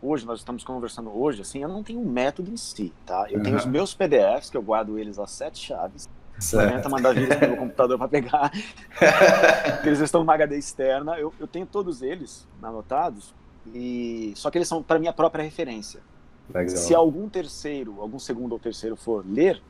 hoje 0.03 0.27
nós 0.27 0.41
estamos 0.41 0.65
conversando 0.65 1.11
hoje, 1.11 1.43
assim, 1.43 1.63
eu 1.63 1.69
não 1.69 1.83
tenho 1.83 2.01
um 2.01 2.09
método 2.09 2.51
em 2.51 2.57
si, 2.57 2.93
tá? 3.05 3.27
Eu 3.31 3.39
uhum. 3.39 3.43
tenho 3.43 3.57
os 3.57 3.67
meus 3.67 3.95
PDFs, 3.95 4.51
que 4.51 4.57
eu 4.57 4.63
guardo 4.63 4.99
eles 4.99 5.19
às 5.19 5.31
sete 5.31 5.59
chaves. 5.59 6.09
Tenta 6.51 6.89
mandar 6.89 7.13
vírus 7.13 7.39
no 7.39 7.49
meu 7.49 7.57
computador 7.59 7.99
para 7.99 8.09
pegar. 8.09 8.51
eles 9.85 10.01
estão 10.01 10.23
numa 10.23 10.33
HD 10.35 10.57
externa. 10.57 11.19
Eu, 11.19 11.35
eu 11.39 11.47
tenho 11.47 11.67
todos 11.67 12.01
eles 12.01 12.49
anotados, 12.63 13.35
e 13.75 14.33
só 14.37 14.51
que 14.51 14.57
eles 14.57 14.67
são 14.67 14.83
para 14.83 14.99
minha 14.99 15.13
própria 15.13 15.43
referência. 15.43 16.01
Legal. 16.53 16.77
Se 16.77 16.95
algum 16.95 17.29
terceiro, 17.29 18.01
algum 18.01 18.19
segundo 18.19 18.53
ou 18.53 18.59
terceiro 18.59 18.97
for 18.97 19.25
ler 19.27 19.63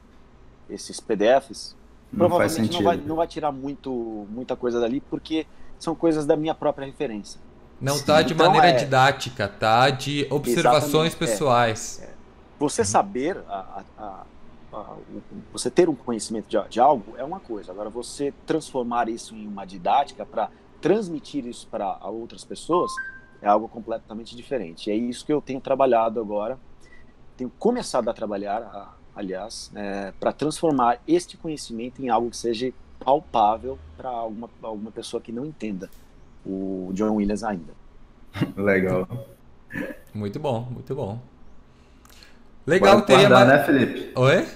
esses 0.69 1.01
PDFs, 1.01 1.77
não 2.13 2.29
provavelmente 2.29 2.73
não 2.73 2.83
vai, 2.83 2.97
não 2.97 3.17
vai 3.17 3.27
tirar 3.27 3.53
muito, 3.53 4.27
muita 4.31 4.57
coisa 4.57 4.81
dali, 4.81 5.01
porque 5.01 5.47
são 5.79 5.95
coisas 5.95 6.25
da 6.25 6.37
minha 6.37 6.55
própria 6.55 6.87
referência. 6.87 7.41
Não 7.81 7.97
Sim. 7.97 8.05
tá 8.05 8.23
de 8.23 8.35
então, 8.35 8.47
maneira 8.47 8.69
é... 8.69 8.73
didática, 8.73 9.49
tá 9.49 9.89
de 9.89 10.27
observações 10.31 11.13
Exatamente, 11.13 11.15
é. 11.15 11.19
pessoais. 11.19 12.01
É, 12.03 12.05
é. 12.05 12.11
Você 12.59 12.85
saber, 12.85 13.39
a, 13.49 13.83
a, 13.99 14.25
a, 14.73 14.97
você 15.51 15.71
ter 15.71 15.89
um 15.89 15.95
conhecimento 15.95 16.47
de, 16.47 16.69
de, 16.69 16.79
algo 16.79 17.15
é 17.17 17.25
uma 17.25 17.41
coisa. 17.41 17.73
Agora, 17.73 17.89
você 17.89 18.35
transformar 18.47 19.09
isso 19.09 19.35
em 19.35 19.47
uma 19.47 19.65
didática 19.65 20.27
para 20.27 20.51
transmitir 20.81 21.47
isso 21.47 21.67
para 21.69 21.99
outras 22.07 22.45
pessoas 22.45 22.93
é 23.41 23.49
algo 23.49 23.67
completamente 23.67 24.37
diferente. 24.37 24.91
E 24.91 24.93
é 24.93 24.97
isso 24.97 25.25
que 25.25 25.33
eu 25.33 25.41
tenho 25.41 25.61
trabalhado 25.61 26.21
agora. 26.21 26.59
Tenho 27.39 27.51
começado 27.59 28.11
a 28.11 28.13
trabalhar, 28.13 28.95
aliás, 29.17 29.71
é, 29.75 30.13
para 30.21 30.31
transformar 30.31 31.01
este 31.09 31.39
conhecimento 31.39 32.03
em 32.03 32.11
algo 32.11 32.29
que 32.29 32.37
seja 32.37 32.71
palpável 33.03 33.79
para 33.97 34.11
alguma, 34.11 34.51
alguma 34.63 34.91
pessoa 34.91 35.23
que 35.23 35.33
não 35.33 35.47
entenda 35.47 35.89
o 36.45 36.91
John 36.95 37.15
Williams 37.17 37.43
ainda. 37.45 37.73
Legal. 38.57 39.09
Muito 40.13 40.39
bom, 40.39 40.69
muito 40.71 40.95
bom. 40.95 41.19
Legal, 42.67 42.97
Pode 42.97 43.07
teria 43.07 43.29
guardar, 43.29 43.47
mais... 43.47 43.61
né, 43.61 43.65
Felipe? 43.65 44.13
Oi? 44.15 44.47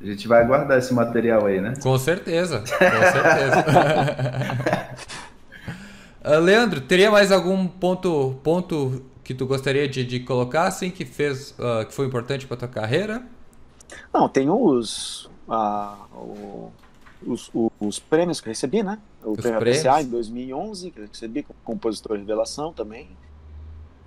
A 0.00 0.04
gente 0.04 0.26
vai 0.26 0.44
guardar 0.44 0.78
esse 0.78 0.92
material 0.92 1.46
aí, 1.46 1.60
né? 1.60 1.74
Com 1.80 1.96
certeza, 1.96 2.58
com 2.58 2.64
certeza. 2.66 3.64
uh, 6.24 6.38
Leandro, 6.42 6.80
teria 6.80 7.10
mais 7.10 7.30
algum 7.30 7.68
ponto, 7.68 8.34
ponto 8.42 9.04
que 9.22 9.32
tu 9.32 9.46
gostaria 9.46 9.88
de, 9.88 10.04
de 10.04 10.20
colocar, 10.20 10.64
assim, 10.64 10.90
que 10.90 11.04
fez, 11.04 11.52
uh, 11.52 11.86
que 11.86 11.94
foi 11.94 12.06
importante 12.06 12.48
para 12.48 12.56
tua 12.56 12.68
carreira? 12.68 13.22
Não, 14.12 14.28
tem 14.28 14.50
os, 14.50 15.30
uh, 15.48 15.96
o, 16.16 16.72
os, 17.26 17.50
os, 17.80 17.98
prêmios 17.98 18.40
que 18.40 18.48
recebi, 18.48 18.82
né? 18.82 18.98
O 19.24 19.32
os 19.32 19.36
prêmio 19.38 19.60
prêmios. 19.60 19.86
APCA 19.86 20.02
em 20.02 20.08
2011, 20.08 20.90
que 20.90 21.00
eu 21.00 21.06
recebi 21.06 21.42
como 21.42 21.58
compositor 21.64 22.16
revelação 22.16 22.72
também. 22.72 23.08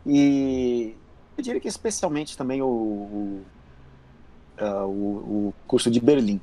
E 0.06 0.96
eu 1.38 1.44
diria 1.44 1.60
que 1.60 1.68
especialmente 1.68 2.38
também 2.38 2.62
o, 2.62 2.68
o, 2.68 3.42
uh, 4.60 4.86
o, 4.86 5.48
o 5.48 5.54
curso 5.68 5.90
de 5.90 6.00
Berlim. 6.00 6.40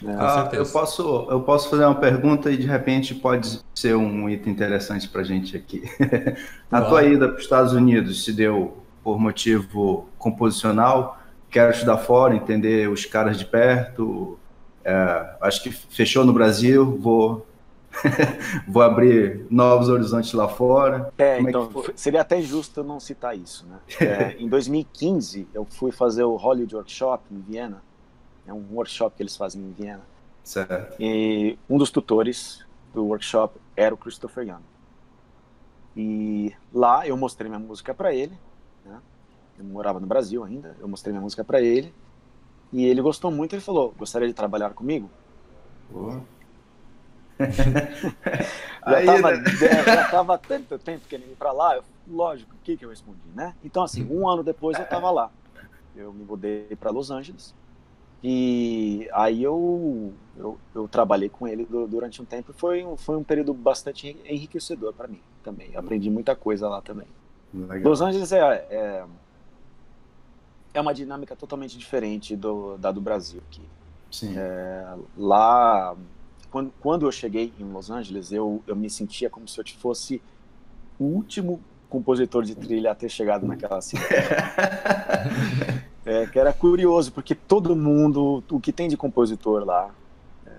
Né? 0.00 0.16
Ah, 0.18 0.48
eu, 0.52 0.64
posso, 0.66 1.26
eu 1.28 1.40
posso 1.40 1.68
fazer 1.68 1.84
uma 1.84 1.94
pergunta 1.94 2.50
e 2.50 2.56
de 2.56 2.66
repente 2.66 3.14
pode 3.14 3.60
ser 3.74 3.96
um 3.96 4.28
item 4.28 4.52
interessante 4.52 5.08
para 5.08 5.22
a 5.22 5.24
gente 5.24 5.56
aqui. 5.56 5.82
a 6.70 6.82
tua 6.82 7.04
ida 7.04 7.28
para 7.28 7.36
os 7.36 7.42
Estados 7.42 7.72
Unidos 7.72 8.24
se 8.24 8.32
deu 8.32 8.76
por 9.02 9.18
motivo 9.18 10.08
composicional? 10.18 11.18
Quero 11.50 11.72
estudar 11.72 11.98
fora, 11.98 12.34
entender 12.34 12.88
os 12.88 13.04
caras 13.04 13.36
de 13.36 13.44
perto, 13.44 14.38
é, 14.84 15.36
acho 15.40 15.62
que 15.62 15.70
fechou 15.70 16.24
no 16.24 16.32
Brasil, 16.32 16.98
vou 16.98 17.46
vou 18.66 18.82
abrir 18.82 19.46
novos 19.50 19.88
horizontes 19.88 20.32
lá 20.32 20.48
fora. 20.48 21.12
É, 21.18 21.36
Como 21.36 21.48
então, 21.48 21.70
é 21.88 21.92
seria 21.94 22.22
até 22.22 22.38
injusto 22.38 22.80
eu 22.80 22.84
não 22.84 22.98
citar 22.98 23.36
isso, 23.36 23.66
né? 23.66 23.78
É, 24.00 24.36
em 24.38 24.48
2015, 24.48 25.48
eu 25.52 25.64
fui 25.64 25.92
fazer 25.92 26.24
o 26.24 26.36
Hollywood 26.36 26.74
Workshop 26.74 27.22
em 27.30 27.40
Viena. 27.40 27.82
É 28.46 28.52
um 28.52 28.64
workshop 28.72 29.16
que 29.16 29.22
eles 29.22 29.36
fazem 29.36 29.62
em 29.62 29.72
Viena. 29.72 30.02
Certo. 30.42 31.00
E 31.00 31.56
um 31.68 31.78
dos 31.78 31.90
tutores 31.90 32.64
do 32.92 33.04
workshop 33.04 33.58
era 33.76 33.94
o 33.94 33.98
Christopher 33.98 34.48
Young. 34.48 34.62
E 35.96 36.52
lá 36.72 37.06
eu 37.06 37.16
mostrei 37.16 37.48
minha 37.48 37.60
música 37.60 37.94
para 37.94 38.12
ele. 38.12 38.36
Né? 38.84 38.98
Eu 39.58 39.64
morava 39.64 40.00
no 40.00 40.06
Brasil 40.06 40.42
ainda. 40.42 40.76
Eu 40.80 40.88
mostrei 40.88 41.12
minha 41.12 41.22
música 41.22 41.44
para 41.44 41.60
ele. 41.60 41.94
E 42.72 42.84
ele 42.86 43.02
gostou 43.02 43.30
muito, 43.30 43.54
ele 43.54 43.62
falou, 43.62 43.94
gostaria 43.98 44.26
de 44.26 44.34
trabalhar 44.34 44.70
comigo? 44.70 45.10
já, 47.38 48.96
Aí, 48.96 49.06
tava, 49.06 49.36
né? 49.36 49.44
já 49.84 50.10
tava 50.10 50.38
tanto 50.38 50.78
tempo 50.78 51.06
querendo 51.06 51.32
ir 51.32 51.36
para 51.36 51.52
lá, 51.52 51.76
eu, 51.76 51.84
lógico, 52.08 52.54
o 52.54 52.58
que, 52.64 52.76
que 52.76 52.84
eu 52.84 52.90
respondi, 52.90 53.20
né? 53.34 53.54
Então, 53.62 53.82
assim, 53.82 54.06
um 54.10 54.28
ano 54.28 54.42
depois 54.42 54.78
eu 54.78 54.86
tava 54.86 55.10
lá. 55.10 55.30
Eu 55.94 56.12
me 56.12 56.24
mudei 56.24 56.74
para 56.80 56.90
Los 56.90 57.10
Angeles. 57.10 57.54
E 58.24 59.08
aí 59.12 59.42
eu, 59.42 60.12
eu, 60.36 60.56
eu, 60.74 60.86
trabalhei 60.86 61.28
com 61.28 61.48
ele 61.48 61.66
durante 61.66 62.22
um 62.22 62.24
tempo 62.24 62.52
e 62.52 62.54
foi, 62.54 62.86
foi 62.96 63.16
um 63.16 63.24
período 63.24 63.52
bastante 63.52 64.16
enriquecedor 64.24 64.92
para 64.92 65.08
mim 65.08 65.20
também. 65.42 65.76
Aprendi 65.76 66.08
muita 66.08 66.36
coisa 66.36 66.68
lá 66.68 66.80
também. 66.80 67.08
Legal. 67.52 67.90
Los 67.90 68.00
Angeles 68.00 68.30
é, 68.30 68.38
é, 68.70 69.04
é, 70.74 70.80
uma 70.80 70.94
dinâmica 70.94 71.36
totalmente 71.36 71.76
diferente 71.76 72.36
do, 72.36 72.76
da 72.78 72.90
do 72.90 73.00
Brasil 73.00 73.42
aqui. 73.48 73.62
Sim. 74.10 74.34
É, 74.36 74.94
lá, 75.16 75.96
quando, 76.50 76.72
quando 76.80 77.06
eu 77.06 77.12
cheguei 77.12 77.52
em 77.58 77.64
Los 77.64 77.90
Angeles, 77.90 78.32
eu, 78.32 78.62
eu 78.66 78.76
me 78.76 78.90
sentia 78.90 79.30
como 79.30 79.48
se 79.48 79.60
eu 79.60 79.64
fosse 79.78 80.20
o 80.98 81.04
último 81.04 81.60
compositor 81.88 82.42
de 82.42 82.54
trilha 82.54 82.92
a 82.92 82.94
ter 82.94 83.08
chegado 83.08 83.46
naquela 83.46 83.80
cidade. 83.80 84.08
É, 86.04 86.26
que 86.26 86.36
era 86.36 86.52
curioso, 86.52 87.12
porque 87.12 87.32
todo 87.32 87.76
mundo, 87.76 88.42
o 88.50 88.58
que 88.58 88.72
tem 88.72 88.88
de 88.88 88.96
compositor 88.96 89.64
lá, 89.64 89.88
é, 90.44 90.50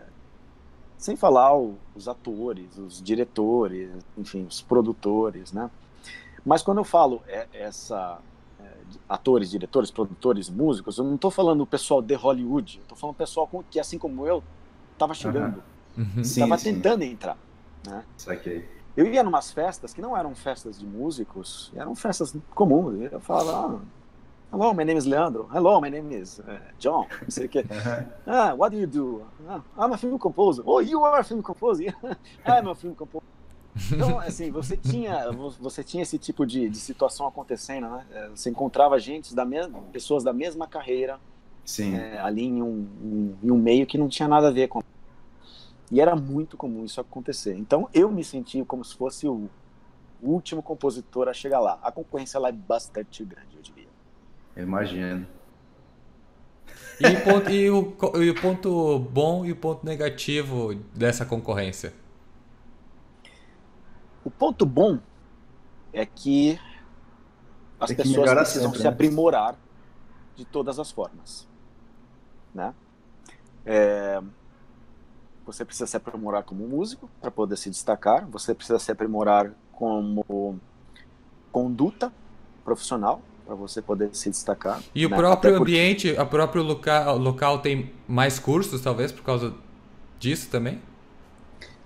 sem 0.97 1.17
falar 1.17 1.54
o, 1.54 1.76
os 1.93 2.08
atores, 2.08 2.78
os 2.78 3.04
diretores, 3.04 3.89
enfim, 4.17 4.45
os 4.47 4.62
produtores, 4.62 5.52
né? 5.52 5.69
Mas 6.45 6.62
quando 6.62 6.78
eu 6.78 6.86
falo 6.86 7.21
é, 7.28 7.45
essa 7.52 8.19
atores, 9.08 9.52
diretores, 9.52 9.91
produtores, 9.91 10.50
músicos, 10.50 10.98
eu 10.98 11.04
não 11.04 11.15
estou 11.15 11.32
falando 11.32 11.62
o 11.62 11.67
pessoal 11.67 12.02
de 12.02 12.15
Hollywood, 12.15 12.78
eu 12.78 12.84
estou 12.84 12.98
falando 12.98 13.15
o 13.15 13.17
pessoal 13.17 13.50
que, 13.69 13.80
assim 13.80 13.98
como 13.98 14.26
eu, 14.26 14.43
estava 14.93 15.13
chegando, 15.13 15.63
estava 16.17 16.56
uhum. 16.56 16.62
tentando 16.62 17.04
entrar, 17.04 17.38
né? 17.86 18.04
Saquei. 18.17 18.67
Eu 18.96 19.08
ia 19.08 19.24
numas 19.24 19.52
festas 19.52 19.93
que 19.93 20.02
não 20.02 20.15
eram 20.15 20.36
festas 20.36 20.80
de 20.80 20.86
músicos, 20.86 21.72
eram 21.76 21.96
festas 21.96 22.36
comuns. 22.54 23.12
Eu 23.12 23.19
falava, 23.19 23.76
ah, 23.76 23.80
Hello, 24.54 24.72
my 24.72 24.84
name 24.84 24.98
is 24.98 25.08
Leandro. 25.08 25.50
Hello, 25.52 25.82
my 25.82 25.89
name 25.89 26.12
is 26.12 26.38
uh, 26.38 26.60
John. 26.78 27.08
Não 27.24 27.30
sei 27.32 27.48
o 27.48 27.50
que. 27.50 27.65
Ah, 28.28 28.54
what 28.54 28.69
do 28.69 28.80
you 28.80 28.86
do? 28.86 29.24
Ah, 29.50 29.63
I'm 29.76 29.91
a 29.93 29.98
film 29.98 30.19
composer. 30.19 30.62
Oh, 30.63 30.80
you 30.80 31.04
are 31.04 31.19
a 31.19 31.24
film 31.24 31.41
composer. 31.41 31.91
I'm 32.46 32.67
a 32.67 32.76
film 32.76 32.93
composer. 32.93 33.26
Então, 33.92 34.20
assim, 34.20 34.52
você 34.52 34.78
tinha, 34.78 35.32
você 35.60 35.84
tinha 35.84 36.04
esse 36.04 36.18
tipo 36.18 36.46
de, 36.46 36.70
de 36.70 36.78
situação 36.78 37.28
acontecendo, 37.28 37.90
né? 37.90 38.06
É, 38.12 38.30
você 38.30 38.50
encontrava 38.50 39.00
gente 39.00 39.34
da 39.34 39.46
mesma, 39.46 39.80
pessoas 39.92 40.24
da 40.24 40.32
mesma 40.32 40.68
carreira, 40.68 41.20
Sim. 41.66 41.96
É, 41.96 42.20
ali 42.20 42.44
em 42.44 42.62
um, 42.62 42.88
um, 43.02 43.36
em 43.42 43.52
um 43.52 43.58
meio 43.58 43.86
que 43.86 43.98
não 43.98 44.10
tinha 44.10 44.28
nada 44.28 44.50
a 44.50 44.52
ver 44.52 44.68
com. 44.68 44.82
E 45.92 46.02
era 46.02 46.16
muito 46.16 46.58
comum 46.58 46.84
isso 46.84 47.00
acontecer. 47.00 47.56
Então, 47.56 47.88
eu 47.94 48.12
me 48.12 48.24
senti 48.24 48.64
como 48.66 48.84
se 48.84 48.96
fosse 48.96 49.28
o 49.28 49.50
último 50.22 50.62
compositor 50.62 51.28
a 51.28 51.34
chegar 51.34 51.60
lá. 51.60 51.80
A 51.82 51.92
concorrência 51.92 52.40
lá 52.40 52.50
é 52.50 52.52
bastante 52.52 53.24
grande, 53.24 53.56
eu 53.56 53.62
diria. 53.62 53.88
Imagino. 54.58 55.26
E, 57.00 57.18
ponto, 57.18 57.50
e, 57.50 57.70
o, 57.70 57.96
e 58.22 58.30
o 58.30 58.42
ponto 58.42 59.00
bom 59.00 59.46
e 59.46 59.52
o 59.52 59.56
ponto 59.56 59.86
negativo 59.86 60.74
dessa 60.96 61.26
concorrência? 61.26 61.94
O 64.24 64.32
ponto 64.32 64.66
bom 64.66 65.00
é 65.92 66.06
que 66.06 66.60
as 67.80 67.90
que 67.90 67.96
pessoas 67.96 68.32
precisam 68.32 68.70
sempre, 68.70 68.78
se 68.78 68.84
né? 68.84 68.90
aprimorar 68.90 69.56
de 70.36 70.46
todas 70.46 70.80
as 70.80 70.92
formas. 70.92 71.48
Né? 72.54 72.74
É, 73.66 74.22
você 75.46 75.66
precisa 75.66 75.88
se 75.88 75.98
aprimorar 75.98 76.44
como 76.44 76.68
músico 76.68 77.10
para 77.22 77.30
poder 77.30 77.58
se 77.58 77.70
destacar, 77.70 78.26
você 78.28 78.54
precisa 78.54 78.80
se 78.80 78.92
aprimorar 78.92 79.52
como 79.74 80.60
conduta 81.52 82.12
profissional 82.64 83.22
para 83.46 83.56
você 83.56 83.82
poder 83.82 84.16
se 84.16 84.30
destacar. 84.30 84.82
E 84.96 85.06
né? 85.08 85.14
o 85.14 85.18
próprio 85.18 85.58
ambiente, 85.58 86.12
o 86.12 86.26
próprio 86.26 86.64
local, 86.64 87.18
local 87.18 87.60
tem 87.60 87.92
mais 88.08 88.40
cursos, 88.40 88.82
talvez, 88.82 89.12
por 89.12 89.24
causa 89.24 89.54
disso 90.18 90.50
também? 90.50 90.82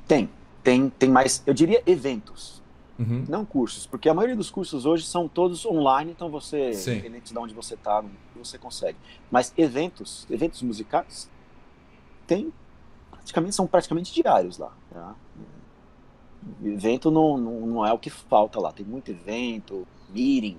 Tem, 0.07 0.29
tem, 0.67 0.89
tem 0.89 1.09
mais, 1.09 1.41
eu 1.47 1.53
diria 1.53 1.81
eventos, 1.85 2.61
uhum. 2.99 3.23
não 3.29 3.45
cursos, 3.45 3.87
porque 3.87 4.09
a 4.09 4.13
maioria 4.13 4.35
dos 4.35 4.51
cursos 4.51 4.85
hoje 4.85 5.05
são 5.05 5.25
todos 5.25 5.65
online, 5.65 6.11
então 6.11 6.29
você, 6.29 6.73
Sim. 6.73 6.91
independente 6.91 7.31
de 7.31 7.39
onde 7.39 7.53
você 7.53 7.75
está, 7.75 8.03
você 8.35 8.57
consegue. 8.57 8.97
Mas 9.31 9.53
eventos, 9.57 10.27
eventos 10.29 10.61
musicais, 10.61 11.31
tem 12.27 12.51
praticamente 13.09 13.55
são 13.55 13.65
praticamente 13.65 14.13
diários 14.13 14.57
lá. 14.57 14.73
Tá? 14.91 15.15
Evento 16.61 17.09
não, 17.09 17.37
não, 17.37 17.61
não 17.61 17.85
é 17.85 17.93
o 17.93 17.97
que 17.97 18.09
falta 18.09 18.59
lá, 18.59 18.73
tem 18.73 18.85
muito 18.85 19.09
evento, 19.09 19.87
meeting, 20.09 20.57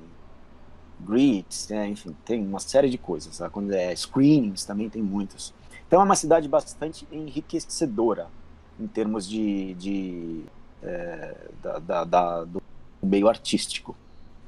greets, 1.01 1.69
né? 1.69 1.87
enfim, 1.87 2.17
tem 2.25 2.43
uma 2.43 2.61
série 2.61 2.89
de 2.89 2.97
coisas. 2.97 3.37
Tá? 3.37 3.51
Quando 3.51 3.73
é 3.75 3.95
screenings 3.95 4.65
também 4.65 4.89
tem 4.89 5.03
muitos. 5.03 5.53
Então 5.87 6.01
é 6.01 6.05
uma 6.05 6.17
cidade 6.17 6.49
bastante 6.49 7.07
enriquecedora 7.13 8.31
em 8.79 8.87
termos 8.87 9.29
de, 9.29 9.75
de 9.75 10.45
é, 10.83 11.49
da, 11.63 11.79
da, 11.79 12.05
da, 12.05 12.45
do 12.45 12.63
meio 13.03 13.29
artístico. 13.29 13.97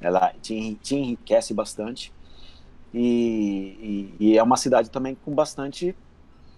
Ela 0.00 0.32
te, 0.40 0.74
te 0.76 0.96
enriquece 0.96 1.52
bastante 1.52 2.12
e, 2.92 4.14
e, 4.18 4.26
e, 4.28 4.38
é 4.38 4.42
uma 4.42 4.56
cidade 4.56 4.90
também 4.90 5.14
com 5.14 5.34
bastante 5.34 5.94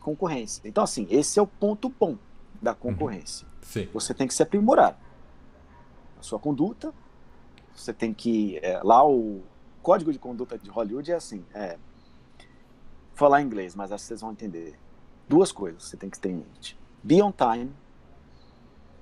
concorrência. 0.00 0.62
Então 0.64 0.84
assim, 0.84 1.06
esse 1.10 1.38
é 1.38 1.42
o 1.42 1.46
ponto 1.46 1.88
bom 1.88 2.16
da 2.60 2.74
concorrência. 2.74 3.46
Uhum. 3.74 3.88
Você 3.94 4.14
tem 4.14 4.26
que 4.28 4.34
se 4.34 4.42
aprimorar 4.42 4.98
a 6.18 6.22
sua 6.22 6.38
conduta. 6.38 6.92
Você 7.74 7.92
tem 7.92 8.12
que 8.12 8.58
é, 8.62 8.80
lá 8.82 9.04
o 9.06 9.42
código 9.82 10.12
de 10.12 10.18
conduta 10.18 10.56
de 10.56 10.70
Hollywood 10.70 11.10
é 11.10 11.14
assim, 11.16 11.44
é 11.52 11.76
falar 13.14 13.42
inglês, 13.42 13.74
mas 13.74 13.90
acho 13.90 14.04
que 14.04 14.08
vocês 14.08 14.20
vão 14.20 14.32
entender. 14.32 14.78
Duas 15.28 15.50
coisas 15.50 15.84
você 15.84 15.96
tem 15.96 16.08
que 16.08 16.18
ter 16.18 16.30
em 16.30 16.36
mente. 16.36 16.78
Be 17.02 17.20
on 17.22 17.32
time 17.32 17.72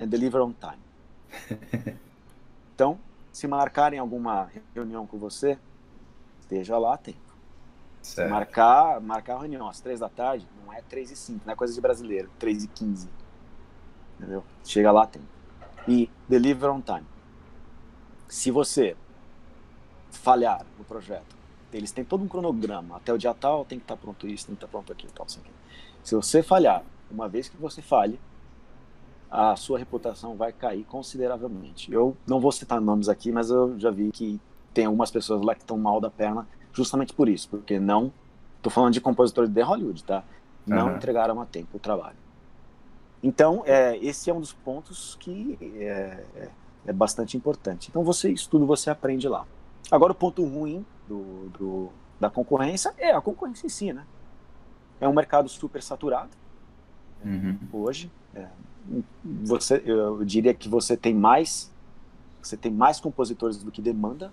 and 0.00 0.08
deliver 0.08 0.40
on 0.40 0.52
time. 0.52 1.98
Então, 2.74 2.98
se 3.30 3.46
marcarem 3.46 3.98
alguma 3.98 4.50
reunião 4.74 5.06
com 5.06 5.18
você, 5.18 5.58
esteja 6.40 6.78
lá 6.78 6.94
a 6.94 6.96
tempo. 6.96 7.18
Certo. 8.00 8.30
Marcar, 8.30 8.98
marcar 9.02 9.34
a 9.34 9.40
reunião 9.40 9.68
às 9.68 9.82
três 9.82 10.00
da 10.00 10.08
tarde 10.08 10.48
não 10.64 10.72
é 10.72 10.80
três 10.80 11.10
e 11.10 11.16
cinco, 11.16 11.42
não 11.44 11.52
é 11.52 11.54
coisa 11.56 11.74
de 11.74 11.80
brasileiro, 11.82 12.30
três 12.38 12.64
e 12.64 12.68
quinze. 12.68 13.10
Entendeu? 14.18 14.42
Chega 14.64 14.90
lá 14.90 15.02
a 15.02 15.06
tempo. 15.06 15.26
E 15.86 16.10
deliver 16.26 16.70
on 16.70 16.80
time. 16.80 17.04
Se 18.26 18.50
você 18.50 18.96
falhar 20.10 20.64
no 20.78 20.84
projeto. 20.84 21.36
Eles 21.72 21.92
têm 21.92 22.04
todo 22.04 22.24
um 22.24 22.28
cronograma. 22.28 22.96
Até 22.96 23.12
o 23.12 23.18
dia 23.18 23.32
tal 23.32 23.64
tem 23.64 23.78
que 23.78 23.84
estar 23.84 23.96
pronto 23.96 24.26
isso, 24.26 24.46
tem 24.46 24.54
que 24.54 24.64
estar 24.64 24.68
pronto 24.68 24.92
aquilo, 24.92 25.12
tal, 25.12 25.26
assim. 25.26 25.40
Se 26.02 26.14
você 26.14 26.42
falhar, 26.42 26.82
uma 27.10 27.28
vez 27.28 27.48
que 27.48 27.56
você 27.56 27.82
falhe, 27.82 28.18
a 29.30 29.54
sua 29.54 29.78
reputação 29.78 30.36
vai 30.36 30.52
cair 30.52 30.84
consideravelmente. 30.84 31.92
Eu 31.92 32.16
não 32.26 32.40
vou 32.40 32.50
citar 32.50 32.80
nomes 32.80 33.08
aqui, 33.08 33.30
mas 33.30 33.50
eu 33.50 33.78
já 33.78 33.90
vi 33.90 34.10
que 34.10 34.40
tem 34.74 34.86
algumas 34.86 35.10
pessoas 35.10 35.42
lá 35.42 35.54
que 35.54 35.60
estão 35.60 35.78
mal 35.78 36.00
da 36.00 36.10
perna 36.10 36.46
justamente 36.72 37.12
por 37.12 37.28
isso, 37.28 37.48
porque 37.48 37.78
não. 37.78 38.12
Estou 38.56 38.70
falando 38.70 38.92
de 38.92 39.00
compositores 39.00 39.48
de 39.48 39.62
Hollywood, 39.62 40.04
tá? 40.04 40.24
Não 40.66 40.88
uhum. 40.88 40.96
entregaram 40.96 41.40
a 41.40 41.46
tempo 41.46 41.76
o 41.76 41.80
trabalho. 41.80 42.16
Então, 43.22 43.62
é, 43.66 43.96
esse 43.98 44.30
é 44.30 44.34
um 44.34 44.40
dos 44.40 44.52
pontos 44.52 45.16
que 45.20 45.58
é, 45.76 46.24
é, 46.34 46.50
é 46.86 46.92
bastante 46.92 47.36
importante. 47.36 47.88
Então, 47.88 48.02
você, 48.02 48.30
isso 48.30 48.48
tudo 48.50 48.66
você 48.66 48.90
aprende 48.90 49.28
lá. 49.28 49.46
Agora, 49.90 50.12
o 50.12 50.14
ponto 50.14 50.44
ruim 50.44 50.84
do, 51.08 51.48
do, 51.50 51.88
da 52.18 52.28
concorrência 52.28 52.94
é 52.98 53.12
a 53.12 53.20
concorrência 53.20 53.66
em 53.66 53.70
si, 53.70 53.92
né? 53.92 54.04
É 55.00 55.08
um 55.08 55.14
mercado 55.14 55.48
super 55.48 55.82
saturado 55.82 56.39
uhum. 57.24 57.58
hoje. 57.72 58.10
É, 58.34 58.46
você, 59.24 59.82
eu 59.84 60.24
diria 60.24 60.54
que 60.54 60.68
você 60.68 60.96
tem 60.96 61.14
mais, 61.14 61.70
você 62.42 62.56
tem 62.56 62.72
mais 62.72 62.98
compositores 63.00 63.62
do 63.62 63.70
que 63.70 63.80
demanda, 63.82 64.32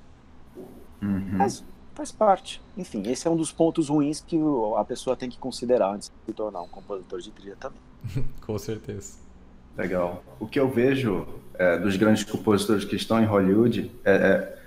uhum. 1.02 1.30
mas 1.34 1.64
faz 1.94 2.12
parte. 2.12 2.62
Enfim, 2.78 3.04
esse 3.08 3.28
é 3.28 3.32
um 3.32 3.36
dos 3.36 3.52
pontos 3.52 3.90
ruins 3.90 4.22
que 4.22 4.38
a 4.78 4.84
pessoa 4.86 5.16
tem 5.16 5.30
que 5.30 5.38
considerar 5.38 5.94
antes 5.94 6.10
de 6.10 6.16
se 6.26 6.34
tornar 6.34 6.62
um 6.62 6.68
compositor 6.68 7.20
de 7.20 7.32
trilha 7.32 7.56
também. 7.60 7.80
Com 8.46 8.58
certeza. 8.58 9.18
Legal. 9.76 10.24
O 10.40 10.48
que 10.48 10.60
eu 10.60 10.70
vejo 10.70 11.28
é, 11.54 11.78
dos 11.78 11.96
grandes 11.98 12.24
compositores 12.24 12.84
que 12.84 12.96
estão 12.96 13.22
em 13.22 13.26
Hollywood 13.26 13.92
é, 14.04 14.12
é 14.12 14.58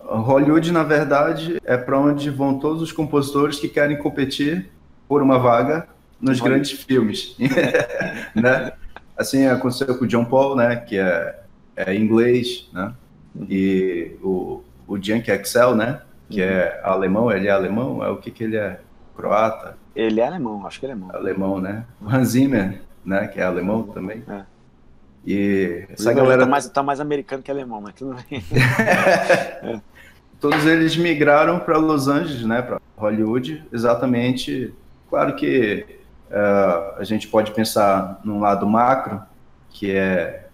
Hollywood, 0.00 0.72
na 0.72 0.82
verdade, 0.82 1.60
é 1.64 1.76
para 1.76 1.98
onde 1.98 2.30
vão 2.30 2.58
todos 2.58 2.80
os 2.80 2.92
compositores 2.92 3.58
que 3.58 3.68
querem 3.68 3.98
competir 3.98 4.70
por 5.06 5.22
uma 5.22 5.38
vaga 5.38 5.88
nos 6.20 6.40
grandes 6.40 6.72
filmes, 6.72 7.36
né? 8.34 8.72
Assim 9.16 9.46
aconteceu 9.46 9.96
com 9.98 10.04
o 10.04 10.08
John 10.08 10.24
Paul, 10.24 10.56
né? 10.56 10.76
Que 10.76 10.98
é, 10.98 11.40
é 11.76 11.94
inglês, 11.94 12.68
né? 12.72 12.92
E 13.48 14.16
o, 14.22 14.62
o 14.86 15.00
Jank 15.00 15.30
Excel, 15.30 15.74
né? 15.74 16.02
Que 16.28 16.42
é 16.42 16.80
uhum. 16.84 16.90
alemão, 16.90 17.32
ele 17.32 17.48
é 17.48 17.50
alemão? 17.50 18.04
É 18.04 18.10
o 18.10 18.16
que 18.16 18.30
que 18.30 18.44
ele 18.44 18.56
é? 18.56 18.80
Croata? 19.16 19.76
Ele 19.96 20.20
é 20.20 20.26
alemão, 20.26 20.64
acho 20.66 20.78
que 20.78 20.86
ele 20.86 20.92
é 20.92 20.94
alemão. 20.94 21.16
Alemão, 21.16 21.60
né? 21.60 21.84
O 22.00 22.08
Hans 22.08 22.28
Zimmer 22.28 22.80
né? 23.04 23.26
Que 23.26 23.40
é 23.40 23.44
alemão 23.44 23.84
também. 23.84 24.22
É. 24.28 24.42
E 25.26 25.86
essa 25.90 26.12
galera. 26.12 26.42
Tá 26.42 26.48
mais, 26.48 26.68
tá 26.68 26.82
mais 26.82 27.00
americano 27.00 27.42
que 27.42 27.50
alemão, 27.50 27.80
mas 27.80 27.94
tudo 27.94 28.14
bem. 28.14 28.44
é. 29.62 29.80
Todos 30.40 30.64
eles 30.66 30.96
migraram 30.96 31.58
para 31.58 31.76
Los 31.78 32.06
Angeles, 32.06 32.44
né? 32.44 32.62
Para 32.62 32.80
Hollywood, 32.96 33.64
exatamente. 33.72 34.72
Claro 35.10 35.34
que 35.34 35.97
uh, 36.30 36.98
a 36.98 37.04
gente 37.04 37.28
pode 37.28 37.52
pensar 37.52 38.20
num 38.24 38.40
lado 38.40 38.66
macro, 38.66 39.22
que 39.70 39.90
é 39.92 40.48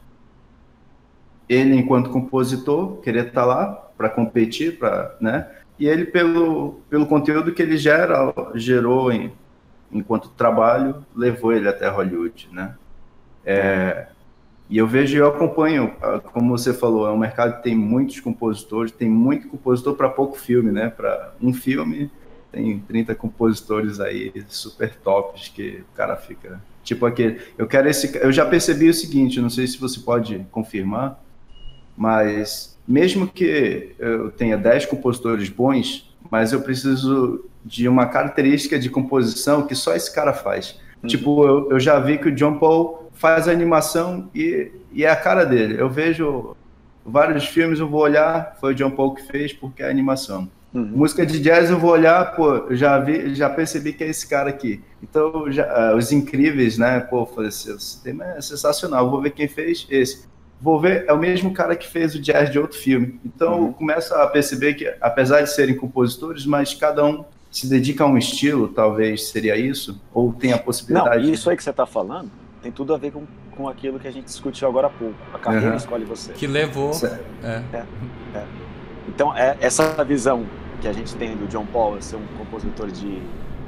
ele 1.49 1.77
enquanto 1.77 2.11
compositor 2.11 3.01
querer 3.01 3.29
estar 3.29 3.43
tá 3.43 3.47
lá 3.47 3.66
para 3.97 4.09
competir, 4.09 4.79
para, 4.79 5.14
né? 5.20 5.49
E 5.79 5.87
ele 5.87 6.05
pelo 6.05 6.81
pelo 6.89 7.07
conteúdo 7.07 7.53
que 7.53 7.62
ele 7.62 7.77
gera, 7.77 8.33
gerou 8.55 9.12
em, 9.12 9.33
enquanto 9.93 10.29
trabalho, 10.31 11.05
levou 11.14 11.53
ele 11.53 11.68
até 11.68 11.89
Hollywood, 11.89 12.49
né? 12.53 12.75
É, 13.45 14.07
e 14.68 14.79
eu 14.79 14.87
vejo 14.87 15.16
eu 15.16 15.29
acompanho, 15.29 15.95
como 16.33 16.57
você 16.57 16.72
falou, 16.72 17.07
é 17.07 17.11
um 17.11 17.18
mercado 17.18 17.57
que 17.57 17.64
tem 17.64 17.75
muitos 17.77 18.18
compositores, 18.20 18.91
tem 18.93 19.09
muito 19.09 19.49
compositor 19.49 19.95
para 19.95 20.09
pouco 20.09 20.39
filme, 20.39 20.72
né? 20.72 20.89
Para 20.89 21.35
um 21.41 21.53
filme 21.53 22.11
tem 22.55 22.79
30 22.79 23.15
compositores 23.15 24.01
aí 24.01 24.33
super 24.49 24.95
tops 24.95 25.49
que 25.49 25.83
o 25.93 25.97
cara 25.97 26.17
fica 26.17 26.61
tipo 26.85 27.07
aquele, 27.07 27.41
eu 27.57 27.67
quero 27.67 27.89
esse, 27.89 28.17
eu 28.19 28.31
já 28.31 28.45
percebi 28.45 28.89
o 28.89 28.95
seguinte, 28.95 29.41
não 29.41 29.51
sei 29.51 29.67
se 29.67 29.79
você 29.79 29.99
pode 30.01 30.47
confirmar, 30.53 31.19
mas 31.97 32.79
mesmo 32.87 33.27
que 33.27 33.95
eu 33.99 34.31
tenha 34.31 34.57
10 34.57 34.87
compositores 34.87 35.49
bons, 35.49 36.15
mas 36.31 36.53
eu 36.53 36.61
preciso 36.61 37.45
de 37.65 37.89
uma 37.89 38.07
característica 38.07 38.79
de 38.79 38.91
composição 38.91 39.67
que 39.67 39.75
só 39.75 39.97
esse 39.97 40.15
cara 40.15 40.35
faz. 40.35 40.79
Uhum. 41.03 41.09
Tipo, 41.09 41.47
eu, 41.47 41.71
eu, 41.73 41.81
já 41.81 41.99
vi 41.99 42.19
que 42.19 42.29
o 42.29 42.35
John 42.35 42.59
Paul 42.59 43.11
faz 43.15 43.49
a 43.49 43.53
animação 43.53 44.29
e, 44.35 44.71
e 44.93 45.05
é 45.05 45.11
a 45.11 45.17
cara 45.17 45.45
dele. 45.45 45.81
Eu 45.81 45.89
vejo 45.89 46.55
vários 47.05 47.47
filmes, 47.47 47.81
eu 47.81 47.89
vou 47.89 48.03
olhar, 48.03 48.57
foi 48.61 48.73
o 48.73 48.75
John 48.75 48.91
Paul 48.91 49.15
que 49.15 49.23
fez 49.23 49.53
porque 49.53 49.83
é 49.83 49.87
a 49.87 49.91
animação. 49.91 50.49
Uhum. 50.75 50.91
Música 50.97 51.25
de 51.25 51.41
jazz 51.41 51.70
eu 51.70 51.79
vou 51.79 51.91
olhar, 51.91 52.35
pô, 52.35 52.75
já 52.75 52.99
vi, 52.99 53.35
já 53.35 53.49
percebi 53.49 53.93
que 53.93 54.03
é 54.03 54.09
esse 54.09 54.27
cara 54.27 54.51
aqui. 54.51 54.83
Então, 55.01 55.51
já, 55.51 55.93
uh, 55.93 55.97
os 55.97 56.11
incríveis, 56.11 56.77
né? 56.77 56.99
Pô, 56.99 57.25
falei, 57.25 57.49
esse 57.49 58.03
tema 58.03 58.25
é 58.25 58.41
sensacional, 58.41 59.09
vou 59.09 59.22
ver 59.22 59.31
quem 59.31 59.47
fez 59.47 59.87
esse 59.89 60.25
vou 60.61 60.81
ver, 60.81 61.05
é 61.07 61.12
o 61.12 61.18
mesmo 61.18 61.53
cara 61.53 61.77
que 61.77 61.87
fez 61.87 62.14
o 62.14 62.20
jazz 62.20 62.51
de 62.51 62.59
outro 62.59 62.79
filme. 62.79 63.20
Então 63.22 63.64
uhum. 63.64 63.72
começa 63.72 64.22
a 64.22 64.27
perceber 64.27 64.72
que, 64.72 64.91
apesar 64.99 65.43
de 65.43 65.53
serem 65.53 65.77
compositores, 65.77 66.47
mas 66.47 66.72
cada 66.72 67.05
um 67.05 67.22
se 67.51 67.68
dedica 67.68 68.03
a 68.03 68.07
um 68.07 68.16
estilo, 68.16 68.68
talvez 68.68 69.29
seria 69.29 69.57
isso, 69.57 70.01
ou 70.12 70.33
tem 70.33 70.55
a 70.55 70.59
possibilidade. 70.59 71.27
Não, 71.27 71.33
isso 71.33 71.51
aí 71.51 71.57
que 71.57 71.62
você 71.62 71.70
está 71.70 71.85
falando 71.85 72.31
tem 72.62 72.72
tudo 72.72 72.95
a 72.95 72.97
ver 72.97 73.12
com, 73.12 73.25
com 73.55 73.68
aquilo 73.68 74.01
que 74.01 74.09
a 74.09 74.11
gente 74.11 74.25
discutiu 74.25 74.66
agora 74.66 74.87
há 74.87 74.91
pouco. 74.91 75.14
A 75.35 75.39
carreira 75.39 75.72
uhum. 75.72 75.77
escolhe 75.77 76.05
você. 76.07 76.33
Que 76.33 76.47
levou. 76.47 76.93
É. 77.43 77.62
É, 77.75 77.85
é. 78.35 78.45
Então, 79.07 79.37
é, 79.37 79.55
essa 79.61 80.03
visão 80.03 80.47
que 80.85 80.89
a 80.89 80.93
gente 80.93 81.16
tem 81.16 81.35
do 81.35 81.47
John 81.47 81.64
Paul 81.64 82.01
ser 82.03 82.16
um 82.16 82.26
compositor 82.37 82.91
de 82.91 83.22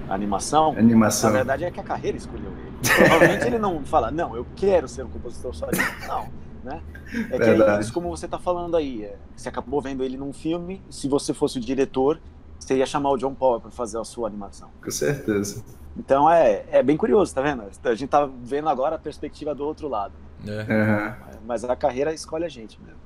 animação, 0.06 0.74
animação, 0.76 1.30
na 1.30 1.36
verdade 1.38 1.64
é 1.64 1.70
que 1.70 1.80
a 1.80 1.82
carreira 1.82 2.14
escolheu 2.14 2.50
ele. 2.50 2.76
Provavelmente 2.94 3.46
ele 3.46 3.58
não 3.58 3.82
fala, 3.86 4.10
não, 4.10 4.36
eu 4.36 4.46
quero 4.54 4.86
ser 4.86 5.02
um 5.02 5.08
compositor 5.08 5.54
só 5.54 5.66
de. 5.70 5.78
Não 6.06 6.28
né? 6.62 6.82
É 7.30 7.38
que 7.38 7.44
é 7.44 7.80
isso 7.80 7.90
como 7.92 8.10
você 8.10 8.26
está 8.26 8.38
falando 8.38 8.76
aí, 8.76 9.04
é, 9.04 9.16
você 9.34 9.48
acabou 9.48 9.80
vendo 9.80 10.04
ele 10.04 10.18
num 10.18 10.30
filme, 10.30 10.82
se 10.90 11.08
você 11.08 11.32
fosse 11.32 11.56
o 11.56 11.60
diretor, 11.60 12.20
você 12.58 12.76
ia 12.76 12.84
chamar 12.84 13.10
o 13.12 13.16
John 13.16 13.34
Paul 13.34 13.60
para 13.60 13.70
fazer 13.70 13.98
a 13.98 14.04
sua 14.04 14.28
animação. 14.28 14.68
Com 14.82 14.90
certeza. 14.90 15.64
Então 15.96 16.30
é, 16.30 16.66
é 16.70 16.82
bem 16.82 16.98
curioso, 16.98 17.34
tá 17.34 17.40
vendo? 17.40 17.62
A 17.84 17.94
gente 17.94 18.10
tá 18.10 18.28
vendo 18.42 18.68
agora 18.68 18.96
a 18.96 18.98
perspectiva 18.98 19.54
do 19.54 19.64
outro 19.64 19.88
lado. 19.88 20.12
Né? 20.44 20.66
É. 20.68 21.14
Mas 21.46 21.64
a 21.64 21.74
carreira 21.74 22.12
escolhe 22.12 22.44
a 22.44 22.48
gente 22.48 22.78
mesmo. 22.82 23.00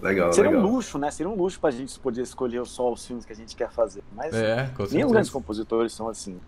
Legal, 0.00 0.32
Seria 0.32 0.50
legal. 0.50 0.64
um 0.64 0.72
luxo, 0.72 0.96
né? 0.96 1.10
Seria 1.10 1.30
um 1.30 1.34
luxo 1.34 1.58
pra 1.58 1.70
gente 1.70 1.98
poder 1.98 2.22
escolher 2.22 2.64
só 2.66 2.92
os 2.92 3.04
filmes 3.04 3.24
que 3.24 3.32
a 3.32 3.36
gente 3.36 3.56
quer 3.56 3.70
fazer. 3.70 4.02
Mas 4.14 4.32
é, 4.32 4.70
nem 4.92 5.04
os 5.04 5.10
grandes 5.10 5.30
compositores 5.30 5.92
são 5.92 6.08
assim. 6.08 6.38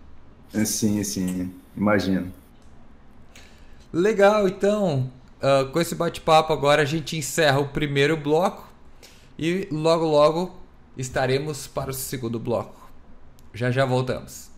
Sim, 0.65 1.03
sim, 1.03 1.53
imagino. 1.75 2.31
Legal, 3.91 4.47
então. 4.47 5.11
Uh, 5.41 5.71
com 5.71 5.81
esse 5.81 5.95
bate-papo 5.95 6.53
agora 6.53 6.83
a 6.83 6.85
gente 6.85 7.17
encerra 7.17 7.59
o 7.59 7.69
primeiro 7.69 8.15
bloco 8.15 8.71
e 9.39 9.67
logo 9.71 10.05
logo 10.05 10.55
estaremos 10.95 11.65
para 11.65 11.89
o 11.89 11.93
segundo 11.93 12.39
bloco. 12.39 12.91
Já 13.51 13.71
já 13.71 13.83
voltamos. 13.83 14.51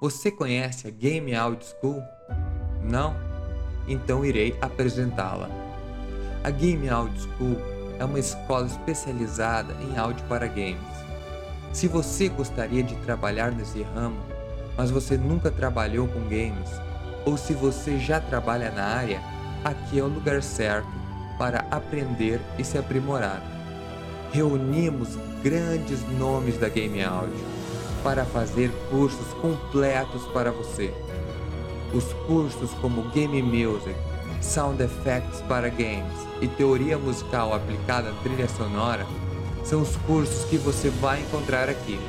Você 0.00 0.30
conhece 0.30 0.88
a 0.88 0.90
Game 0.90 1.34
Audio 1.34 1.68
School? 1.68 2.02
Não? 2.82 3.14
Então 3.86 4.24
irei 4.24 4.56
apresentá-la. 4.62 5.67
A 6.44 6.50
Game 6.50 6.88
Audio 6.88 7.20
School 7.20 7.56
é 7.98 8.04
uma 8.04 8.18
escola 8.18 8.66
especializada 8.66 9.74
em 9.82 9.98
áudio 9.98 10.24
para 10.28 10.46
games. 10.46 10.78
Se 11.72 11.88
você 11.88 12.28
gostaria 12.28 12.82
de 12.82 12.94
trabalhar 12.96 13.50
nesse 13.50 13.82
ramo, 13.82 14.16
mas 14.76 14.90
você 14.90 15.18
nunca 15.18 15.50
trabalhou 15.50 16.06
com 16.06 16.20
games, 16.20 16.70
ou 17.26 17.36
se 17.36 17.52
você 17.52 17.98
já 17.98 18.20
trabalha 18.20 18.70
na 18.70 18.84
área, 18.84 19.20
aqui 19.64 19.98
é 19.98 20.02
o 20.02 20.06
lugar 20.06 20.40
certo 20.40 20.88
para 21.38 21.64
aprender 21.70 22.40
e 22.56 22.64
se 22.64 22.78
aprimorar. 22.78 23.42
Reunimos 24.32 25.18
grandes 25.42 26.00
nomes 26.18 26.56
da 26.56 26.68
Game 26.68 27.02
Audio 27.02 27.44
para 28.04 28.24
fazer 28.24 28.70
cursos 28.90 29.26
completos 29.34 30.22
para 30.28 30.52
você. 30.52 30.94
Os 31.92 32.04
cursos 32.26 32.70
como 32.74 33.10
Game 33.10 33.42
Music, 33.42 33.96
Sound 34.40 34.82
Effects 34.82 35.40
para 35.48 35.68
Games 35.68 36.12
e 36.40 36.48
Teoria 36.48 36.98
Musical 36.98 37.54
aplicada 37.54 38.10
à 38.10 38.12
trilha 38.22 38.48
sonora 38.48 39.06
são 39.64 39.82
os 39.82 39.96
cursos 39.96 40.44
que 40.48 40.56
você 40.56 40.88
vai 40.88 41.20
encontrar 41.20 41.68
aqui. 41.68 42.00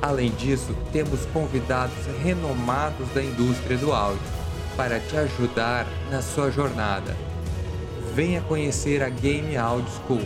Além 0.00 0.30
disso, 0.30 0.76
temos 0.92 1.26
convidados 1.32 1.96
renomados 2.22 3.08
da 3.14 3.22
indústria 3.22 3.76
do 3.76 3.92
áudio 3.92 4.20
para 4.76 5.00
te 5.00 5.16
ajudar 5.16 5.86
na 6.10 6.22
sua 6.22 6.50
jornada. 6.50 7.16
Venha 8.14 8.40
conhecer 8.42 9.02
a 9.02 9.08
Game 9.08 9.56
Audio 9.56 9.90
School. 10.06 10.22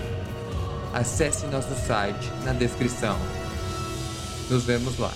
Acesse 0.93 1.47
nosso 1.47 1.75
site 1.87 2.31
na 2.45 2.53
descrição. 2.53 3.17
Nos 4.51 4.65
vemos 4.65 4.99
lá. 4.99 5.13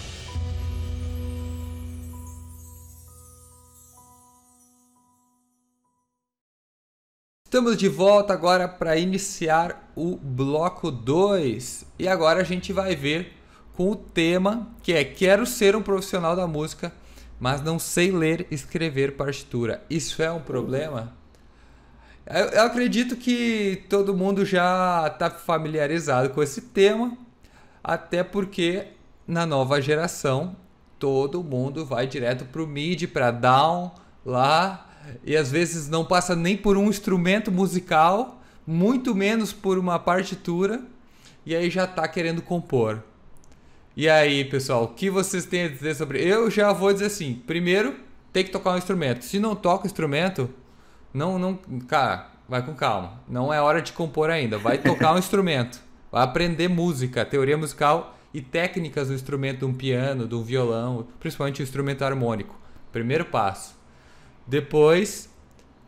Estamos 7.54 7.76
de 7.76 7.88
volta 7.88 8.32
agora 8.32 8.66
para 8.66 8.96
iniciar 8.96 9.88
o 9.94 10.16
bloco 10.16 10.90
2. 10.90 11.86
E 12.00 12.08
agora 12.08 12.40
a 12.40 12.42
gente 12.42 12.72
vai 12.72 12.96
ver 12.96 13.32
com 13.74 13.92
o 13.92 13.94
tema 13.94 14.74
que 14.82 14.92
é 14.92 15.04
Quero 15.04 15.46
ser 15.46 15.76
um 15.76 15.80
profissional 15.80 16.34
da 16.34 16.48
música 16.48 16.92
mas 17.38 17.62
não 17.62 17.78
sei 17.78 18.10
ler 18.10 18.48
e 18.50 18.56
escrever 18.56 19.16
partitura. 19.16 19.84
Isso 19.88 20.20
é 20.20 20.32
um 20.32 20.40
problema? 20.40 21.12
Eu, 22.26 22.46
eu 22.46 22.62
acredito 22.62 23.14
que 23.14 23.84
todo 23.88 24.16
mundo 24.16 24.44
já 24.44 25.06
está 25.06 25.30
familiarizado 25.30 26.30
com 26.30 26.42
esse 26.42 26.60
tema, 26.60 27.16
até 27.84 28.24
porque 28.24 28.88
na 29.28 29.46
nova 29.46 29.80
geração 29.80 30.56
todo 30.98 31.40
mundo 31.40 31.86
vai 31.86 32.08
direto 32.08 32.46
para 32.46 32.64
o 32.64 32.66
MIDI, 32.66 33.06
para 33.06 33.30
down, 33.30 33.92
lá, 34.26 34.90
e 35.24 35.36
às 35.36 35.50
vezes 35.50 35.88
não 35.88 36.04
passa 36.04 36.34
nem 36.34 36.56
por 36.56 36.76
um 36.76 36.88
instrumento 36.88 37.50
musical, 37.50 38.42
muito 38.66 39.14
menos 39.14 39.52
por 39.52 39.78
uma 39.78 39.98
partitura, 39.98 40.82
e 41.44 41.54
aí 41.54 41.70
já 41.70 41.84
está 41.84 42.06
querendo 42.08 42.42
compor. 42.42 43.02
E 43.96 44.08
aí, 44.08 44.44
pessoal, 44.44 44.84
o 44.84 44.88
que 44.88 45.08
vocês 45.08 45.44
têm 45.46 45.64
a 45.64 45.68
dizer 45.68 45.94
sobre. 45.94 46.20
Eu 46.20 46.50
já 46.50 46.72
vou 46.72 46.92
dizer 46.92 47.06
assim: 47.06 47.34
primeiro, 47.46 47.94
tem 48.32 48.44
que 48.44 48.50
tocar 48.50 48.72
um 48.72 48.78
instrumento. 48.78 49.24
Se 49.24 49.38
não 49.38 49.54
toca 49.54 49.84
o 49.84 49.86
instrumento, 49.86 50.50
não, 51.12 51.38
não. 51.38 51.58
Cara, 51.86 52.30
vai 52.48 52.64
com 52.64 52.74
calma. 52.74 53.20
Não 53.28 53.54
é 53.54 53.60
hora 53.60 53.80
de 53.80 53.92
compor 53.92 54.30
ainda. 54.30 54.58
Vai 54.58 54.78
tocar 54.78 55.14
um 55.14 55.18
instrumento. 55.18 55.80
Vai 56.10 56.24
aprender 56.24 56.68
música, 56.68 57.24
teoria 57.24 57.56
musical 57.56 58.16
e 58.32 58.40
técnicas 58.40 59.08
do 59.08 59.14
instrumento 59.14 59.60
de 59.60 59.64
um 59.64 59.72
piano, 59.74 60.26
de 60.26 60.34
um 60.34 60.42
violão, 60.42 61.06
principalmente 61.20 61.60
o 61.60 61.62
instrumento 61.62 62.02
harmônico. 62.02 62.58
Primeiro 62.90 63.24
passo. 63.26 63.73
Depois, 64.46 65.28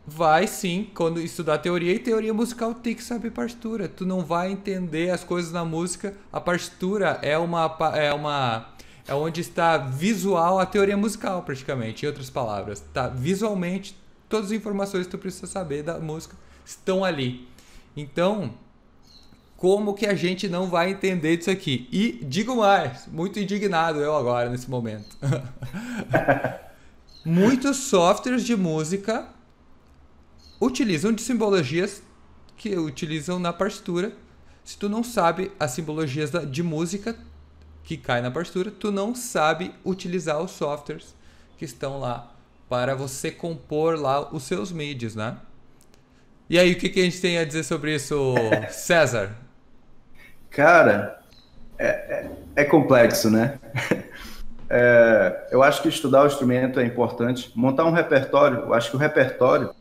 vai 0.05 0.47
sim, 0.47 0.89
quando 0.95 1.19
estudar 1.19 1.57
teoria 1.57 1.93
e 1.93 1.99
teoria 1.99 2.33
musical 2.33 2.73
tem 2.73 2.95
que 2.95 3.03
saber 3.03 3.31
partitura. 3.31 3.89
Tu 3.89 4.05
não 4.05 4.21
vai 4.23 4.51
entender 4.51 5.09
as 5.11 5.23
coisas 5.23 5.51
na 5.51 5.65
música. 5.65 6.15
A 6.31 6.39
partitura 6.39 7.19
é 7.21 7.37
uma 7.37 7.77
é 7.93 8.13
uma 8.13 8.69
é 9.07 9.13
onde 9.13 9.41
está 9.41 9.77
visual 9.77 10.59
a 10.59 10.65
teoria 10.65 10.97
musical 10.97 11.41
praticamente, 11.43 12.05
em 12.05 12.07
outras 12.07 12.29
palavras, 12.29 12.83
tá 12.93 13.07
visualmente 13.07 13.97
todas 14.27 14.47
as 14.47 14.51
informações 14.51 15.05
que 15.05 15.11
tu 15.11 15.17
precisa 15.17 15.47
saber 15.47 15.83
da 15.83 15.97
música 15.97 16.35
estão 16.65 17.05
ali. 17.05 17.47
Então, 17.95 18.53
como 19.55 19.93
que 19.93 20.05
a 20.05 20.13
gente 20.13 20.49
não 20.49 20.67
vai 20.69 20.91
entender 20.91 21.37
disso 21.37 21.49
aqui? 21.49 21.87
E 21.91 22.19
digo 22.23 22.57
mais, 22.57 23.07
muito 23.07 23.39
indignado 23.39 23.99
eu 23.99 24.15
agora 24.15 24.49
nesse 24.49 24.69
momento. 24.69 25.17
muitos 27.27 27.75
softwares 27.75 28.45
de 28.45 28.55
música 28.55 29.27
utilizam 30.61 31.11
de 31.11 31.21
simbologias 31.21 32.01
que 32.55 32.77
utilizam 32.77 33.37
na 33.37 33.51
partitura. 33.51 34.13
Se 34.63 34.77
tu 34.77 34.87
não 34.87 35.03
sabe 35.03 35.51
as 35.59 35.71
simbologias 35.71 36.31
de 36.49 36.63
música 36.63 37.17
que 37.83 37.97
cai 37.97 38.21
na 38.21 38.31
partitura, 38.31 38.71
tu 38.71 38.93
não 38.93 39.13
sabe 39.13 39.75
utilizar 39.83 40.41
os 40.41 40.51
softwares 40.51 41.13
que 41.57 41.65
estão 41.65 41.99
lá 41.99 42.33
para 42.69 42.95
você 42.95 43.29
compor 43.29 43.99
lá 43.99 44.33
os 44.33 44.43
seus 44.43 44.71
mídias, 44.71 45.13
né? 45.13 45.37
E 46.49 46.57
aí, 46.57 46.71
o 46.71 46.77
que, 46.77 46.87
que 46.87 47.01
a 47.01 47.03
gente 47.03 47.19
tem 47.19 47.37
a 47.37 47.43
dizer 47.43 47.63
sobre 47.63 47.93
isso, 47.93 48.35
César? 48.71 49.35
Cara, 50.49 51.21
é, 51.77 51.87
é, 51.87 52.31
é 52.55 52.63
complexo, 52.63 53.29
né? 53.29 53.59
É, 54.69 55.47
eu 55.51 55.63
acho 55.63 55.81
que 55.81 55.89
estudar 55.89 56.23
o 56.23 56.27
instrumento 56.27 56.79
é 56.79 56.85
importante. 56.85 57.51
Montar 57.55 57.85
um 57.85 57.91
repertório, 57.91 58.59
eu 58.59 58.73
acho 58.73 58.89
que 58.89 58.95
o 58.95 58.99
repertório 58.99 59.71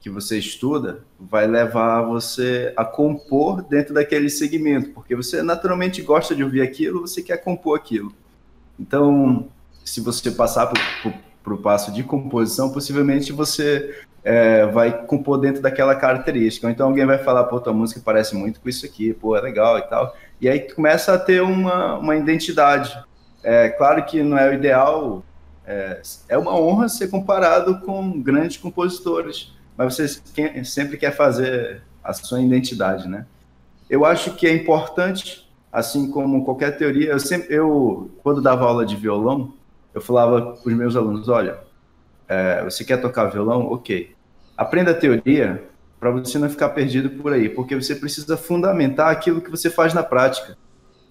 que 0.00 0.08
você 0.08 0.38
estuda 0.38 1.04
vai 1.18 1.46
levar 1.46 2.02
você 2.02 2.72
a 2.76 2.84
compor 2.84 3.62
dentro 3.62 3.92
daquele 3.92 4.30
segmento, 4.30 4.90
porque 4.90 5.14
você 5.14 5.42
naturalmente 5.42 6.00
gosta 6.00 6.34
de 6.34 6.42
ouvir 6.42 6.62
aquilo, 6.62 7.02
você 7.02 7.22
quer 7.22 7.36
compor 7.36 7.76
aquilo. 7.76 8.12
Então, 8.78 9.48
se 9.84 10.00
você 10.00 10.30
passar 10.30 10.72
para 11.42 11.54
o 11.54 11.58
passo 11.58 11.92
de 11.92 12.02
composição, 12.02 12.72
possivelmente 12.72 13.30
você 13.30 14.04
é, 14.24 14.66
vai 14.66 15.06
compor 15.06 15.38
dentro 15.38 15.60
daquela 15.60 15.94
característica. 15.94 16.70
Então 16.70 16.88
alguém 16.88 17.04
vai 17.04 17.18
falar, 17.18 17.44
pô, 17.44 17.60
tua 17.60 17.72
música 17.72 18.00
parece 18.02 18.34
muito 18.34 18.60
com 18.60 18.68
isso 18.68 18.86
aqui, 18.86 19.12
pô, 19.12 19.36
é 19.36 19.40
legal 19.40 19.78
e 19.78 19.82
tal. 19.82 20.16
E 20.40 20.48
aí 20.48 20.60
começa 20.60 21.12
a 21.12 21.18
ter 21.18 21.42
uma, 21.42 21.98
uma 21.98 22.16
identidade. 22.16 22.96
É 23.42 23.68
claro 23.70 24.04
que 24.04 24.22
não 24.22 24.36
é 24.36 24.50
o 24.50 24.54
ideal, 24.54 25.24
é, 25.66 26.02
é 26.28 26.38
uma 26.38 26.54
honra 26.54 26.88
ser 26.88 27.08
comparado 27.08 27.80
com 27.80 28.20
grandes 28.20 28.56
compositores, 28.56 29.52
mas 29.76 29.94
você 29.94 30.08
sempre 30.64 30.96
quer 30.96 31.12
fazer 31.12 31.82
a 32.02 32.12
sua 32.12 32.40
identidade, 32.40 33.08
né? 33.08 33.26
Eu 33.88 34.04
acho 34.04 34.34
que 34.34 34.46
é 34.46 34.54
importante, 34.54 35.50
assim 35.72 36.10
como 36.10 36.44
qualquer 36.44 36.76
teoria, 36.76 37.10
eu 37.10 37.20
sempre, 37.20 37.54
eu 37.54 38.10
quando 38.22 38.42
dava 38.42 38.64
aula 38.64 38.84
de 38.84 38.96
violão, 38.96 39.54
eu 39.94 40.00
falava 40.00 40.52
para 40.52 40.68
os 40.68 40.74
meus 40.74 40.96
alunos, 40.96 41.28
olha, 41.28 41.58
é, 42.28 42.62
você 42.62 42.84
quer 42.84 43.00
tocar 43.00 43.26
violão? 43.26 43.66
Ok. 43.72 44.14
Aprenda 44.56 44.92
a 44.92 44.94
teoria 44.94 45.64
para 45.98 46.10
você 46.10 46.38
não 46.38 46.48
ficar 46.48 46.70
perdido 46.70 47.10
por 47.10 47.32
aí, 47.32 47.48
porque 47.48 47.74
você 47.74 47.94
precisa 47.94 48.36
fundamentar 48.36 49.10
aquilo 49.10 49.40
que 49.40 49.50
você 49.50 49.68
faz 49.68 49.92
na 49.92 50.02
prática. 50.02 50.56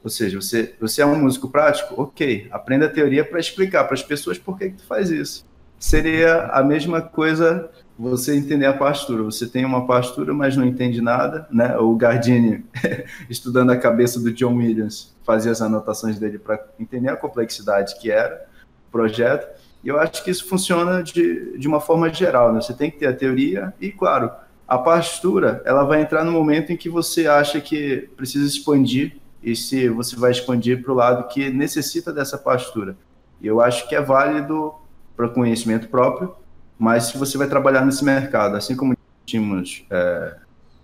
Ou 0.03 0.09
seja, 0.09 0.39
você, 0.39 0.73
você 0.79 1.01
é 1.01 1.05
um 1.05 1.19
músico 1.19 1.49
prático? 1.49 2.01
Ok. 2.01 2.47
Aprenda 2.51 2.85
a 2.85 2.89
teoria 2.89 3.25
para 3.25 3.39
explicar 3.39 3.83
para 3.83 3.93
as 3.93 4.03
pessoas 4.03 4.37
por 4.37 4.57
que, 4.57 4.69
que 4.69 4.77
tu 4.77 4.85
faz 4.85 5.09
isso. 5.09 5.45
Seria 5.77 6.45
a 6.47 6.63
mesma 6.63 7.01
coisa 7.01 7.69
você 7.97 8.35
entender 8.35 8.65
a 8.65 8.73
partitura. 8.73 9.23
Você 9.23 9.47
tem 9.47 9.65
uma 9.65 9.85
partitura, 9.85 10.33
mas 10.33 10.55
não 10.55 10.65
entende 10.65 11.01
nada, 11.01 11.47
né? 11.51 11.77
O 11.77 11.95
Gardini, 11.95 12.65
estudando 13.29 13.71
a 13.71 13.77
cabeça 13.77 14.19
do 14.19 14.31
John 14.31 14.55
Williams, 14.55 15.13
fazia 15.25 15.51
as 15.51 15.61
anotações 15.61 16.17
dele 16.17 16.39
para 16.39 16.65
entender 16.79 17.09
a 17.09 17.17
complexidade 17.17 17.99
que 17.99 18.09
era 18.09 18.45
o 18.87 18.91
projeto. 18.91 19.47
E 19.83 19.89
eu 19.89 19.99
acho 19.99 20.23
que 20.23 20.31
isso 20.31 20.47
funciona 20.47 21.03
de, 21.03 21.57
de 21.57 21.67
uma 21.67 21.79
forma 21.79 22.11
geral, 22.13 22.53
né? 22.53 22.61
Você 22.61 22.73
tem 22.73 22.89
que 22.89 22.97
ter 22.97 23.07
a 23.07 23.13
teoria 23.13 23.73
e, 23.79 23.91
claro, 23.91 24.31
a 24.67 24.77
partitura, 24.77 25.61
ela 25.65 25.83
vai 25.83 26.01
entrar 26.01 26.23
no 26.23 26.31
momento 26.31 26.71
em 26.71 26.77
que 26.77 26.89
você 26.89 27.27
acha 27.27 27.59
que 27.59 28.09
precisa 28.15 28.45
expandir 28.45 29.17
e 29.41 29.55
se 29.55 29.89
você 29.89 30.15
vai 30.15 30.31
expandir 30.31 30.83
para 30.83 30.91
o 30.91 30.95
lado 30.95 31.27
que 31.27 31.49
necessita 31.49 32.11
dessa 32.11 32.37
partitura. 32.37 32.95
E 33.41 33.47
eu 33.47 33.61
acho 33.61 33.87
que 33.87 33.95
é 33.95 34.01
válido 34.01 34.73
para 35.15 35.29
conhecimento 35.29 35.87
próprio, 35.87 36.35
mas 36.77 37.05
se 37.05 37.17
você 37.17 37.37
vai 37.37 37.47
trabalhar 37.47 37.85
nesse 37.85 38.03
mercado, 38.03 38.55
assim 38.55 38.75
como 38.75 38.95
tínhamos, 39.25 39.85
é, 39.89 40.35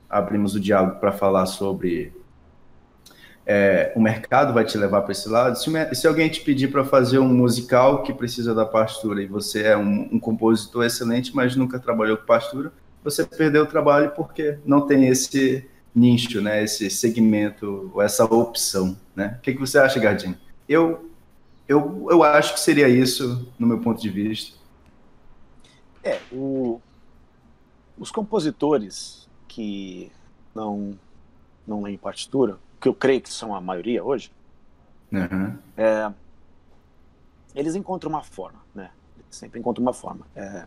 abrimos 0.09 0.55
o 0.55 0.59
diálogo 0.59 0.99
para 0.99 1.11
falar 1.11 1.45
sobre 1.45 2.13
é, 3.45 3.93
o 3.95 4.01
mercado 4.01 4.53
vai 4.53 4.65
te 4.65 4.77
levar 4.77 5.03
para 5.03 5.11
esse 5.11 5.29
lado. 5.29 5.57
Se, 5.57 5.95
se, 5.95 6.07
alguém 6.07 6.27
te 6.29 6.41
pedir 6.41 6.71
para 6.71 6.83
fazer 6.83 7.19
um 7.19 7.27
musical 7.27 8.01
que 8.01 8.11
precisa 8.11 8.55
da 8.55 8.65
partitura 8.65 9.21
e 9.21 9.27
você 9.27 9.63
é 9.63 9.77
um, 9.77 10.09
um, 10.13 10.19
compositor 10.19 10.83
excelente, 10.83 11.35
mas 11.35 11.55
nunca 11.55 11.79
trabalhou 11.79 12.17
com 12.17 12.25
partitura, 12.25 12.73
você 13.03 13.23
perdeu 13.23 13.63
o 13.63 13.67
trabalho 13.67 14.11
porque 14.15 14.57
não 14.65 14.81
tem 14.81 15.07
esse 15.07 15.63
nicho, 15.95 16.41
né, 16.41 16.63
esse 16.63 16.89
segmento, 16.89 17.91
ou 17.93 18.01
essa 18.01 18.25
opção. 18.25 18.97
Né? 19.15 19.35
O 19.37 19.41
que, 19.41 19.53
que 19.53 19.59
você 19.59 19.79
acha, 19.79 19.99
Gardinho? 19.99 20.37
Eu, 20.67 21.09
eu, 21.67 22.07
eu 22.09 22.23
acho 22.23 22.53
que 22.53 22.59
seria 22.59 22.89
isso, 22.89 23.49
no 23.57 23.65
meu 23.65 23.79
ponto 23.79 24.01
de 24.01 24.09
vista. 24.09 24.57
É, 26.03 26.19
o, 26.31 26.81
os 27.97 28.11
compositores 28.11 29.27
que 29.47 30.11
não, 30.53 30.97
não 31.65 31.81
leem 31.81 31.97
partitura, 31.97 32.57
que 32.79 32.87
eu 32.87 32.93
creio 32.93 33.21
que 33.21 33.31
são 33.31 33.55
a 33.55 33.61
maioria 33.61 34.03
hoje, 34.03 34.31
uhum. 35.11 35.57
é, 35.77 36.11
eles 37.55 37.73
encontram 37.73 38.09
uma 38.09 38.21
forma, 38.21 38.59
né? 38.75 38.91
sempre 39.31 39.59
encontram 39.59 39.81
uma 39.81 39.93
forma. 39.93 40.27
É, 40.35 40.65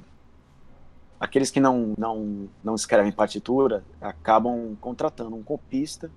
aqueles 1.19 1.51
que 1.51 1.61
não, 1.61 1.95
não, 1.99 2.49
não 2.63 2.75
escrevem 2.75 3.11
partitura 3.13 3.85
acabam 4.01 4.77
contratando 4.81 5.35
um 5.35 5.43
copista 5.43 6.11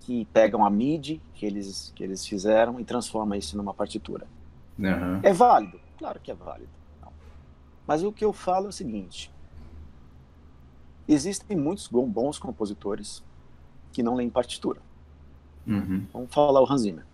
que 0.00 0.24
pegam 0.26 0.64
a 0.64 0.70
MIDI 0.70 1.22
que 1.34 1.46
eles, 1.46 1.92
que 1.94 2.02
eles 2.02 2.26
fizeram 2.26 2.80
e 2.80 2.84
transforma 2.84 3.36
isso 3.36 3.56
numa 3.56 3.72
partitura. 3.72 4.26
Uhum. 4.78 5.20
É 5.22 5.32
válido? 5.32 5.80
Claro 5.98 6.18
que 6.20 6.30
é 6.30 6.34
válido. 6.34 6.70
Mas 7.86 8.02
o 8.02 8.12
que 8.12 8.24
eu 8.24 8.32
falo 8.32 8.66
é 8.66 8.68
o 8.68 8.72
seguinte: 8.72 9.32
existem 11.06 11.56
muitos 11.56 11.88
bons 11.88 12.38
compositores 12.38 13.22
que 13.92 14.02
não 14.02 14.14
leem 14.14 14.30
partitura. 14.30 14.80
Uhum. 15.66 16.06
Vamos 16.12 16.34
falar 16.34 16.60
o 16.60 16.70
Hans 16.70 16.82
Zimmer. 16.82 17.04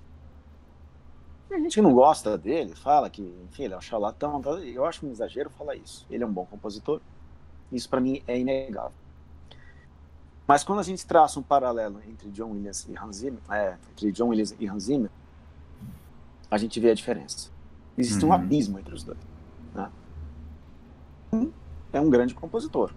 A 1.51 1.59
gente 1.59 1.75
que 1.75 1.83
não 1.83 1.95
gosta 1.95 2.37
dele 2.37 2.75
fala 2.75 3.09
que, 3.09 3.23
enfim, 3.45 3.65
ele 3.65 3.75
é 3.75 3.77
um 3.77 3.81
charlatão. 3.81 4.41
Tá? 4.41 4.51
Eu 4.51 4.85
acho 4.85 5.07
um 5.07 5.11
exagero 5.11 5.49
falar 5.51 5.77
isso. 5.77 6.07
Ele 6.11 6.23
é 6.23 6.27
um 6.27 6.33
bom 6.33 6.45
compositor. 6.45 7.01
Isso 7.73 7.89
para 7.89 8.01
mim 8.01 8.23
é 8.27 8.39
inegável. 8.39 8.93
Mas 10.47 10.65
quando 10.65 10.79
a 10.79 10.83
gente 10.83 11.07
traça 11.07 11.39
um 11.39 11.43
paralelo 11.43 12.01
entre 12.09 12.31
John 12.31 12.53
Williams 12.53 12.87
e 12.89 12.97
Hans 12.97 13.17
Zimmer, 13.17 13.41
é, 13.51 13.77
entre 13.93 14.11
John 14.13 14.29
Williams 14.29 14.55
e 14.59 14.67
Hans 14.67 14.85
Zimmer, 14.85 15.11
a 16.51 16.57
gente 16.57 16.81
vê 16.81 16.91
a 16.91 16.95
diferença. 16.95 17.51
Existe 17.97 18.25
uhum. 18.25 18.31
um 18.31 18.35
abismo 18.35 18.79
entre 18.79 18.95
os 18.95 19.03
dois. 19.03 19.19
Né? 19.75 19.91
Um 21.33 21.53
é 21.93 22.01
um 22.01 22.09
grande 22.09 22.35
compositor 22.35 22.93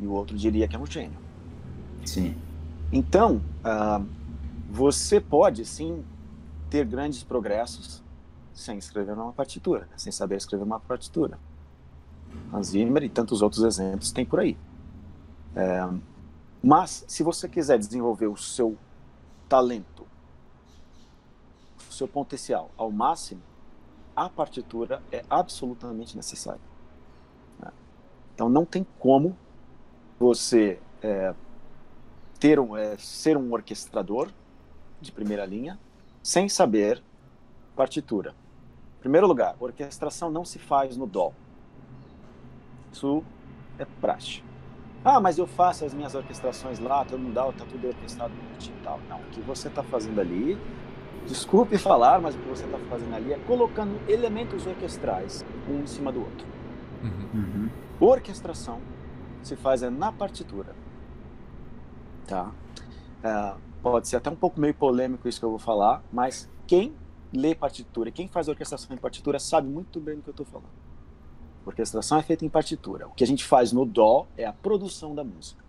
e 0.00 0.06
o 0.06 0.12
outro 0.12 0.36
diria 0.36 0.68
que 0.68 0.76
é 0.76 0.78
um 0.78 0.86
gênio. 0.86 1.18
Sim. 2.04 2.34
Então, 2.92 3.42
uh, 3.64 4.06
você 4.70 5.20
pode 5.20 5.64
sim 5.64 6.04
ter 6.70 6.84
grandes 6.84 7.22
progressos 7.22 8.02
sem 8.52 8.78
escrever 8.78 9.12
uma 9.12 9.32
partitura, 9.32 9.88
sem 9.96 10.10
saber 10.10 10.36
escrever 10.36 10.64
uma 10.64 10.80
partitura. 10.80 11.38
Hans 12.52 12.68
Zimmer 12.68 13.02
e 13.02 13.08
tantos 13.08 13.42
outros 13.42 13.62
exemplos 13.62 14.10
tem 14.12 14.24
por 14.24 14.40
aí. 14.40 14.56
É, 15.54 15.88
mas, 16.62 17.04
se 17.06 17.22
você 17.22 17.48
quiser 17.48 17.78
desenvolver 17.78 18.26
o 18.26 18.36
seu 18.36 18.76
talento, 19.48 20.06
o 21.88 21.92
seu 21.92 22.08
potencial 22.08 22.70
ao 22.76 22.90
máximo, 22.90 23.40
a 24.14 24.28
partitura 24.28 25.02
é 25.12 25.24
absolutamente 25.28 26.16
necessária. 26.16 26.60
Né? 27.60 27.70
Então, 28.34 28.48
não 28.48 28.64
tem 28.64 28.86
como 28.98 29.36
você 30.18 30.80
é, 31.02 31.34
ter 32.40 32.58
um, 32.58 32.76
é, 32.76 32.96
ser 32.96 33.36
um 33.36 33.52
orquestrador 33.52 34.30
de 35.00 35.12
primeira 35.12 35.44
linha 35.44 35.78
sem 36.26 36.48
saber 36.48 37.00
partitura. 37.76 38.34
Em 38.98 39.00
primeiro 39.00 39.28
lugar, 39.28 39.54
orquestração 39.60 40.28
não 40.28 40.44
se 40.44 40.58
faz 40.58 40.96
no 40.96 41.06
dó. 41.06 41.32
Isso 42.92 43.22
é 43.78 43.84
praxe. 44.00 44.42
Ah, 45.04 45.20
mas 45.20 45.38
eu 45.38 45.46
faço 45.46 45.84
as 45.84 45.94
minhas 45.94 46.16
orquestrações 46.16 46.80
lá, 46.80 47.04
todo 47.04 47.20
mundo 47.20 47.32
dá, 47.32 47.44
tá 47.52 47.64
tudo 47.64 47.86
orquestrado 47.86 48.34
bonitinho 48.34 48.76
e 48.76 48.82
tal. 48.82 49.00
Não, 49.08 49.20
o 49.20 49.24
que 49.26 49.40
você 49.40 49.68
está 49.68 49.84
fazendo 49.84 50.20
ali, 50.20 50.58
desculpe 51.28 51.78
falar, 51.78 52.20
mas 52.20 52.34
o 52.34 52.38
que 52.38 52.48
você 52.48 52.64
está 52.64 52.78
fazendo 52.90 53.14
ali 53.14 53.32
é 53.32 53.38
colocando 53.46 53.96
elementos 54.10 54.66
orquestrais 54.66 55.44
um 55.70 55.78
em 55.78 55.86
cima 55.86 56.10
do 56.10 56.22
outro. 56.22 56.46
Uhum. 57.04 57.40
Uhum. 57.40 57.70
Orquestração 58.00 58.80
se 59.44 59.54
faz 59.54 59.84
é 59.84 59.90
na 59.90 60.10
partitura. 60.10 60.74
Tá? 62.26 62.50
É, 63.22 63.54
pode 63.90 64.08
ser 64.08 64.16
até 64.16 64.28
um 64.28 64.34
pouco 64.34 64.60
meio 64.60 64.74
polêmico 64.74 65.28
isso 65.28 65.38
que 65.38 65.44
eu 65.44 65.50
vou 65.50 65.60
falar, 65.60 66.02
mas 66.12 66.48
quem 66.66 66.92
lê 67.32 67.54
partitura, 67.54 68.10
quem 68.10 68.26
faz 68.26 68.48
orquestração 68.48 68.94
em 68.96 68.98
partitura 68.98 69.38
sabe 69.38 69.68
muito 69.68 70.00
bem 70.00 70.16
do 70.16 70.22
que 70.22 70.28
eu 70.28 70.32
estou 70.32 70.44
falando. 70.44 70.70
Orquestração 71.64 72.18
é 72.18 72.22
feita 72.22 72.44
em 72.44 72.48
partitura. 72.48 73.06
O 73.06 73.12
que 73.12 73.22
a 73.22 73.26
gente 73.26 73.44
faz 73.44 73.72
no 73.72 73.84
dó 73.84 74.26
é 74.36 74.44
a 74.44 74.52
produção 74.52 75.14
da 75.14 75.22
música. 75.22 75.64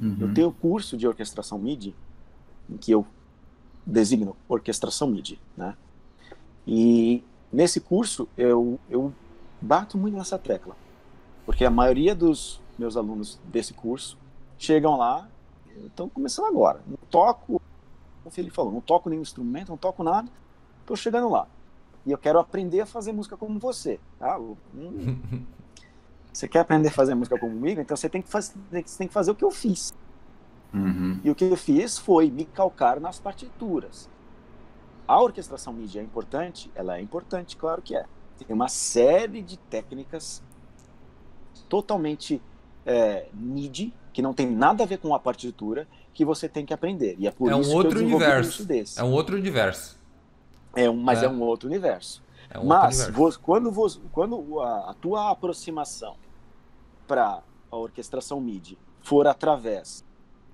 Uhum. 0.00 0.16
Eu 0.20 0.32
tenho 0.34 0.52
curso 0.52 0.96
de 0.96 1.06
orquestração 1.06 1.58
MIDI 1.58 1.94
em 2.68 2.78
que 2.78 2.92
eu 2.92 3.06
designo 3.84 4.34
orquestração 4.48 5.08
MIDI, 5.08 5.38
né? 5.54 5.76
E 6.66 7.22
nesse 7.52 7.78
curso 7.78 8.26
eu, 8.38 8.78
eu 8.88 9.12
bato 9.60 9.98
muito 9.98 10.16
nessa 10.16 10.38
tecla. 10.38 10.74
Porque 11.44 11.64
a 11.64 11.70
maioria 11.70 12.14
dos 12.14 12.58
meus 12.78 12.96
alunos 12.96 13.38
desse 13.44 13.74
curso 13.74 14.16
chegam 14.58 14.96
lá, 14.96 15.28
estão 15.86 16.08
começando 16.08 16.46
agora. 16.46 16.82
Toco, 17.14 17.46
como 17.46 18.26
o 18.26 18.30
Felipe 18.30 18.52
falou, 18.52 18.72
não 18.72 18.80
toco 18.80 19.08
nenhum 19.08 19.22
instrumento, 19.22 19.68
não 19.68 19.76
toco 19.76 20.02
nada, 20.02 20.28
estou 20.80 20.96
chegando 20.96 21.28
lá. 21.28 21.46
E 22.04 22.10
eu 22.10 22.18
quero 22.18 22.40
aprender 22.40 22.80
a 22.80 22.86
fazer 22.86 23.12
música 23.12 23.36
como 23.36 23.56
você. 23.56 24.00
Tá? 24.18 24.36
Hum, 24.36 25.46
você 26.32 26.48
quer 26.48 26.58
aprender 26.58 26.88
a 26.88 26.90
fazer 26.90 27.14
música 27.14 27.38
comigo? 27.38 27.80
Então 27.80 27.96
você 27.96 28.08
tem 28.08 28.20
que, 28.20 28.28
fazer, 28.28 28.54
você 28.68 28.98
tem 28.98 29.06
que 29.06 29.14
fazer 29.14 29.30
o 29.30 29.34
que 29.36 29.44
eu 29.44 29.52
fiz. 29.52 29.94
Uhum. 30.72 31.20
E 31.22 31.30
o 31.30 31.36
que 31.36 31.44
eu 31.44 31.56
fiz 31.56 31.96
foi 31.96 32.28
me 32.32 32.44
calcar 32.44 32.98
nas 32.98 33.20
partituras. 33.20 34.10
A 35.06 35.22
orquestração 35.22 35.72
MIDI 35.72 36.00
é 36.00 36.02
importante? 36.02 36.68
Ela 36.74 36.98
é 36.98 37.00
importante, 37.00 37.56
claro 37.56 37.80
que 37.80 37.94
é. 37.94 38.04
Tem 38.44 38.52
uma 38.52 38.68
série 38.68 39.40
de 39.40 39.56
técnicas 39.56 40.42
totalmente 41.68 42.42
é, 42.84 43.28
MIDI, 43.32 43.94
que 44.12 44.20
não 44.20 44.34
tem 44.34 44.50
nada 44.50 44.82
a 44.82 44.86
ver 44.86 44.98
com 44.98 45.14
a 45.14 45.20
partitura, 45.20 45.86
que 46.14 46.24
você 46.24 46.48
tem 46.48 46.64
que 46.64 46.72
aprender. 46.72 47.16
E 47.18 47.26
é 47.26 47.30
por 47.30 47.50
é 47.50 47.56
um 47.56 47.60
isso 47.60 47.74
outro 47.76 47.90
que 47.98 47.98
eu 47.98 48.06
universo. 48.06 48.62
Um 48.62 48.66
desse. 48.66 49.00
É 49.00 49.04
um 49.04 49.12
outro 49.12 49.36
universo. 49.36 49.98
É 50.76 50.88
um, 50.88 50.96
mas 50.96 51.22
É. 51.22 51.26
é, 51.26 51.28
um 51.28 51.40
outro 51.42 51.68
universo. 51.68 52.22
É 52.50 52.58
um 52.58 52.64
mas 52.66 53.00
outro 53.00 53.12
universo. 53.14 53.38
vo- 53.38 53.44
quando, 53.44 53.70
vo- 53.72 54.00
quando 54.12 54.60
a, 54.60 54.90
a 54.90 54.94
tua 54.94 55.30
aproximação 55.30 56.16
para 57.06 57.42
a 57.70 57.76
orquestração 57.76 58.40
MIDI 58.40 58.78
for 59.00 59.26
através 59.26 60.04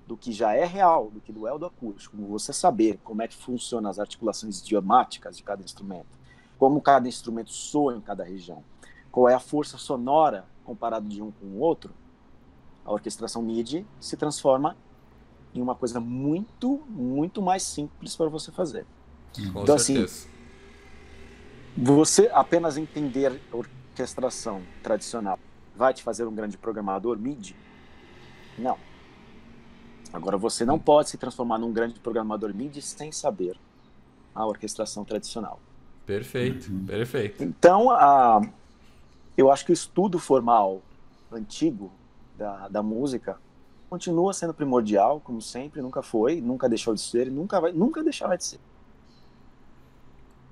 do 0.06 0.16
que 0.16 0.32
já 0.32 0.54
é 0.54 0.64
real, 0.64 1.10
do 1.10 1.20
que 1.20 1.30
é 1.30 1.58
do 1.58 1.66
acústico, 1.66 2.16
como 2.16 2.28
você 2.28 2.52
saber 2.52 2.98
como 3.04 3.22
é 3.22 3.28
que 3.28 3.36
funcionam 3.36 3.88
as 3.88 3.98
articulações 4.00 4.60
idiomáticas 4.60 5.36
de 5.36 5.42
cada 5.44 5.62
instrumento, 5.62 6.18
como 6.58 6.80
cada 6.80 7.06
instrumento 7.08 7.52
soa 7.52 7.94
em 7.94 8.00
cada 8.00 8.24
região, 8.24 8.64
qual 9.12 9.28
é 9.28 9.34
a 9.34 9.38
força 9.40 9.78
sonora 9.78 10.44
comparado 10.64 11.06
de 11.08 11.22
um 11.22 11.30
com 11.30 11.46
o 11.46 11.60
outro, 11.60 11.92
a 12.84 12.90
orquestração 12.92 13.40
MIDI 13.42 13.86
se 14.00 14.16
transforma 14.16 14.76
em 15.54 15.60
uma 15.60 15.74
coisa 15.74 16.00
muito, 16.00 16.84
muito 16.88 17.42
mais 17.42 17.62
simples 17.62 18.16
para 18.16 18.28
você 18.28 18.52
fazer. 18.52 18.86
Com 19.52 19.62
então, 19.62 19.74
assim, 19.76 19.94
certeza. 19.94 20.26
Você 21.76 22.28
apenas 22.32 22.76
entender 22.76 23.40
orquestração 23.52 24.62
tradicional 24.82 25.38
vai 25.74 25.94
te 25.94 26.02
fazer 26.02 26.26
um 26.26 26.34
grande 26.34 26.58
programador 26.58 27.18
MIDI? 27.18 27.56
Não. 28.58 28.78
Agora, 30.12 30.36
você 30.36 30.64
não 30.64 30.78
pode 30.78 31.08
se 31.10 31.16
transformar 31.16 31.58
num 31.58 31.72
grande 31.72 31.98
programador 32.00 32.52
MIDI 32.54 32.82
sem 32.82 33.12
saber 33.12 33.58
a 34.34 34.46
orquestração 34.46 35.04
tradicional. 35.04 35.60
Perfeito, 36.04 36.70
Uhum. 36.70 36.84
perfeito. 36.86 37.42
Então, 37.42 37.90
a, 37.90 38.40
eu 39.36 39.50
acho 39.50 39.64
que 39.64 39.72
o 39.72 39.74
estudo 39.74 40.18
formal 40.18 40.82
antigo 41.30 41.92
da, 42.34 42.68
da 42.68 42.82
música 42.82 43.38
continua 43.90 44.32
sendo 44.32 44.54
primordial, 44.54 45.20
como 45.20 45.42
sempre, 45.42 45.82
nunca 45.82 46.00
foi, 46.00 46.40
nunca 46.40 46.68
deixou 46.68 46.94
de 46.94 47.00
ser 47.00 47.26
e 47.26 47.30
nunca, 47.30 47.60
vai, 47.60 47.72
nunca 47.72 48.04
deixará 48.04 48.36
de 48.36 48.44
ser. 48.44 48.60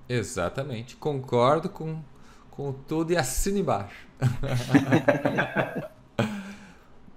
Exatamente. 0.08 0.96
Concordo 0.96 1.68
com, 1.68 2.00
com 2.50 2.72
tudo 2.72 3.12
e 3.12 3.16
assino 3.16 3.58
embaixo. 3.58 4.06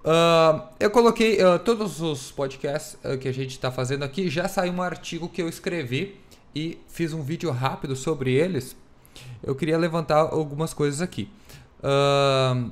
Ah, 0.03 0.71
eu 0.79 0.89
coloquei 0.89 1.39
ah, 1.39 1.59
todos 1.59 2.01
os 2.01 2.31
podcasts 2.31 2.97
ah, 3.03 3.17
que 3.17 3.27
a 3.27 3.31
gente 3.31 3.51
está 3.51 3.71
fazendo 3.71 4.01
aqui. 4.01 4.31
Já 4.31 4.47
saiu 4.47 4.73
um 4.73 4.81
artigo 4.81 5.29
que 5.29 5.39
eu 5.39 5.47
escrevi 5.47 6.19
e 6.55 6.79
fiz 6.87 7.13
um 7.13 7.21
vídeo 7.21 7.51
rápido 7.51 7.95
sobre 7.95 8.33
eles. 8.33 8.75
Eu 9.43 9.53
queria 9.53 9.77
levantar 9.77 10.17
algumas 10.17 10.73
coisas 10.73 11.01
aqui. 11.01 11.29
Ah, 11.83 12.71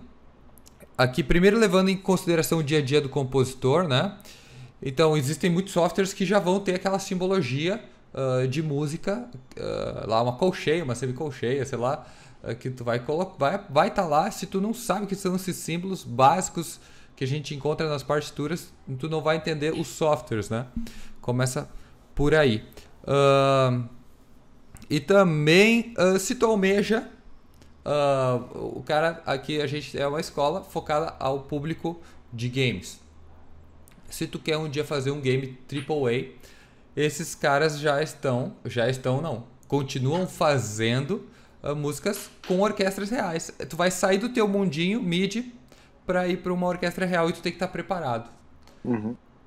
aqui, 0.99 1.23
primeiro, 1.23 1.57
levando 1.57 1.87
em 1.87 1.95
consideração 1.95 2.59
o 2.59 2.63
dia 2.63 2.79
a 2.79 2.81
dia 2.81 2.99
do 2.99 3.07
compositor, 3.07 3.87
né? 3.87 4.17
Então, 4.81 5.15
existem 5.15 5.49
muitos 5.49 5.71
softwares 5.71 6.13
que 6.13 6.25
já 6.25 6.39
vão 6.39 6.59
ter 6.59 6.75
aquela 6.75 6.99
simbologia 6.99 7.81
ah, 8.13 8.45
de 8.45 8.61
música, 8.61 9.29
ah, 9.57 10.05
lá 10.07 10.21
uma 10.21 10.33
colcheia, 10.33 10.83
uma 10.83 10.95
semicolcheia, 10.95 11.65
sei 11.65 11.77
lá, 11.77 12.05
ah, 12.43 12.53
que 12.53 12.69
tu 12.69 12.83
vai 12.83 12.99
colocar, 12.99 13.35
vai 13.37 13.61
vai 13.69 13.87
estar 13.87 14.05
lá. 14.05 14.29
Se 14.29 14.45
tu 14.45 14.59
não 14.59 14.73
sabe 14.73 15.05
que 15.07 15.15
são 15.15 15.35
esses 15.35 15.55
símbolos 15.55 16.03
básicos 16.03 16.79
que 17.15 17.23
a 17.23 17.27
gente 17.27 17.55
encontra 17.55 17.87
nas 17.87 18.03
partituras, 18.03 18.73
tu 18.99 19.07
não 19.07 19.21
vai 19.21 19.37
entender 19.37 19.73
os 19.73 19.87
softwares, 19.87 20.49
né? 20.49 20.65
Começa 21.21 21.69
por 22.15 22.33
aí. 22.33 22.63
E 24.89 24.99
também, 24.99 25.93
se 26.19 26.35
tu 26.35 26.45
almeja, 26.45 27.07
ah, 27.91 28.39
o 28.53 28.83
cara 28.83 29.19
aqui 29.25 29.59
a 29.59 29.65
gente 29.65 29.97
é 29.97 30.07
uma 30.07 30.19
escola 30.19 30.61
focada 30.63 31.15
ao 31.17 31.39
público 31.39 31.99
de 32.31 32.47
games. 32.47 32.99
Se 34.11 34.27
tu 34.27 34.37
quer 34.37 34.57
um 34.57 34.69
dia 34.69 34.85
fazer 34.85 35.09
um 35.09 35.19
game 35.19 35.57
AAA, 35.67 36.35
esses 36.95 37.33
caras 37.33 37.79
já 37.79 37.99
estão, 38.03 38.53
já 38.63 38.87
estão 38.87 39.21
não, 39.21 39.45
continuam 39.67 40.27
fazendo 40.27 41.27
ah, 41.63 41.73
músicas 41.73 42.29
com 42.47 42.59
orquestras 42.59 43.09
reais. 43.09 43.51
Tu 43.67 43.75
vai 43.75 43.89
sair 43.89 44.19
do 44.19 44.29
teu 44.29 44.47
mundinho 44.47 45.01
MIDI 45.01 45.51
para 46.05 46.27
ir 46.27 46.37
para 46.43 46.53
uma 46.53 46.67
orquestra 46.67 47.07
real 47.07 47.27
e 47.27 47.33
tu 47.33 47.41
tem 47.41 47.51
que 47.51 47.55
estar 47.55 47.69
preparado. 47.69 48.29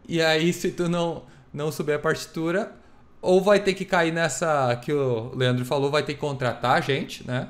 E 0.09 0.20
aí, 0.20 0.53
se 0.53 0.72
tu 0.72 0.88
não, 0.88 1.22
não 1.55 1.70
souber 1.70 1.95
a 1.95 1.99
partitura, 2.01 2.74
ou 3.20 3.40
vai 3.40 3.61
ter 3.61 3.74
que 3.74 3.84
cair 3.84 4.12
nessa 4.12 4.74
que 4.82 4.93
o 4.93 5.32
Leandro 5.32 5.64
falou, 5.64 5.93
vai 5.93 6.03
ter 6.03 6.14
que 6.14 6.20
contratar 6.20 6.82
gente, 6.82 7.24
né? 7.24 7.49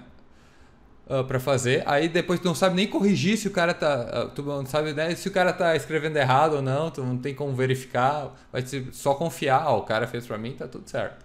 Uh, 1.13 1.25
para 1.25 1.39
fazer. 1.39 1.83
Aí 1.85 2.09
depois 2.09 2.41
tu 2.41 2.47
não 2.47 2.55
sabe 2.55 2.75
nem 2.75 2.87
corrigir 2.87 3.37
se 3.37 3.47
o 3.47 3.51
cara 3.51 3.75
tá. 3.75 3.93
ah, 4.11 4.31
tu 4.35 4.43
não 4.43 4.65
sabe 4.65 4.95
né, 4.95 5.15
se 5.15 5.29
o 5.29 5.31
cara 5.31 5.53
tá 5.53 5.77
escrevendo 5.77 6.17
errado 6.17 6.55
ou 6.55 6.63
não, 6.63 6.91
tu 6.91 7.03
não 7.05 7.19
tem 7.19 7.35
como 7.35 7.55
verificar. 7.55 8.33
Vai 8.51 8.65
só 8.93 9.13
confiar, 9.13 9.67
ó, 9.67 9.81
o 9.81 9.83
cara 9.83 10.07
fez 10.07 10.27
pra 10.27 10.39
mim, 10.39 10.53
tá 10.53 10.67
tudo 10.67 10.89
certo. 10.89 11.23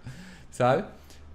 Sabe? 0.50 0.84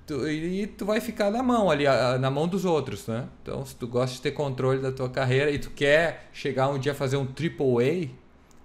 Tu- 0.06 0.28
e 0.28 0.68
tu 0.68 0.86
vai 0.86 1.02
ficar 1.02 1.32
na 1.32 1.42
mão 1.42 1.72
ali, 1.72 1.88
ah, 1.88 2.18
na 2.20 2.30
mão 2.30 2.48
dos 2.48 2.64
outros, 2.64 3.08
né? 3.08 3.26
Então, 3.42 3.66
se 3.66 3.76
tu 3.76 3.88
gosta 3.88 4.16
de 4.16 4.22
ter 4.22 4.32
controle 4.32 4.80
da 4.82 4.92
tua 4.92 5.10
carreira 5.10 5.50
e 5.50 5.58
tu 5.58 5.72
quer 5.72 6.30
chegar 6.32 6.68
um 6.70 6.78
dia 6.78 6.92
a 6.92 6.96
fazer 6.96 7.18
um 7.18 7.26
AAA, 7.26 8.10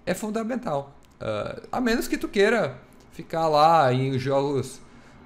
é 0.04 0.12
fundamental. 0.12 0.92
Ah, 1.20 1.62
a 1.72 1.80
menos 1.80 2.06
que 2.08 2.18
tu 2.18 2.28
queira 2.28 2.76
ficar 3.12 3.48
lá 3.48 3.90
em 3.92 4.18
jogos. 4.18 4.80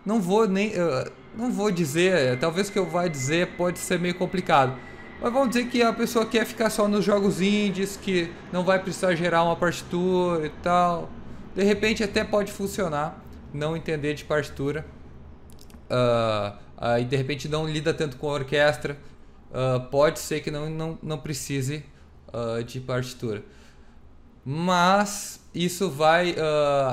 Não 0.06 0.20
vou 0.20 0.46
nem. 0.46 0.72
ah, 0.78 1.10
não 1.36 1.50
vou 1.50 1.70
dizer, 1.70 2.38
talvez 2.38 2.68
o 2.68 2.72
que 2.72 2.78
eu 2.78 2.86
vá 2.86 3.08
dizer 3.08 3.56
pode 3.56 3.78
ser 3.78 3.98
meio 3.98 4.14
complicado. 4.14 4.76
Mas 5.20 5.32
vamos 5.32 5.50
dizer 5.50 5.68
que 5.68 5.80
a 5.82 5.92
pessoa 5.92 6.26
quer 6.26 6.44
ficar 6.44 6.68
só 6.68 6.88
nos 6.88 7.04
jogos 7.04 7.40
indies, 7.40 7.96
que 7.96 8.32
não 8.52 8.64
vai 8.64 8.82
precisar 8.82 9.14
gerar 9.14 9.44
uma 9.44 9.54
partitura 9.54 10.46
e 10.46 10.50
tal. 10.62 11.08
De 11.54 11.62
repente 11.62 12.02
até 12.02 12.24
pode 12.24 12.50
funcionar, 12.50 13.22
não 13.54 13.76
entender 13.76 14.14
de 14.14 14.24
partitura. 14.24 14.84
Ah, 15.88 16.56
aí 16.76 17.04
de 17.04 17.14
repente 17.14 17.48
não 17.48 17.68
lida 17.68 17.94
tanto 17.94 18.16
com 18.16 18.28
a 18.28 18.32
orquestra. 18.32 18.98
Ah, 19.54 19.86
pode 19.90 20.18
ser 20.18 20.40
que 20.40 20.50
não, 20.50 20.68
não, 20.68 20.98
não 21.00 21.18
precise 21.18 21.84
ah, 22.32 22.60
de 22.60 22.80
partitura. 22.80 23.44
Mas 24.44 25.40
isso 25.54 25.88
vai. 25.88 26.34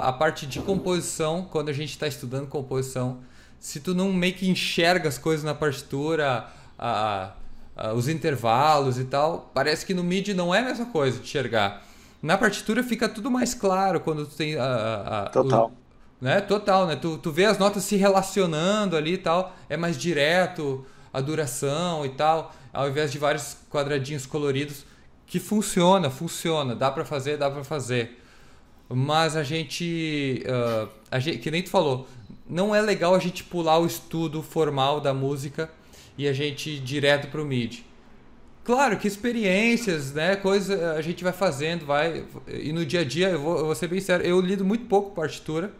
a 0.03 0.13
parte 0.13 0.45
de 0.45 0.59
composição, 0.59 1.47
quando 1.49 1.69
a 1.69 1.73
gente 1.73 1.89
está 1.89 2.05
estudando 2.07 2.45
composição, 2.47 3.21
se 3.59 3.79
tu 3.79 3.93
não 3.93 4.11
meio 4.13 4.33
que 4.33 4.49
enxerga 4.49 5.09
as 5.09 5.17
coisas 5.17 5.43
na 5.43 5.53
partitura, 5.53 6.47
a- 6.77 7.31
a- 7.75 7.93
os 7.93 8.07
intervalos 8.07 8.97
e 8.99 9.05
tal, 9.05 9.51
parece 9.53 9.85
que 9.85 9.93
no 9.93 10.03
MIDI 10.03 10.33
não 10.33 10.53
é 10.53 10.59
a 10.59 10.63
mesma 10.63 10.85
coisa 10.87 11.17
de 11.17 11.23
enxergar. 11.23 11.83
Na 12.21 12.37
partitura 12.37 12.83
fica 12.83 13.07
tudo 13.07 13.31
mais 13.31 13.53
claro 13.53 13.99
quando 14.01 14.25
tu 14.25 14.35
tem 14.35 14.55
a, 14.57 15.29
Total. 15.31 15.67
o- 15.67 16.23
né? 16.23 16.41
Total, 16.41 16.85
né? 16.87 16.95
Tu, 16.95 17.17
tu 17.17 17.31
vê 17.31 17.45
as 17.45 17.57
notas 17.57 17.83
se 17.83 17.95
relacionando 17.95 18.97
ali 18.97 19.13
e 19.13 19.17
tal, 19.17 19.55
é 19.69 19.77
mais 19.77 19.97
direto 19.97 20.85
a 21.13 21.21
duração 21.21 22.05
e 22.05 22.09
tal, 22.09 22.53
ao 22.73 22.89
invés 22.89 23.11
de 23.11 23.17
vários 23.17 23.57
quadradinhos 23.71 24.25
coloridos, 24.25 24.85
que 25.25 25.39
funciona, 25.39 26.09
funciona, 26.09 26.75
dá 26.75 26.91
pra 26.91 27.05
fazer, 27.05 27.37
dá 27.37 27.49
pra 27.49 27.63
fazer. 27.63 28.21
Mas 28.89 29.35
a 29.37 29.43
gente, 29.43 30.43
ah, 30.47 30.87
a 31.11 31.19
gente, 31.19 31.37
que 31.39 31.49
nem 31.51 31.61
tu 31.63 31.69
falou, 31.69 32.07
não 32.49 32.73
é 32.73 32.81
legal 32.81 33.13
a 33.13 33.19
gente 33.19 33.43
pular 33.43 33.77
o 33.77 33.85
estudo 33.85 34.41
formal 34.41 34.99
da 34.99 35.13
música 35.13 35.69
e 36.17 36.27
a 36.27 36.33
gente 36.33 36.71
ir 36.71 36.79
direto 36.79 37.29
pro 37.29 37.45
MIDI. 37.45 37.85
Claro 38.63 38.97
que 38.97 39.07
experiências, 39.07 40.11
né, 40.13 40.35
coisa 40.35 40.93
a 40.93 41.01
gente 41.01 41.23
vai 41.23 41.33
fazendo, 41.33 41.85
vai 41.85 42.25
e 42.47 42.73
no 42.73 42.85
dia 42.85 43.01
a 43.01 43.03
dia 43.03 43.29
eu 43.29 43.39
vou, 43.39 43.57
eu 43.57 43.65
vou 43.67 43.75
ser 43.75 43.87
bem 43.87 44.01
sério, 44.01 44.25
eu 44.25 44.41
lido 44.41 44.65
muito 44.65 44.85
pouco 44.85 45.15
partitura. 45.15 45.71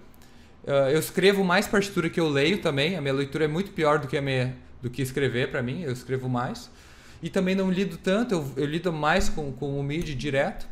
Ah, 0.67 0.91
eu 0.91 0.99
escrevo 0.99 1.43
mais 1.43 1.67
partitura 1.67 2.09
que 2.09 2.20
eu 2.20 2.30
leio 2.30 2.61
também. 2.61 2.95
A 2.95 3.01
minha 3.01 3.13
leitura 3.13 3.45
é 3.45 3.47
muito 3.47 3.72
pior 3.72 3.97
do 3.97 4.07
que 4.07 4.15
a 4.15 4.22
minha, 4.22 4.55
do 4.82 4.89
que 4.89 5.01
escrever 5.01 5.49
para 5.49 5.63
mim. 5.63 5.82
Eu 5.82 5.91
escrevo 5.91 6.30
mais. 6.30 6.70
E 7.24 7.30
também 7.30 7.55
não 7.55 7.72
lido 7.72 7.97
tanto. 7.97 8.36
Eu, 8.36 8.51
eu 8.55 8.65
lido 8.65 8.93
mais 8.93 9.30
com, 9.30 9.51
com 9.51 9.80
o 9.80 9.84
MIDI 9.84 10.13
direto. 10.13 10.67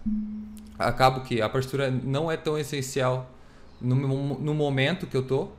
Acabo 0.77 1.21
que 1.21 1.41
a 1.41 1.49
partitura 1.49 1.89
não 1.89 2.31
é 2.31 2.37
tão 2.37 2.57
essencial 2.57 3.31
no, 3.81 3.95
no 4.39 4.53
momento 4.53 5.07
que 5.07 5.17
eu 5.17 5.23
tô. 5.23 5.49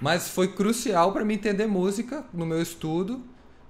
Mas 0.00 0.28
foi 0.28 0.48
crucial 0.48 1.12
para 1.12 1.24
mim 1.24 1.34
entender 1.34 1.66
música 1.66 2.24
no 2.32 2.44
meu 2.44 2.60
estudo 2.60 3.22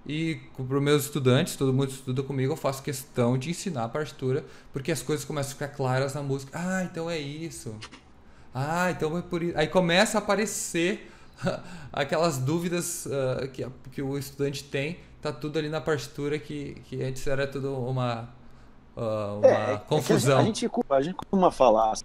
E 0.06 0.40
para 0.54 0.76
os 0.76 0.82
meus 0.82 1.04
estudantes, 1.04 1.56
todo 1.56 1.72
mundo 1.72 1.90
estuda 1.90 2.22
comigo, 2.22 2.52
eu 2.52 2.56
faço 2.56 2.82
questão 2.82 3.38
de 3.38 3.50
ensinar 3.50 3.84
a 3.84 3.88
partitura, 3.88 4.44
porque 4.72 4.92
as 4.92 5.02
coisas 5.02 5.24
começam 5.24 5.52
a 5.52 5.54
ficar 5.54 5.68
claras 5.68 6.14
na 6.14 6.22
música. 6.22 6.52
Ah, 6.54 6.84
então 6.84 7.08
é 7.08 7.18
isso. 7.18 7.74
Ah, 8.54 8.90
então 8.90 9.16
é 9.16 9.22
por 9.22 9.42
isso. 9.42 9.56
Aí 9.56 9.66
começa 9.66 10.18
a 10.18 10.20
aparecer 10.20 11.10
aquelas 11.92 12.38
dúvidas 12.38 13.06
uh, 13.06 13.48
que, 13.48 13.66
que 13.92 14.02
o 14.02 14.18
estudante 14.18 14.64
tem, 14.64 14.98
tá 15.20 15.32
tudo 15.32 15.58
ali 15.58 15.68
na 15.68 15.80
partitura 15.80 16.38
que, 16.38 16.74
que 16.84 17.02
antes 17.02 17.26
era 17.26 17.46
tudo 17.46 17.74
uma, 17.74 18.28
uh, 18.96 19.38
uma 19.38 19.48
é, 19.48 19.76
confusão. 19.88 20.38
É 20.38 20.42
a, 20.42 20.44
gente, 20.44 20.66
a, 20.66 20.68
gente, 20.68 20.84
a 20.90 21.00
gente 21.00 21.14
costuma 21.14 21.50
falar 21.50 21.92
assim, 21.92 22.04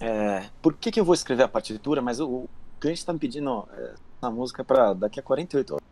é, 0.00 0.48
por 0.62 0.74
que, 0.74 0.90
que 0.90 0.98
eu 0.98 1.04
vou 1.04 1.14
escrever 1.14 1.42
a 1.42 1.48
partitura, 1.48 2.00
mas 2.00 2.20
o, 2.20 2.26
o 2.26 2.48
cliente 2.80 3.00
está 3.00 3.12
me 3.12 3.18
pedindo 3.18 3.68
é, 3.72 3.94
a 4.22 4.30
música 4.30 4.64
para 4.64 4.94
daqui 4.94 5.20
a 5.20 5.22
48 5.22 5.74
horas. 5.74 5.86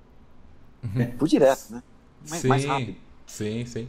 Uhum. 0.83 1.17
Por 1.19 1.29
direto, 1.29 1.71
né? 1.71 1.83
Mais, 2.29 2.43
sim, 2.43 2.49
mais 2.49 2.65
rápido. 2.65 2.97
Sim, 3.27 3.67
sim. 3.67 3.89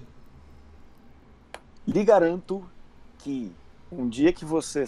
Lhe 1.88 2.04
garanto 2.04 2.64
que 3.20 3.52
um 3.92 4.08
dia 4.08 4.34
que 4.34 4.44
você 4.44 4.84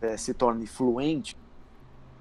é, 0.00 0.16
se 0.16 0.32
torne 0.32 0.66
fluente 0.66 1.36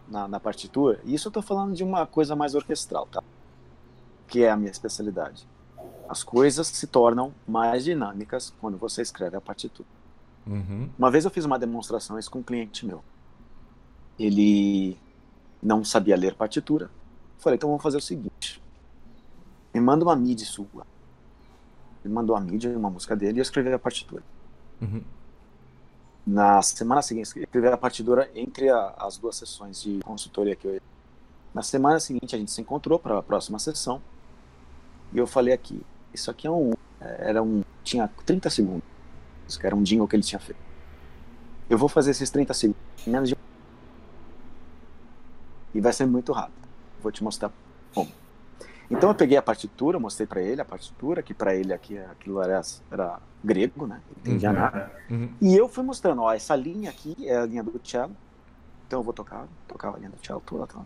na, 0.08 0.28
na 0.28 0.40
partitura, 0.40 1.00
e 1.06 1.14
isso 1.14 1.28
eu 1.28 1.30
estou 1.30 1.44
falando 1.44 1.76
de 1.76 1.84
uma 1.84 2.06
coisa 2.08 2.36
mais 2.36 2.56
orquestral, 2.56 3.06
tá? 3.08 3.24
Que 4.28 4.44
é 4.44 4.50
a 4.50 4.58
minha 4.58 4.72
especialidade. 4.72 5.48
As 6.10 6.24
coisas 6.24 6.68
se 6.68 6.88
tornam 6.88 7.34
mais 7.48 7.84
dinâmicas 7.84 8.54
quando 8.60 8.78
você 8.78 9.02
escreve 9.02 9.38
a 9.38 9.42
partitura. 9.42 9.88
Uhum. 10.46 10.90
Uma 10.98 11.10
vez 11.10 11.26
eu 11.26 11.32
fiz 11.32 11.46
uma 11.46 11.58
demonstração 11.58 12.20
isso 12.20 12.30
com 12.30 12.40
um 12.40 12.44
cliente 12.44 12.86
meu. 12.86 13.04
Ele 14.20 14.98
não 15.62 15.84
sabia 15.84 16.16
ler 16.16 16.36
partitura. 16.36 16.90
Falei, 17.40 17.56
então 17.56 17.70
vamos 17.70 17.84
fazer 17.84 17.98
o 17.98 18.02
seguinte: 18.02 18.62
me 19.74 19.80
manda 19.80 20.04
uma 20.04 20.16
MIDI 20.16 20.46
sua. 20.46 20.86
Ele 22.04 22.14
mandou 22.14 22.36
a 22.36 22.42
MIDI, 22.42 22.68
uma 22.68 22.90
música 22.90 23.16
dele, 23.16 23.38
e 23.38 23.40
eu 23.40 23.44
escrevi 23.44 23.72
a 23.72 23.80
partitura. 23.80 24.24
Uhum. 24.82 25.02
Na 26.26 26.62
semana 26.62 27.02
seguinte, 27.02 27.32
eu 27.36 27.44
escrevi 27.44 27.68
a 27.68 27.78
partitura 27.78 28.30
entre 28.36 28.70
a, 28.70 28.94
as 28.98 29.18
duas 29.18 29.36
sessões 29.36 29.82
de 29.82 30.00
consultoria 30.00 30.56
que 30.56 30.66
eu 30.66 30.82
Na 31.54 31.62
semana 31.62 32.00
seguinte, 32.00 32.36
a 32.36 32.40
gente 32.40 32.52
se 32.52 32.62
encontrou 32.62 33.00
para 33.00 33.18
a 33.18 33.24
próxima 33.24 33.60
sessão. 33.60 34.02
E 35.14 35.18
eu 35.18 35.28
falei 35.28 35.54
aqui: 35.54 35.82
Isso 36.14 36.30
aqui 36.30 36.48
é 36.48 36.52
um. 36.52 36.72
Era 37.00 37.42
um. 37.42 37.64
Tinha 37.84 38.10
30 38.26 38.50
segundos. 38.50 38.93
Que 39.60 39.66
era 39.66 39.76
um 39.76 39.84
jingle 39.84 40.08
que 40.08 40.16
ele 40.16 40.24
tinha 40.24 40.40
feito. 40.40 40.60
Eu 41.70 41.78
vou 41.78 41.90
fazer 41.90 42.12
esses 42.12 42.30
30 42.30 42.54
segundos 42.54 42.82
menos 43.08 43.30
de 43.30 43.36
e 45.74 45.82
vai 45.82 45.92
ser 45.92 46.06
muito 46.06 46.32
rápido. 46.32 46.68
Vou 47.02 47.12
te 47.12 47.24
mostrar 47.24 47.52
como. 47.94 48.12
Então 48.90 49.10
eu 49.10 49.16
peguei 49.16 49.38
a 49.38 49.42
partitura, 49.42 50.00
mostrei 50.00 50.28
para 50.28 50.42
ele 50.42 50.62
a 50.62 50.66
partitura, 50.66 51.24
que 51.24 51.34
para 51.34 51.56
ele 51.56 51.74
aqui 51.74 51.98
aquilo 51.98 52.42
era, 52.42 52.62
era 52.92 53.20
grego, 53.44 53.88
né? 53.88 54.00
Entendia 54.18 54.50
uhum. 54.50 54.56
nada. 54.56 54.92
Uhum. 55.10 55.34
E 55.42 55.56
eu 55.56 55.68
fui 55.68 55.84
mostrando, 55.84 56.22
ó, 56.22 56.32
essa 56.32 56.56
linha 56.56 56.90
aqui 56.90 57.16
é 57.28 57.38
a 57.38 57.46
linha 57.46 57.64
do 57.64 57.80
cello. 57.84 58.16
Então 58.86 59.00
eu 59.00 59.04
vou 59.04 59.14
tocar, 59.14 59.48
tocava 59.68 59.98
a 59.98 60.00
linha 60.00 60.12
do 60.12 60.26
cello 60.26 60.44
toda, 60.46 60.68
toda. 60.68 60.86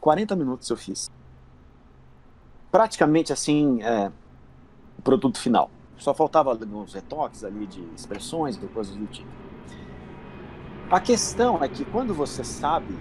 40 0.00 0.34
minutos 0.34 0.70
eu 0.70 0.76
fiz. 0.76 1.10
Praticamente 2.70 3.32
assim, 3.32 3.82
é, 3.82 4.10
o 4.98 5.02
produto 5.02 5.38
final. 5.38 5.70
Só 6.00 6.12
faltava 6.12 6.52
uns 6.52 6.94
retoques 6.94 7.44
ali 7.44 7.66
de 7.66 7.80
expressões 7.94 8.56
e 8.56 8.66
coisas 8.66 8.96
do 8.96 9.06
tipo. 9.06 9.28
A 10.90 10.98
questão 10.98 11.62
é 11.62 11.68
que 11.68 11.84
quando 11.84 12.12
você 12.12 12.42
sabe 12.42 12.98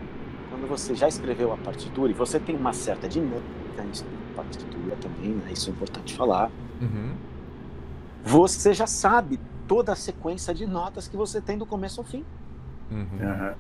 quando 0.50 0.68
você 0.68 0.96
já 0.96 1.08
escreveu 1.08 1.54
a 1.54 1.58
partitura 1.58 2.12
e 2.12 2.14
você 2.14 2.40
tem 2.40 2.56
uma 2.56 2.74
certa 2.74 3.08
dinâmica 3.08 3.44
em 3.84 4.36
partitura 4.36 4.96
também, 4.98 5.32
né? 5.32 5.52
isso 5.52 5.70
é 5.70 5.74
importante 5.74 6.16
falar, 6.16 6.52
uhum. 6.82 7.16
você 8.24 8.74
já 8.74 8.88
sabe 8.88 9.40
toda 9.68 9.94
a 9.94 9.96
sequência 9.96 10.54
de 10.54 10.66
notas 10.66 11.08
que 11.08 11.16
você 11.16 11.40
tem 11.40 11.58
do 11.58 11.66
começo 11.66 12.02
ao 12.02 12.06
fim. 12.06 12.26
Uhum. 12.92 13.54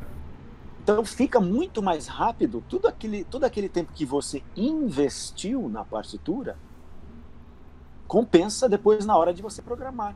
Então 0.83 1.05
fica 1.05 1.39
muito 1.39 1.81
mais 1.83 2.07
rápido 2.07 2.63
tudo 2.67 2.87
aquele, 2.87 3.23
todo 3.23 3.43
aquele 3.43 3.69
tempo 3.69 3.93
que 3.93 4.03
você 4.03 4.43
investiu 4.57 5.69
na 5.69 5.85
partitura 5.85 6.57
compensa 8.10 8.68
depois 8.68 9.05
na 9.05 9.16
hora 9.16 9.32
de 9.32 9.41
você 9.41 9.62
programar. 9.62 10.16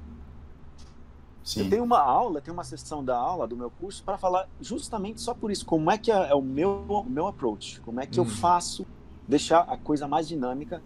Sim. 1.44 1.62
Eu 1.62 1.70
tenho 1.70 1.84
uma 1.84 2.00
aula, 2.00 2.42
tenho 2.42 2.54
uma 2.54 2.64
sessão 2.64 3.06
da 3.06 3.16
aula 3.16 3.48
do 3.48 3.56
meu 3.56 3.70
curso 3.70 4.04
para 4.04 4.18
falar 4.18 4.50
justamente 4.60 5.22
só 5.22 5.34
por 5.34 5.52
isso, 5.52 5.64
como 5.66 5.92
é 5.92 5.98
que 5.98 6.12
é, 6.12 6.32
é 6.32 6.34
o 6.34 6.42
meu, 6.42 6.86
o 6.88 7.10
meu 7.10 7.28
approach, 7.28 7.80
como 7.82 8.02
é 8.02 8.08
que 8.08 8.20
eu 8.20 8.24
uhum. 8.24 8.30
faço 8.30 8.88
deixar 9.28 9.60
a 9.62 9.78
coisa 9.78 10.08
mais 10.08 10.28
dinâmica 10.28 10.82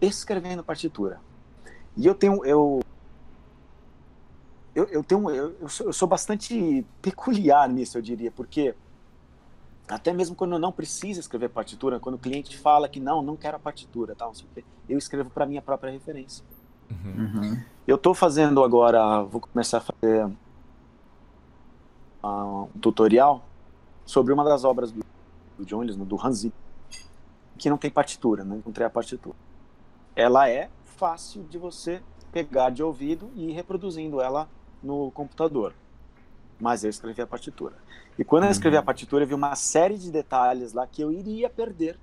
escrevendo 0.00 0.62
partitura. 0.62 1.20
E 1.96 2.06
eu 2.06 2.14
tenho 2.14 2.44
eu 2.44 2.80
eu, 4.74 4.84
eu 4.84 5.02
tenho 5.02 5.30
eu, 5.30 5.56
eu, 5.60 5.68
sou, 5.68 5.86
eu 5.86 5.92
sou 5.92 6.06
bastante 6.06 6.84
peculiar 7.00 7.68
nisso, 7.68 7.96
eu 7.96 8.02
diria, 8.02 8.30
porque 8.30 8.74
até 9.88 10.12
mesmo 10.12 10.36
quando 10.36 10.52
eu 10.52 10.58
não 10.58 10.72
preciso 10.72 11.20
escrever 11.20 11.48
partitura, 11.48 11.98
quando 11.98 12.16
o 12.16 12.18
cliente 12.18 12.58
fala 12.58 12.88
que 12.88 13.00
não, 13.00 13.22
não 13.22 13.36
quero 13.36 13.56
a 13.56 13.60
partitura, 13.60 14.14
tal, 14.14 14.32
eu 14.88 14.98
escrevo 14.98 15.30
para 15.30 15.46
minha 15.46 15.62
própria 15.62 15.90
referência. 15.90 16.44
Uhum. 16.90 17.62
Eu 17.86 17.96
estou 17.96 18.14
fazendo 18.14 18.62
agora, 18.62 19.22
vou 19.22 19.40
começar 19.40 19.78
a 19.78 19.80
fazer 19.80 20.26
uh, 22.22 22.68
um 22.74 22.78
tutorial 22.80 23.44
sobre 24.04 24.32
uma 24.32 24.44
das 24.44 24.64
obras 24.64 24.90
do, 24.90 25.04
do 25.58 25.64
John 25.64 25.78
Williams, 25.78 25.96
do 25.96 26.26
Hans 26.26 26.38
Zimmer, 26.38 26.56
que 27.58 27.70
não 27.70 27.76
tem 27.76 27.90
partitura, 27.90 28.44
não 28.44 28.56
encontrei 28.56 28.86
a 28.86 28.90
partitura. 28.90 29.36
Ela 30.14 30.48
é 30.48 30.68
fácil 30.84 31.44
de 31.44 31.58
você 31.58 32.02
pegar 32.32 32.70
de 32.70 32.82
ouvido 32.82 33.30
e 33.34 33.50
ir 33.50 33.52
reproduzindo 33.52 34.20
ela 34.20 34.48
no 34.82 35.10
computador. 35.10 35.74
Mas 36.60 36.84
eu 36.84 36.90
escrevi 36.90 37.22
a 37.22 37.26
partitura. 37.26 37.74
E 38.18 38.24
quando 38.24 38.44
eu 38.44 38.50
escrevi 38.50 38.76
a 38.76 38.80
uhum. 38.80 38.86
partitura, 38.86 39.24
eu 39.24 39.28
vi 39.28 39.34
uma 39.34 39.54
série 39.56 39.96
de 39.96 40.10
detalhes 40.10 40.72
lá 40.72 40.86
que 40.86 41.00
eu 41.00 41.10
iria 41.10 41.48
perder 41.48 41.98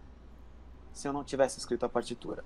se 0.91 1.07
eu 1.07 1.13
não 1.13 1.23
tivesse 1.23 1.59
escrito 1.59 1.85
a 1.85 1.89
partitura. 1.89 2.43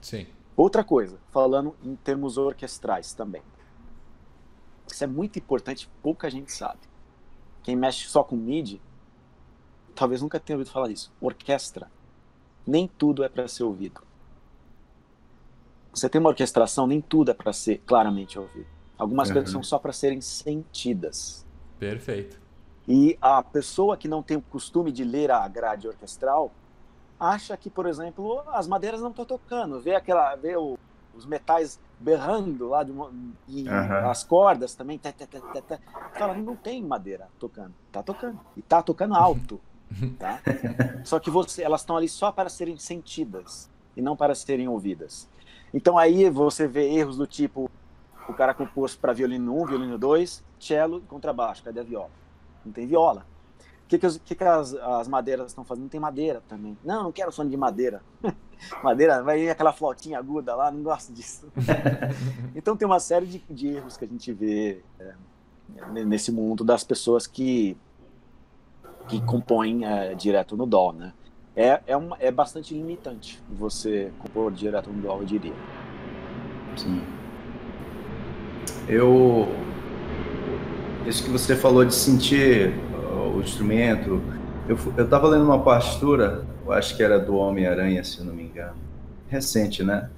Sim. 0.00 0.26
Outra 0.56 0.84
coisa, 0.84 1.18
falando 1.30 1.74
em 1.82 1.96
termos 1.96 2.38
orquestrais 2.38 3.12
também. 3.12 3.42
Isso 4.86 5.02
é 5.02 5.06
muito 5.06 5.38
importante, 5.38 5.90
pouca 6.02 6.30
gente 6.30 6.52
sabe. 6.52 6.80
Quem 7.62 7.74
mexe 7.74 8.06
só 8.08 8.22
com 8.22 8.36
MIDI, 8.36 8.80
talvez 9.94 10.22
nunca 10.22 10.38
tenha 10.38 10.56
ouvido 10.56 10.72
falar 10.72 10.88
disso. 10.88 11.12
Orquestra, 11.20 11.90
nem 12.66 12.86
tudo 12.86 13.24
é 13.24 13.28
para 13.28 13.48
ser 13.48 13.64
ouvido. 13.64 14.02
Você 15.92 16.08
tem 16.08 16.20
uma 16.20 16.30
orquestração, 16.30 16.86
nem 16.86 17.00
tudo 17.00 17.30
é 17.30 17.34
para 17.34 17.52
ser 17.52 17.78
claramente 17.86 18.38
ouvido. 18.38 18.66
Algumas 18.98 19.28
uhum. 19.28 19.34
coisas 19.34 19.50
são 19.50 19.62
só 19.62 19.78
para 19.78 19.92
serem 19.92 20.20
sentidas. 20.20 21.44
Perfeito. 21.78 22.40
E 22.86 23.16
a 23.20 23.42
pessoa 23.42 23.96
que 23.96 24.06
não 24.06 24.22
tem 24.22 24.36
o 24.36 24.42
costume 24.42 24.92
de 24.92 25.04
ler 25.04 25.30
a 25.30 25.46
grade 25.48 25.88
orquestral, 25.88 26.52
acha 27.24 27.56
que, 27.56 27.70
por 27.70 27.86
exemplo, 27.86 28.42
as 28.48 28.66
madeiras 28.66 29.00
não 29.00 29.10
estão 29.10 29.24
tocando, 29.24 29.80
vê 29.80 29.94
aquela, 29.94 30.34
vê 30.36 30.56
o, 30.56 30.78
os 31.14 31.26
metais 31.26 31.80
berrando 31.98 32.68
lá 32.68 32.82
de 32.82 32.92
uma, 32.92 33.10
e 33.48 33.68
uhum. 33.68 34.10
as 34.10 34.24
cordas 34.24 34.74
também, 34.74 34.98
tá, 34.98 35.12
tá, 35.12 35.26
tá, 35.26 35.60
tá, 35.62 35.78
fala, 36.14 36.34
não 36.34 36.56
tem 36.56 36.82
madeira 36.82 37.28
tocando, 37.38 37.74
tá 37.90 38.02
tocando 38.02 38.38
e 38.56 38.62
tá 38.62 38.82
tocando 38.82 39.14
alto, 39.14 39.60
tá? 40.18 40.40
Só 41.04 41.18
que 41.18 41.30
você, 41.30 41.62
elas 41.62 41.80
estão 41.80 41.96
ali 41.96 42.08
só 42.08 42.30
para 42.30 42.48
serem 42.48 42.76
sentidas 42.76 43.70
e 43.96 44.02
não 44.02 44.16
para 44.16 44.34
serem 44.34 44.68
ouvidas. 44.68 45.28
Então 45.72 45.98
aí 45.98 46.28
você 46.30 46.66
vê 46.66 46.92
erros 46.92 47.16
do 47.16 47.26
tipo 47.26 47.70
o 48.28 48.32
cara 48.32 48.54
compôs 48.54 48.96
para 48.96 49.12
violino 49.12 49.62
1, 49.62 49.66
violino 49.66 49.98
2, 49.98 50.42
cello 50.58 50.98
e 50.98 51.02
contrabaixo, 51.02 51.62
cadê 51.62 51.80
a 51.80 51.82
viola? 51.82 52.10
Não 52.64 52.72
tem 52.72 52.86
viola. 52.86 53.26
O 53.84 53.86
que, 53.86 53.98
que, 53.98 54.06
as, 54.06 54.16
que, 54.16 54.34
que 54.34 54.44
as, 54.44 54.74
as 54.74 55.08
madeiras 55.08 55.48
estão 55.48 55.64
fazendo? 55.64 55.88
Tem 55.88 56.00
madeira 56.00 56.42
também. 56.48 56.76
Não, 56.82 57.04
não 57.04 57.12
quero 57.12 57.30
som 57.30 57.46
de 57.46 57.56
madeira. 57.56 58.02
madeira, 58.82 59.22
vai 59.22 59.42
ir 59.42 59.50
aquela 59.50 59.72
flautinha 59.72 60.18
aguda 60.18 60.54
lá, 60.54 60.70
não 60.70 60.82
gosto 60.82 61.12
disso. 61.12 61.46
então 62.56 62.76
tem 62.76 62.86
uma 62.86 62.98
série 62.98 63.26
de, 63.26 63.44
de, 63.50 63.68
erros 63.68 63.96
que 63.96 64.04
a 64.04 64.08
gente 64.08 64.32
vê 64.32 64.82
é, 64.98 65.14
nesse 66.04 66.32
mundo 66.32 66.64
das 66.64 66.82
pessoas 66.82 67.26
que, 67.26 67.76
que 69.06 69.20
compõem 69.22 69.84
é, 69.84 70.14
direto 70.14 70.56
no 70.56 70.64
dó, 70.64 70.92
né? 70.92 71.12
É, 71.54 71.80
é, 71.86 71.96
uma, 71.96 72.16
é 72.18 72.32
bastante 72.32 72.74
limitante 72.74 73.40
você 73.48 74.10
compor 74.18 74.50
direto 74.50 74.90
no 74.90 75.00
dó, 75.00 75.18
eu 75.18 75.24
diria. 75.24 75.54
Sim. 76.76 77.02
Eu. 78.88 79.46
Isso 81.06 81.22
que 81.22 81.30
você 81.30 81.54
falou 81.54 81.84
de 81.84 81.94
sentir 81.94 82.74
o 83.36 83.40
instrumento. 83.40 84.20
Eu, 84.68 84.78
eu 84.96 85.08
tava 85.08 85.28
lendo 85.28 85.44
uma 85.44 85.62
partitura, 85.62 86.44
eu 86.64 86.72
acho 86.72 86.96
que 86.96 87.02
era 87.02 87.18
do 87.18 87.36
Homem-Aranha, 87.36 88.02
se 88.02 88.18
eu 88.18 88.24
não 88.24 88.34
me 88.34 88.44
engano. 88.44 88.74
Recente, 89.28 89.82
né? 89.82 90.08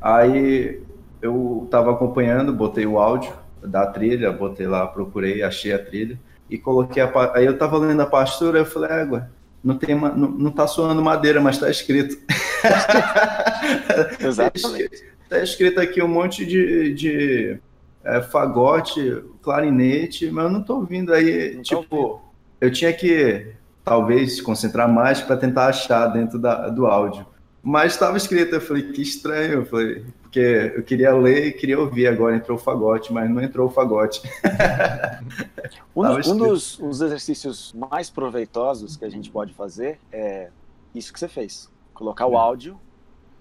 Aí 0.00 0.80
eu 1.20 1.66
tava 1.70 1.92
acompanhando, 1.92 2.52
botei 2.52 2.86
o 2.86 2.98
áudio 2.98 3.32
da 3.62 3.86
trilha, 3.86 4.30
botei 4.30 4.66
lá, 4.66 4.86
procurei, 4.86 5.42
achei 5.42 5.72
a 5.72 5.78
trilha 5.78 6.18
e 6.48 6.56
coloquei 6.56 7.02
a. 7.02 7.10
Aí 7.34 7.46
eu 7.46 7.58
tava 7.58 7.78
lendo 7.78 8.00
a 8.02 8.06
partitura, 8.06 8.58
eu 8.58 8.66
falei, 8.66 8.90
égua, 8.90 9.30
não, 9.62 9.76
tem 9.76 9.94
não, 9.94 10.10
não 10.10 10.50
tá 10.50 10.66
soando 10.66 11.02
madeira, 11.02 11.40
mas 11.40 11.56
está 11.56 11.70
escrito. 11.70 12.16
Exatamente. 14.20 15.04
Está 15.22 15.40
escrito 15.42 15.80
aqui 15.80 16.00
um 16.00 16.08
monte 16.08 16.46
de, 16.46 16.94
de 16.94 17.58
é, 18.04 18.22
fagote, 18.22 19.24
clarinete, 19.42 20.30
mas 20.30 20.44
eu 20.44 20.50
não 20.50 20.60
estou 20.60 20.76
ouvindo 20.76 21.12
aí. 21.12 21.56
Não 21.56 21.62
tipo, 21.62 22.22
eu 22.60 22.72
tinha 22.72 22.92
que 22.92 23.54
talvez 23.84 24.36
se 24.36 24.42
concentrar 24.42 24.92
mais 24.92 25.20
para 25.20 25.36
tentar 25.36 25.68
achar 25.68 26.08
dentro 26.08 26.38
da, 26.38 26.68
do 26.68 26.86
áudio. 26.86 27.26
Mas 27.62 27.92
estava 27.92 28.16
escrito, 28.16 28.54
eu 28.54 28.60
falei, 28.60 28.92
que 28.92 29.02
estranho, 29.02 29.54
eu 29.54 29.66
falei, 29.66 30.04
porque 30.22 30.72
eu 30.76 30.82
queria 30.82 31.12
ler 31.14 31.46
e 31.46 31.52
queria 31.52 31.78
ouvir, 31.78 32.06
agora 32.06 32.36
entrou 32.36 32.56
o 32.56 32.60
fagote, 32.60 33.12
mas 33.12 33.28
não 33.28 33.42
entrou 33.42 33.68
o 33.68 33.70
fagote. 33.70 34.22
um, 35.94 36.02
um 36.32 36.36
dos, 36.36 36.78
dos 36.78 37.00
exercícios 37.00 37.72
mais 37.72 38.08
proveitosos 38.08 38.96
que 38.96 39.04
a 39.04 39.08
gente 39.08 39.30
pode 39.30 39.52
fazer 39.52 39.98
é 40.12 40.50
isso 40.94 41.12
que 41.12 41.18
você 41.18 41.28
fez, 41.28 41.68
colocar 41.92 42.26
o 42.26 42.34
é. 42.34 42.36
áudio 42.36 42.80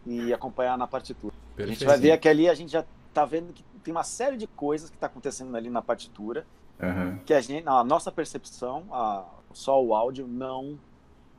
e 0.06 0.34
acompanhar 0.34 0.78
na 0.78 0.88
partitura. 0.88 1.34
A 1.58 1.66
gente 1.66 1.86
vai 1.86 1.98
ver 1.98 2.18
que 2.18 2.28
ali 2.28 2.50
a 2.50 2.54
gente 2.54 2.72
já 2.72 2.84
está 3.10 3.26
vendo 3.26 3.54
que 3.54 3.64
tem 3.84 3.92
uma 3.92 4.04
série 4.04 4.38
de 4.38 4.48
coisas 4.48 4.90
que 4.90 4.96
está 4.96 5.08
acontecendo 5.08 5.56
ali 5.56 5.70
na 5.70 5.82
partitura 5.82 6.46
uhum. 6.82 7.18
que 7.26 7.34
a 7.34 7.42
gente, 7.42 7.68
a 7.68 7.84
nossa 7.84 8.12
percepção, 8.12 8.84
a, 8.92 9.26
só 9.54 9.82
o 9.84 9.94
áudio 9.94 10.28
não 10.28 10.78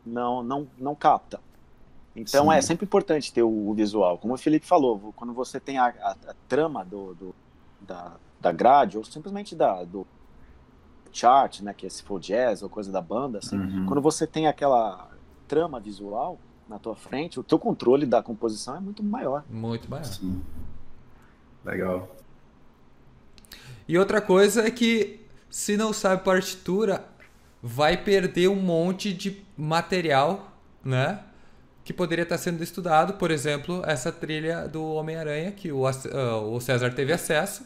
não 0.05 0.43
não 0.43 0.69
não 0.79 0.95
capta. 0.95 1.41
Então 2.15 2.51
é 2.51 2.55
Sim. 2.55 2.59
é 2.59 2.63
sempre 2.63 2.87
importante 2.87 3.33
ter 3.33 3.43
o, 3.43 3.69
o, 3.69 3.75
visual. 3.75 4.17
Como 4.17 4.33
o 4.33 4.39
Felipe 4.39 4.67
falou, 4.67 5.13
quando 5.15 5.35
você 5.35 5.61
tem 5.61 5.77
a, 5.77 5.87
a, 5.87 6.11
a 6.13 6.35
trama 6.49 6.83
do, 6.83 7.15
do, 7.15 7.35
da, 7.81 8.17
da 8.41 8.53
grade 8.53 8.97
ou 8.97 9.05
simplesmente 9.05 9.55
da, 9.55 9.85
do 9.85 10.07
chart, 11.13 11.61
né, 11.61 11.75
que 11.75 11.87
é 11.87 11.91
se 11.91 12.03
for 12.03 12.19
jazz 12.19 12.63
ou 12.63 12.71
coisa 12.71 12.91
da 12.91 13.03
banda, 13.03 13.39
assim, 13.39 13.59
uhum. 13.59 13.85
quando 13.87 14.01
você 14.01 14.27
tem 14.27 14.47
aquela 14.47 15.11
trama 15.47 15.79
visual 15.79 16.39
na 16.67 16.79
tua 16.79 16.97
frente, 16.97 17.39
o 17.39 17.43
teu 17.43 17.59
controle 17.59 18.07
da 18.07 18.23
composição 18.23 18.77
é 18.77 18.81
muito 18.81 19.03
maior. 19.03 19.45
Muito 19.49 19.91
maior. 19.91 20.05
Sim. 20.05 20.43
Legal. 21.65 22.09
E 23.87 23.99
outra 23.99 24.21
coisa 24.21 24.67
é 24.67 24.71
que 24.71 25.26
se 25.49 25.77
não 25.77 25.93
sabe 25.93 26.25
partitura, 26.25 27.05
vai 27.63 27.97
perder 27.97 28.49
um 28.49 28.57
monte 28.57 29.13
de 29.13 29.43
material, 29.57 30.53
né? 30.85 31.21
Que 31.85 31.93
poderia 31.93 32.25
estar 32.25 32.39
sendo 32.39 32.63
estudado, 32.63 33.15
por 33.15 33.31
exemplo, 33.31 33.83
essa 33.87 34.11
trilha 34.13 34.69
do 34.69 34.85
Homem-Aranha 34.85 35.53
que 35.53 35.71
o, 35.71 35.89
uh, 35.89 36.53
o 36.53 36.61
César 36.61 36.91
teve 36.93 37.13
acesso. 37.13 37.65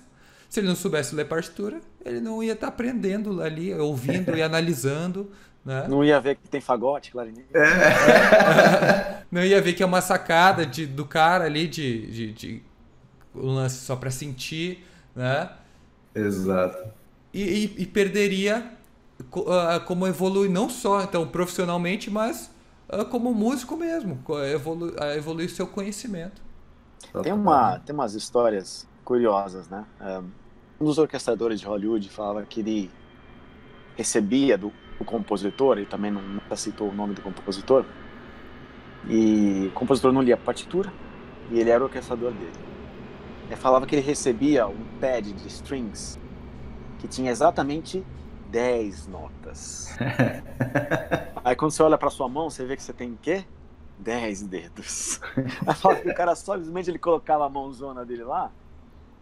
Se 0.48 0.60
ele 0.60 0.68
não 0.68 0.76
soubesse 0.76 1.14
ler 1.14 1.26
partitura, 1.26 1.80
ele 2.04 2.20
não 2.20 2.42
ia 2.42 2.52
estar 2.52 2.68
aprendendo 2.68 3.40
ali, 3.42 3.72
ouvindo 3.74 4.36
e 4.36 4.42
analisando. 4.42 5.30
Né? 5.64 5.86
Não 5.88 6.02
ia 6.02 6.20
ver 6.20 6.36
que 6.36 6.48
tem 6.48 6.60
fagote, 6.60 7.10
clarinete. 7.12 7.48
É. 7.54 9.22
não 9.30 9.44
ia 9.44 9.60
ver 9.60 9.74
que 9.74 9.82
é 9.82 9.86
uma 9.86 10.00
sacada 10.00 10.66
de, 10.66 10.86
do 10.86 11.04
cara 11.04 11.44
ali 11.44 11.68
de, 11.68 12.06
de, 12.10 12.32
de 12.32 12.62
um 13.34 13.54
lance 13.54 13.84
só 13.84 13.94
para 13.96 14.10
sentir, 14.10 14.84
né? 15.14 15.50
Exato. 16.14 16.99
E, 17.32 17.42
e, 17.42 17.82
e 17.82 17.86
perderia 17.86 18.72
uh, 19.20 19.84
como 19.86 20.06
evoluir 20.06 20.50
não 20.50 20.68
só 20.68 21.02
então 21.02 21.26
profissionalmente, 21.26 22.10
mas 22.10 22.50
uh, 22.88 23.04
como 23.04 23.32
músico 23.32 23.76
mesmo, 23.76 24.18
evolu 24.52 24.88
uh, 24.88 25.04
evoluir 25.16 25.50
seu 25.50 25.66
conhecimento. 25.66 26.42
Tem 27.22 27.32
uma 27.32 27.78
tem 27.78 27.94
umas 27.94 28.14
histórias 28.14 28.86
curiosas, 29.04 29.68
né? 29.68 29.84
Um 30.80 30.84
dos 30.84 30.98
orquestradores 30.98 31.60
de 31.60 31.66
Hollywood 31.66 32.08
falava 32.08 32.44
que 32.44 32.60
ele 32.60 32.90
recebia 33.96 34.56
do, 34.56 34.72
do 34.98 35.04
compositor, 35.04 35.78
ele 35.78 35.86
também 35.86 36.10
não, 36.10 36.22
nunca 36.22 36.56
citou 36.56 36.90
o 36.90 36.94
nome 36.94 37.14
do 37.14 37.22
compositor, 37.22 37.84
e 39.08 39.66
o 39.68 39.70
compositor 39.72 40.12
não 40.12 40.22
lia 40.22 40.34
a 40.34 40.38
partitura 40.38 40.92
e 41.50 41.58
ele 41.58 41.70
era 41.70 41.82
o 41.82 41.86
orquestrador 41.86 42.32
dele. 42.32 42.52
Ele 43.46 43.56
falava 43.56 43.86
que 43.86 43.96
ele 43.96 44.06
recebia 44.06 44.66
um 44.68 44.84
pad 45.00 45.32
de 45.32 45.48
strings 45.48 46.19
que 47.00 47.08
tinha 47.08 47.30
exatamente 47.30 48.04
10 48.50 49.06
notas. 49.08 49.96
Aí 51.42 51.56
quando 51.56 51.70
você 51.70 51.82
olha 51.82 51.96
para 51.96 52.10
sua 52.10 52.28
mão, 52.28 52.50
você 52.50 52.64
vê 52.64 52.76
que 52.76 52.82
você 52.82 52.92
tem 52.92 53.12
o 53.12 53.18
quê? 53.20 53.44
10 53.98 54.42
dedos. 54.42 55.20
Aí 55.66 56.10
o 56.10 56.14
cara 56.14 56.34
simplesmente 56.34 56.90
ele 56.90 56.98
colocava 56.98 57.46
a 57.46 57.48
mãozona 57.48 58.04
dele 58.04 58.24
lá 58.24 58.50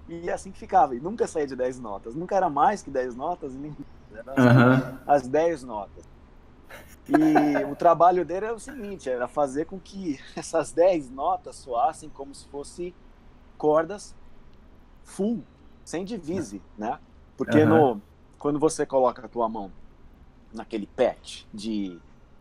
e 0.09 0.31
assim 0.31 0.51
que 0.51 0.59
ficava. 0.59 0.95
E 0.97 1.01
nunca 1.01 1.27
saía 1.27 1.47
de 1.47 1.55
10 1.55 1.79
notas. 1.79 2.15
Nunca 2.15 2.35
era 2.35 2.49
mais 2.49 2.83
que 2.83 2.91
10 2.91 3.15
notas, 3.15 3.55
nem 3.55 3.77
era 4.13 4.33
uhum. 4.33 4.99
as 5.07 5.29
10 5.29 5.63
notas. 5.63 6.09
E 7.09 7.65
o 7.65 7.77
trabalho 7.77 8.25
dele 8.25 8.47
era 8.47 8.55
o 8.55 8.61
seguinte, 8.61 9.09
era 9.09 9.27
fazer 9.29 9.67
com 9.67 9.79
que 9.79 10.19
essas 10.37 10.73
10 10.73 11.11
notas 11.11 11.57
soassem 11.57 12.09
como 12.09 12.35
se 12.35 12.47
fossem 12.49 12.95
cordas 13.57 14.15
full, 15.05 15.43
sem 15.85 16.05
divise, 16.05 16.61
né? 16.77 16.99
Porque 17.39 17.63
uhum. 17.63 17.95
no, 17.95 18.03
quando 18.39 18.59
você 18.59 18.85
coloca 18.85 19.25
a 19.25 19.29
tua 19.29 19.49
mão 19.49 19.71
naquele 20.53 20.87
patch 20.87 21.45
de 21.55 21.97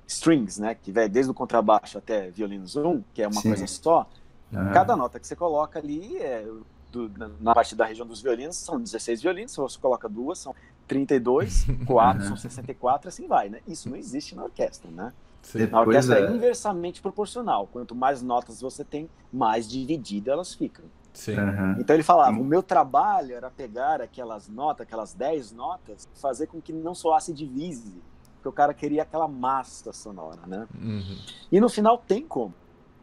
strings, 0.08 0.58
né, 0.58 0.76
que 0.76 0.92
vai 0.92 1.08
desde 1.08 1.32
o 1.32 1.34
contrabaixo 1.34 1.98
até 1.98 2.32
violino 2.32 2.66
zoom, 2.66 3.04
que 3.14 3.22
é 3.22 3.28
uma 3.28 3.42
Sim. 3.42 3.50
coisa 3.50 3.68
só, 3.68 4.10
uhum. 4.52 4.72
cada 4.74 4.96
nota 4.96 5.20
que 5.20 5.28
você 5.28 5.36
coloca 5.36 5.78
ali 5.78 6.18
é 6.18 6.46
do, 6.92 7.12
na 7.40 7.54
parte 7.54 7.76
da 7.76 7.86
região 7.86 8.08
dos 8.08 8.22
violinos 8.22 8.56
são 8.56 8.82
16 8.82 9.22
violinos, 9.22 9.52
se 9.52 9.58
você 9.58 9.78
coloca 9.80 10.10
duas 10.10 10.40
são 10.40 10.56
32, 10.88 11.68
quatro 11.86 12.26
são 12.26 12.36
64, 12.36 13.10
assim 13.10 13.28
vai, 13.28 13.50
né? 13.50 13.60
Isso 13.68 13.90
não 13.90 13.98
existe 13.98 14.34
na 14.36 14.46
orquestra, 14.46 14.90
né? 14.90 15.14
Sim, 15.42 15.68
na 15.68 15.82
orquestra 15.82 16.20
é. 16.20 16.24
é 16.24 16.32
inversamente 16.32 17.02
proporcional. 17.02 17.68
Quanto 17.68 17.94
mais 17.94 18.22
notas 18.22 18.62
você 18.62 18.84
tem, 18.84 19.10
mais 19.32 19.70
divididas 19.70 20.34
elas 20.34 20.54
ficam. 20.54 20.86
Uhum. 21.28 21.76
Então 21.80 21.96
ele 21.96 22.04
falava: 22.04 22.38
o 22.38 22.44
meu 22.44 22.62
trabalho 22.62 23.36
era 23.36 23.50
pegar 23.50 24.02
aquelas 24.02 24.48
notas, 24.48 24.86
aquelas 24.86 25.14
10 25.14 25.52
notas, 25.52 26.08
fazer 26.16 26.48
com 26.48 26.62
que 26.62 26.72
não 26.72 26.94
soasse 26.94 27.34
divise, 27.34 28.02
porque 28.36 28.50
o 28.50 28.52
cara 28.52 28.74
queria 28.74 29.02
aquela 29.02 29.28
massa 29.28 29.92
sonora, 29.92 30.42
né? 30.46 30.68
Uhum. 30.76 31.18
E 31.52 31.60
no 31.60 31.70
final 31.70 31.98
tem 31.98 32.26
como, 32.28 32.54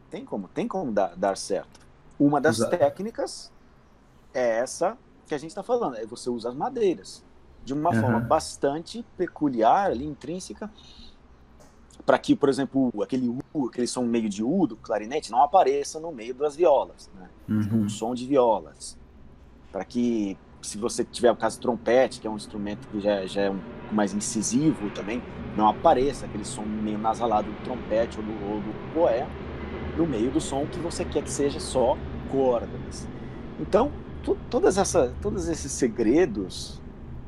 tem 0.09 0.23
como, 0.23 0.47
tem 0.47 0.67
como 0.67 0.91
dar, 0.91 1.15
dar 1.15 1.35
certo. 1.35 1.79
Uma 2.17 2.39
das 2.39 2.57
Exato. 2.57 2.77
técnicas 2.77 3.51
é 4.33 4.59
essa 4.59 4.97
que 5.27 5.35
a 5.35 5.37
gente 5.37 5.49
está 5.49 5.63
falando, 5.63 5.97
é 5.97 6.05
você 6.05 6.29
usa 6.29 6.49
as 6.49 6.55
madeiras 6.55 7.23
de 7.65 7.73
uma 7.73 7.89
uhum. 7.89 7.99
forma 7.99 8.19
bastante 8.19 9.03
peculiar, 9.17 9.89
ali, 9.89 10.05
intrínseca, 10.05 10.71
para 12.05 12.19
que, 12.19 12.35
por 12.35 12.49
exemplo, 12.49 12.91
aquele 13.01 13.27
U, 13.53 13.67
aquele 13.67 13.87
som 13.87 14.03
meio 14.03 14.29
de 14.29 14.43
U 14.43 14.67
do 14.67 14.75
clarinete 14.75 15.31
não 15.31 15.41
apareça 15.41 15.99
no 15.99 16.11
meio 16.11 16.35
das 16.35 16.55
violas, 16.55 17.09
né? 17.15 17.29
Uhum. 17.49 17.83
Um 17.83 17.89
som 17.89 18.13
de 18.13 18.25
violas. 18.27 18.97
Para 19.71 19.83
que, 19.83 20.37
se 20.61 20.77
você 20.77 21.03
tiver 21.03 21.31
o 21.31 21.35
caso 21.35 21.57
do 21.57 21.61
trompete, 21.63 22.21
que 22.21 22.27
é 22.27 22.29
um 22.29 22.35
instrumento 22.35 22.87
que 22.89 22.99
já, 22.99 23.25
já 23.25 23.41
é 23.41 23.49
um 23.49 23.59
mais 23.91 24.13
incisivo 24.13 24.89
também, 24.91 25.21
não 25.57 25.67
apareça 25.67 26.25
aquele 26.25 26.45
som 26.45 26.63
meio 26.63 26.97
nasalado 26.97 27.49
do 27.49 27.63
trompete 27.63 28.19
ou 28.19 28.23
do, 28.23 28.31
ou 28.31 28.61
do 28.61 28.93
poé 28.93 29.27
no 29.97 30.05
meio 30.05 30.29
do 30.29 30.41
som 30.41 30.65
que 30.65 30.79
você 30.79 31.05
quer 31.05 31.23
que 31.23 31.31
seja 31.31 31.59
só 31.59 31.97
cordas. 32.29 33.07
Então, 33.59 33.91
tu, 34.21 34.37
todas 34.49 34.77
essa, 34.77 35.13
todos 35.21 35.47
esses 35.47 35.71
segredos 35.71 36.81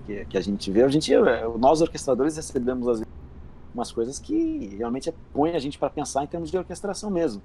que, 0.05 0.25
que 0.25 0.38
a 0.38 0.41
gente 0.41 0.69
vê, 0.71 0.84
a 0.84 0.88
gente, 0.88 1.11
nós 1.57 1.82
orquestradores 1.82 2.36
recebemos 2.36 2.88
às 2.88 3.07
umas 3.74 3.91
coisas 3.91 4.20
que 4.20 4.76
realmente 4.78 5.13
põe 5.34 5.55
a 5.55 5.59
gente 5.59 5.78
para 5.78 5.89
pensar 5.89 6.24
em 6.24 6.28
termos 6.28 6.49
de 6.49 6.57
orquestração 6.57 7.09
mesmo. 7.09 7.41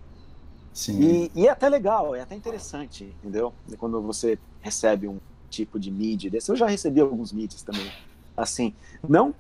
Sim. 0.73 1.01
E, 1.01 1.33
e, 1.35 1.47
é 1.47 1.51
até 1.51 1.69
legal, 1.69 2.15
é 2.15 2.23
até 2.23 2.35
interessante, 2.35 3.05
entendeu? 3.21 3.53
Quando 3.79 4.01
você 4.01 4.39
recebe 4.61 5.07
um 5.07 5.19
tipo 5.51 5.79
de 5.79 5.91
MIDI 5.91 6.31
desse. 6.31 6.51
Eu 6.51 6.57
já 6.57 6.67
recebi 6.67 7.01
alguns 7.01 7.33
MIDIs 7.33 7.63
também. 7.63 7.93
Assim, 8.35 8.75
não 9.07 9.35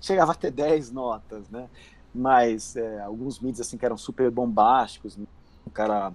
chegava 0.00 0.32
a 0.32 0.34
ter 0.34 0.50
10 0.50 0.90
notas, 0.90 1.48
né? 1.50 1.68
Mas 2.14 2.74
é, 2.74 3.00
alguns 3.00 3.38
MIDIs 3.38 3.60
assim 3.60 3.76
que 3.76 3.84
eram 3.84 3.98
super 3.98 4.30
bombásticos. 4.30 5.18
O 5.66 5.70
cara 5.70 6.12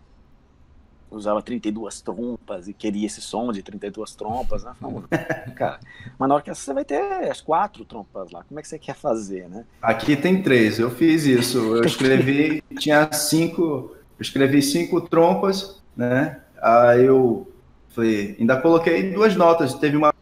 usava 1.16 1.42
32 1.42 2.02
trompas 2.02 2.68
e 2.68 2.74
queria 2.74 3.06
esse 3.06 3.22
som 3.22 3.52
de 3.52 3.62
32 3.62 4.16
trompas, 4.16 4.64
né? 4.64 4.74
Falei, 4.80 5.04
cara, 5.56 5.80
mas 6.18 6.30
na 6.30 6.36
orquestra 6.36 6.66
você 6.66 6.74
vai 6.74 6.86
ter 6.86 7.30
as 7.30 7.42
quatro 7.42 7.86
trompas 7.86 8.32
lá, 8.32 8.44
como 8.44 8.60
é 8.60 8.64
que 8.64 8.68
você 8.68 8.80
quer 8.80 8.96
fazer, 8.96 9.50
né? 9.50 9.66
Aqui 9.82 10.16
tem 10.16 10.42
três, 10.42 10.80
eu 10.80 10.90
fiz 10.92 11.26
isso, 11.26 11.58
eu 11.58 11.84
escrevi, 11.84 12.64
tinha 12.80 13.12
cinco, 13.12 13.96
eu 14.18 14.22
escrevi 14.22 14.62
cinco 14.62 15.02
trompas, 15.02 15.82
né? 15.96 16.42
Aí 16.62 17.06
eu 17.06 17.52
falei, 17.90 18.36
ainda 18.40 18.60
coloquei 18.60 19.12
duas 19.12 19.36
notas, 19.36 19.74
teve 19.76 19.98
uma 19.98 20.14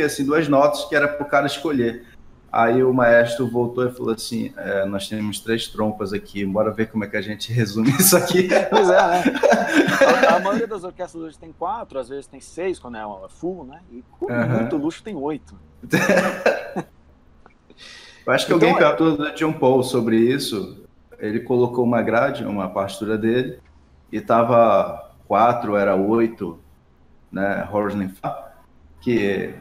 assim, 0.00 0.24
duas 0.24 0.48
notas 0.48 0.86
que 0.86 0.94
era 0.96 1.06
para 1.06 1.26
o 1.26 1.28
cara 1.28 1.46
escolher. 1.46 2.06
Aí 2.52 2.84
o 2.84 2.92
maestro 2.92 3.48
voltou 3.48 3.86
e 3.86 3.90
falou 3.90 4.12
assim: 4.12 4.52
é, 4.58 4.84
Nós 4.84 5.08
temos 5.08 5.40
três 5.40 5.68
trompas 5.68 6.12
aqui, 6.12 6.44
bora 6.44 6.70
ver 6.70 6.90
como 6.90 7.02
é 7.02 7.08
que 7.08 7.16
a 7.16 7.22
gente 7.22 7.50
resume 7.54 7.90
isso 7.92 8.14
aqui. 8.14 8.48
Pois 8.68 8.90
é, 8.90 9.08
né? 9.08 9.22
A, 10.28 10.36
a 10.36 10.40
maioria 10.40 10.66
das 10.66 10.84
orquestras 10.84 11.22
hoje 11.22 11.38
tem 11.38 11.50
quatro, 11.50 11.98
às 11.98 12.10
vezes 12.10 12.26
tem 12.26 12.40
seis, 12.40 12.78
quando 12.78 12.98
é 12.98 13.28
full, 13.30 13.64
né? 13.64 13.80
E 13.90 14.04
com 14.18 14.26
uhum. 14.26 14.48
muito 14.48 14.76
luxo 14.76 15.02
tem 15.02 15.16
oito. 15.16 15.58
Eu 18.24 18.32
acho 18.32 18.46
que 18.46 18.52
então, 18.52 18.68
alguém 18.68 18.78
perguntou 18.78 19.16
do 19.16 19.34
John 19.34 19.52
Paul 19.52 19.82
sobre 19.82 20.16
isso. 20.16 20.84
ele 21.18 21.40
colocou 21.40 21.84
uma 21.84 22.02
grade, 22.02 22.44
uma 22.44 22.68
partitura 22.68 23.18
dele, 23.18 23.58
e 24.12 24.20
tava 24.20 25.10
quatro, 25.26 25.74
era 25.74 25.96
oito, 25.96 26.60
né, 27.32 27.66
Horsley 27.72 28.12
que 29.00 29.54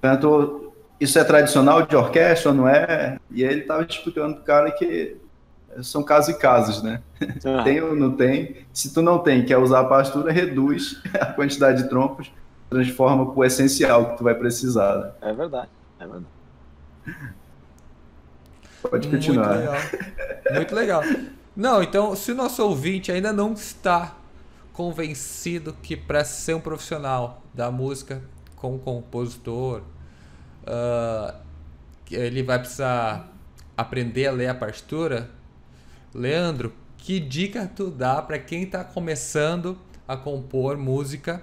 perguntou, 0.00 0.71
isso 1.00 1.18
é 1.18 1.24
tradicional 1.24 1.86
de 1.86 1.96
orquestra 1.96 2.50
ou 2.50 2.56
não 2.56 2.68
é? 2.68 3.18
E 3.30 3.44
aí 3.44 3.52
ele 3.52 3.62
tava 3.62 3.82
explicando 3.82 4.36
pro 4.36 4.44
cara 4.44 4.70
que 4.70 5.16
são 5.82 6.02
casos 6.02 6.34
e 6.34 6.38
casos, 6.38 6.82
né? 6.82 7.02
Ah. 7.44 7.62
Tem 7.62 7.80
ou 7.80 7.96
não 7.96 8.12
tem? 8.12 8.56
Se 8.72 8.92
tu 8.92 9.00
não 9.00 9.18
tem, 9.18 9.44
quer 9.44 9.58
usar 9.58 9.80
a 9.80 9.84
partitura, 9.84 10.32
reduz 10.32 11.00
a 11.14 11.26
quantidade 11.26 11.82
de 11.82 11.88
trompos, 11.88 12.30
transforma 12.68 13.24
para 13.26 13.40
o 13.40 13.44
essencial 13.44 14.10
que 14.10 14.18
tu 14.18 14.24
vai 14.24 14.34
precisar. 14.34 14.96
Né? 14.96 15.12
É 15.22 15.32
verdade, 15.32 15.68
é 15.98 16.06
verdade. 16.06 16.26
Pode 18.82 19.08
continuar. 19.08 19.54
Muito 19.54 19.60
legal. 19.60 19.80
Muito 20.54 20.74
legal. 20.74 21.02
Não, 21.54 21.82
então, 21.82 22.16
se 22.16 22.32
o 22.32 22.34
nosso 22.34 22.62
ouvinte 22.64 23.12
ainda 23.12 23.32
não 23.32 23.52
está 23.52 24.16
convencido 24.72 25.76
que 25.82 25.96
para 25.96 26.24
ser 26.24 26.54
um 26.54 26.60
profissional 26.60 27.42
da 27.52 27.70
música 27.70 28.22
como 28.56 28.78
compositor, 28.78 29.82
uh, 30.62 31.34
ele 32.10 32.42
vai 32.42 32.58
precisar 32.58 33.32
aprender 33.76 34.26
a 34.26 34.32
ler 34.32 34.48
a 34.48 34.54
partitura, 34.54 35.30
Leandro, 36.14 36.72
que 36.98 37.18
dica 37.18 37.70
tu 37.74 37.90
dá 37.90 38.20
para 38.22 38.38
quem 38.38 38.64
está 38.64 38.84
começando 38.84 39.78
a 40.06 40.16
compor 40.16 40.76
música? 40.76 41.42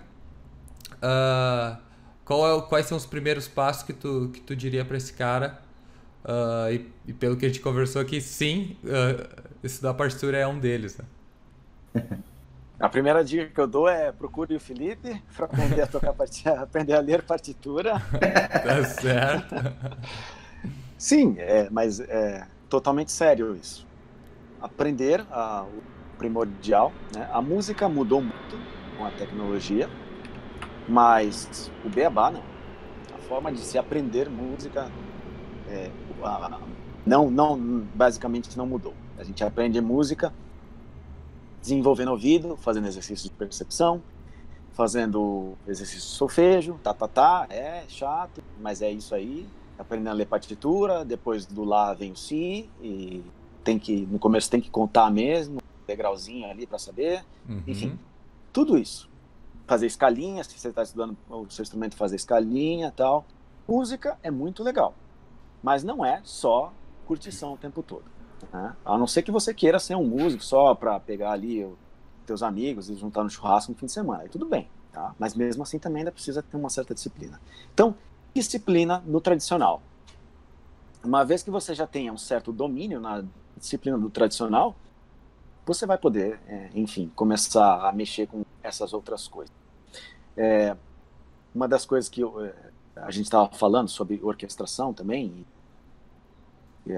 Uh, 1.01 1.77
é, 2.29 2.61
quais 2.69 2.85
são 2.85 2.97
os 2.97 3.05
primeiros 3.05 3.47
passos 3.47 3.83
que 3.83 3.93
tu, 3.93 4.29
que 4.31 4.39
tu 4.39 4.55
diria 4.55 4.85
para 4.85 4.97
esse 4.97 5.13
cara? 5.13 5.59
Uh, 6.23 6.71
e, 6.71 6.91
e, 7.07 7.13
pelo 7.13 7.35
que 7.35 7.45
a 7.45 7.49
gente 7.49 7.61
conversou 7.61 8.01
aqui, 8.01 8.21
sim, 8.21 8.77
uh, 8.83 9.45
estudar 9.63 9.93
partitura 9.95 10.37
é 10.37 10.45
um 10.45 10.59
deles. 10.59 10.97
Né? 11.95 12.19
A 12.79 12.87
primeira 12.87 13.23
dica 13.23 13.45
que 13.47 13.59
eu 13.59 13.67
dou 13.67 13.89
é 13.89 14.11
procure 14.11 14.55
o 14.55 14.59
Felipe 14.59 15.21
para 15.35 15.45
aprender 15.45 15.81
a 15.81 15.87
tocar 15.87 16.13
partitura, 16.13 16.61
aprender 16.61 16.93
a 16.93 16.99
ler 16.99 17.21
partitura. 17.23 17.93
tá 18.63 18.83
certo. 18.85 19.55
Sim, 20.97 21.35
é, 21.37 21.69
mas 21.69 21.99
é 21.99 22.47
totalmente 22.69 23.11
sério 23.11 23.55
isso 23.55 23.89
aprender 24.61 25.25
a, 25.31 25.63
o 25.63 26.17
primordial. 26.17 26.91
Né? 27.13 27.27
A 27.31 27.41
música 27.41 27.87
mudou 27.87 28.21
muito 28.21 28.59
com 28.97 29.05
a 29.05 29.11
tecnologia, 29.11 29.89
mas 30.87 31.71
o 31.85 31.89
beabá 31.89 32.29
não. 32.29 32.43
A 33.15 33.17
forma 33.19 33.51
de 33.51 33.59
se 33.59 33.77
aprender 33.77 34.29
música 34.29 34.91
é, 35.69 35.89
não, 37.05 37.29
não, 37.29 37.57
basicamente 37.93 38.57
não 38.57 38.65
mudou. 38.65 38.93
A 39.17 39.23
gente 39.23 39.43
aprende 39.43 39.79
música 39.79 40.33
desenvolvendo 41.61 42.09
ouvido, 42.09 42.55
fazendo 42.57 42.87
exercício 42.87 43.29
de 43.29 43.35
percepção, 43.35 44.01
fazendo 44.71 45.57
exercício 45.67 46.01
de 46.01 46.15
solfejo, 46.15 46.79
tá, 46.81 46.93
tá, 46.93 47.07
tá, 47.07 47.47
é 47.49 47.83
chato, 47.87 48.41
mas 48.59 48.81
é 48.81 48.89
isso 48.91 49.13
aí. 49.13 49.45
Aprendendo 49.77 50.09
a 50.09 50.13
ler 50.13 50.25
partitura, 50.25 51.05
depois 51.05 51.45
do 51.45 51.63
lá 51.63 51.93
vem 51.93 52.11
o 52.11 52.15
si, 52.15 52.69
e 52.81 53.23
tem 53.63 53.77
que 53.79 54.05
no 54.09 54.19
começo 54.19 54.49
tem 54.49 54.61
que 54.61 54.69
contar 54.69 55.09
mesmo, 55.09 55.59
degrauzinho 55.85 56.49
ali 56.49 56.65
para 56.65 56.77
saber, 56.77 57.25
uhum. 57.47 57.63
enfim, 57.67 57.99
tudo 58.53 58.77
isso. 58.77 59.09
Fazer 59.67 59.85
escalinha, 59.85 60.43
se 60.43 60.57
você 60.57 60.69
está 60.69 60.83
estudando 60.83 61.15
o 61.29 61.49
seu 61.49 61.63
instrumento, 61.63 61.95
fazer 61.95 62.15
escalinha, 62.15 62.91
tal. 62.95 63.25
Música 63.67 64.17
é 64.23 64.31
muito 64.31 64.63
legal, 64.63 64.95
mas 65.61 65.83
não 65.83 66.03
é 66.03 66.21
só 66.23 66.73
curtição 67.05 67.53
o 67.53 67.57
tempo 67.57 67.83
todo. 67.83 68.05
Né? 68.51 68.75
A 68.85 68.97
não 68.97 69.07
ser 69.07 69.21
que 69.21 69.31
você 69.31 69.53
queira 69.53 69.79
ser 69.79 69.95
um 69.95 70.05
músico 70.05 70.43
só 70.43 70.73
para 70.73 70.99
pegar 70.99 71.31
ali 71.31 71.63
os 71.63 71.77
teus 72.25 72.43
amigos 72.43 72.89
e 72.89 72.95
juntar 72.95 73.23
no 73.23 73.29
churrasco 73.29 73.71
no 73.71 73.77
fim 73.77 73.85
de 73.85 73.91
semana, 73.91 74.27
tudo 74.29 74.45
bem, 74.45 74.69
tá? 74.91 75.13
Mas 75.17 75.35
mesmo 75.35 75.63
assim 75.63 75.79
também 75.79 76.01
ainda 76.01 76.11
precisa 76.11 76.41
ter 76.43 76.57
uma 76.57 76.69
certa 76.69 76.93
disciplina. 76.93 77.39
Então, 77.73 77.95
disciplina 78.33 79.03
no 79.05 79.19
tradicional. 79.19 79.81
Uma 81.03 81.23
vez 81.23 81.41
que 81.41 81.49
você 81.49 81.73
já 81.73 81.87
tenha 81.87 82.11
um 82.11 82.17
certo 82.17 82.51
domínio 82.51 82.99
na 82.99 83.23
disciplina 83.57 83.97
do 83.97 84.09
tradicional, 84.09 84.75
você 85.65 85.85
vai 85.85 85.97
poder, 85.97 86.39
é, 86.47 86.69
enfim, 86.73 87.11
começar 87.15 87.87
a 87.87 87.91
mexer 87.91 88.27
com 88.27 88.43
essas 88.61 88.93
outras 88.93 89.27
coisas. 89.27 89.53
É, 90.35 90.75
uma 91.53 91.67
das 91.67 91.85
coisas 91.85 92.09
que 92.09 92.21
eu, 92.21 92.43
é, 92.43 92.53
a 92.95 93.11
gente 93.11 93.25
estava 93.25 93.49
falando 93.51 93.87
sobre 93.87 94.19
orquestração 94.21 94.93
também, 94.93 95.45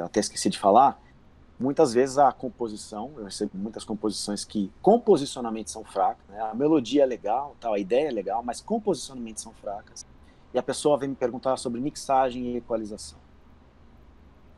até 0.04 0.20
esqueci 0.20 0.50
de 0.50 0.58
falar, 0.58 1.02
muitas 1.62 1.94
vezes 1.94 2.18
a 2.18 2.32
composição, 2.32 3.12
eu 3.18 3.26
recebo 3.26 3.58
muitas 3.58 3.84
composições 3.84 4.44
que 4.44 4.72
composicionalmente 4.82 5.72
são 5.72 5.84
fracas, 5.84 6.26
né? 6.28 6.42
a 6.42 6.54
melodia 6.54 7.04
é 7.04 7.06
legal, 7.06 7.56
tal, 7.60 7.74
a 7.74 7.80
ideia 7.80 8.08
é 8.08 8.12
legal, 8.12 8.44
mas 8.44 8.60
composicionalmente 8.60 9.42
são 9.42 9.54
fracas. 9.54 10.06
E 10.54 10.60
a 10.60 10.64
pessoa 10.64 10.98
vem 10.98 11.10
me 11.10 11.16
perguntar 11.16 11.56
sobre 11.58 11.80
mixagem 11.80 12.44
e 12.48 12.58
equalização 12.58 13.18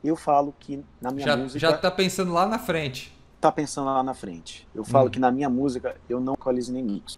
eu 0.04 0.16
falo 0.16 0.54
que 0.60 0.84
na 1.02 1.12
minha 1.12 1.26
já, 1.26 1.38
música. 1.38 1.60
Já 1.60 1.72
está 1.72 1.90
pensando 1.90 2.34
lá 2.34 2.46
na 2.46 2.60
frente. 2.60 3.14
Tá 3.40 3.52
pensando 3.52 3.86
lá 3.86 4.04
na 4.04 4.14
frente. 4.14 4.68
Eu 4.76 4.84
falo 4.84 5.08
hum. 5.08 5.12
que 5.12 5.20
na 5.20 5.32
minha 5.32 5.50
música 5.50 5.96
eu 6.10 6.20
não 6.20 6.34
equalizo 6.34 6.74
nem 6.74 6.84
mix. 6.84 7.18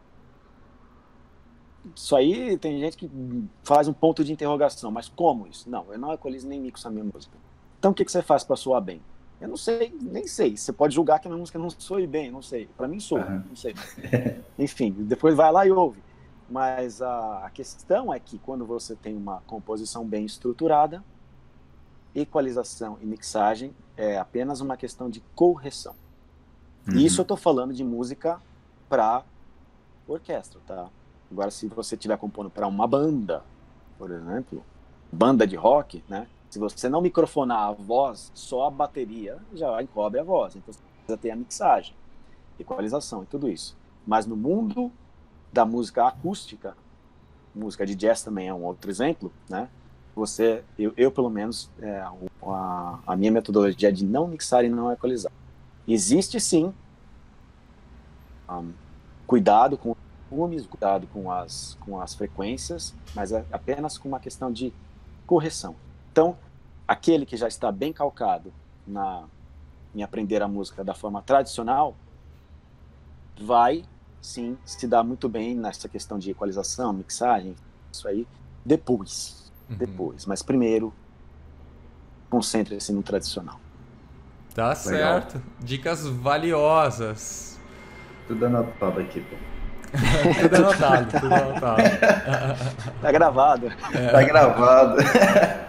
Isso 1.96 2.16
aí 2.16 2.58
tem 2.58 2.80
gente 2.80 2.98
que 2.98 3.10
faz 3.64 3.88
um 3.88 3.94
ponto 3.94 4.24
de 4.24 4.32
interrogação, 4.32 4.90
mas 4.92 5.08
como 5.08 5.48
isso? 5.48 5.70
Não, 5.70 5.86
eu 5.92 6.00
não 6.00 6.14
equalizo 6.14 6.48
nem 6.48 6.60
mix 6.60 6.84
na 6.84 6.90
minha 6.90 7.04
música. 7.04 7.38
Então 7.78 7.92
o 7.92 7.94
que, 7.94 8.04
que 8.04 8.12
você 8.12 8.22
faz 8.22 8.44
para 8.44 8.56
soar 8.56 8.82
bem? 8.82 9.02
Eu 9.40 9.50
não 9.50 9.58
sei, 9.58 9.94
nem 10.02 10.28
sei. 10.28 10.56
Você 10.56 10.72
pode 10.72 10.96
julgar 10.96 11.20
que 11.20 11.28
a 11.28 11.30
minha 11.30 11.40
música 11.40 11.60
não 11.60 11.70
soe 11.70 12.08
bem, 12.08 12.32
não 12.32 12.42
sei. 12.42 12.68
Para 12.78 12.88
mim 12.88 13.00
soa, 13.00 13.26
uhum. 13.26 13.44
não 13.50 13.56
sei. 13.56 13.76
Enfim, 14.58 14.92
depois 14.92 15.36
vai 15.36 15.52
lá 15.52 15.66
e 15.66 15.72
ouve. 15.72 16.02
Mas 16.50 17.02
a, 17.02 17.46
a 17.46 17.50
questão 17.50 18.14
é 18.14 18.20
que 18.20 18.38
quando 18.40 18.66
você 18.66 18.96
tem 18.96 19.16
uma 19.16 19.42
composição 19.48 20.06
bem 20.06 20.26
estruturada, 20.26 21.04
equalização 22.14 22.98
e 23.02 23.06
mixagem 23.06 23.76
é 23.98 24.18
apenas 24.18 24.62
uma 24.62 24.78
questão 24.78 25.10
de 25.10 25.22
correção. 25.36 25.96
Uhum. 26.88 26.98
Isso 26.98 27.20
eu 27.20 27.24
estou 27.24 27.38
falando 27.38 27.74
de 27.74 27.84
música 27.84 28.40
para 28.88 29.24
orquestra, 30.08 30.60
tá? 30.66 30.88
Agora, 31.32 31.52
se 31.52 31.68
você 31.68 31.96
estiver 31.96 32.18
compondo 32.18 32.50
para 32.50 32.68
uma 32.68 32.88
banda, 32.88 33.44
por 33.98 34.12
exemplo, 34.12 34.64
banda 35.12 35.46
de 35.48 35.56
rock, 35.56 36.04
né? 36.08 36.28
Se 36.56 36.60
você 36.60 36.88
não 36.88 37.02
microfonar 37.02 37.68
a 37.68 37.72
voz, 37.74 38.32
só 38.34 38.68
a 38.68 38.72
bateria 38.72 39.38
já 39.54 39.84
encobre 39.84 40.22
a 40.22 40.24
voz. 40.24 40.56
Então, 40.56 40.74
você 40.74 40.80
precisa 41.00 41.18
ter 41.18 41.32
a 41.32 41.36
mixagem, 41.36 41.94
equalização 42.58 43.24
e 43.24 43.26
tudo 43.26 43.50
isso. 43.50 43.76
Mas 44.08 44.26
no 44.26 44.38
mundo 44.38 44.90
da 45.52 45.66
música 45.66 46.08
acústica, 46.08 46.78
música 47.54 47.86
de 47.86 47.94
jazz 47.94 48.24
também 48.24 48.48
é 48.48 48.54
um 48.54 48.64
outro 48.64 48.90
exemplo, 48.90 49.34
né? 49.50 49.68
você, 50.16 50.64
eu, 50.80 50.94
eu 50.96 51.12
pelo 51.12 51.30
menos, 51.30 51.70
é, 51.82 52.00
a, 52.42 53.00
a, 53.06 53.18
minha 53.18 53.34
metodologia 53.34 53.90
é 53.90 53.92
de 53.92 54.06
não 54.06 54.26
mixar 54.26 54.64
e 54.64 54.70
não 54.70 54.90
equalizar. 54.94 55.34
Existe 55.86 56.40
sim 56.40 56.74
um, 58.50 58.72
cuidado 59.28 59.78
com 59.78 59.92
os 59.92 59.98
volumes, 60.32 60.66
cuidado 60.66 61.06
com 61.08 61.30
as, 61.30 61.78
com 61.82 62.00
as 62.00 62.16
frequências, 62.16 62.96
mas 63.14 63.34
é 63.34 63.46
apenas 63.52 63.98
com 63.98 64.08
uma 64.08 64.22
questão 64.22 64.50
de 64.50 64.72
correção. 65.28 65.76
Então, 66.14 66.38
aquele 66.88 67.26
que 67.26 67.38
já 67.38 67.48
está 67.48 67.72
bem 67.72 67.92
calcado 67.92 68.54
na, 68.86 69.24
em 69.94 70.04
aprender 70.04 70.42
a 70.42 70.48
música 70.48 70.84
da 70.84 70.94
forma 70.94 71.22
tradicional, 71.22 71.96
vai 73.40 73.84
sim 74.22 74.58
se 74.66 74.88
dar 74.88 75.04
muito 75.04 75.30
bem 75.30 75.56
nessa 75.56 75.88
questão 75.88 76.18
de 76.18 76.32
equalização, 76.32 76.92
mixagem, 76.94 77.56
isso 77.92 78.08
aí, 78.08 78.28
depois 78.64 79.46
uhum. 79.70 79.76
depois. 79.76 80.26
Mas 80.26 80.42
primeiro, 80.42 80.94
concentre-se 82.30 82.92
no 82.94 83.04
tradicional. 83.04 83.60
Tá 84.54 84.70
Legal. 84.70 85.22
certo. 85.22 85.42
Dicas 85.60 86.06
valiosas. 86.08 87.60
Tudo 88.28 88.46
anotado 88.46 89.02
aqui, 89.02 89.22
pô. 89.22 89.36
tudo 90.42 90.56
anotado, 90.56 91.20
tudo 91.20 91.34
anotado. 91.34 91.84
tá 93.02 93.12
gravado. 93.12 93.68
É. 93.94 94.12
Tá 94.12 94.24
gravado. 94.24 94.98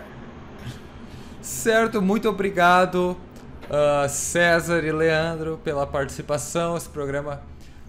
certo, 1.66 2.00
muito 2.00 2.28
obrigado, 2.28 3.16
uh, 3.64 4.08
César 4.08 4.84
e 4.84 4.92
Leandro, 4.92 5.58
pela 5.64 5.84
participação. 5.84 6.76
Esse 6.76 6.88
programa 6.88 7.42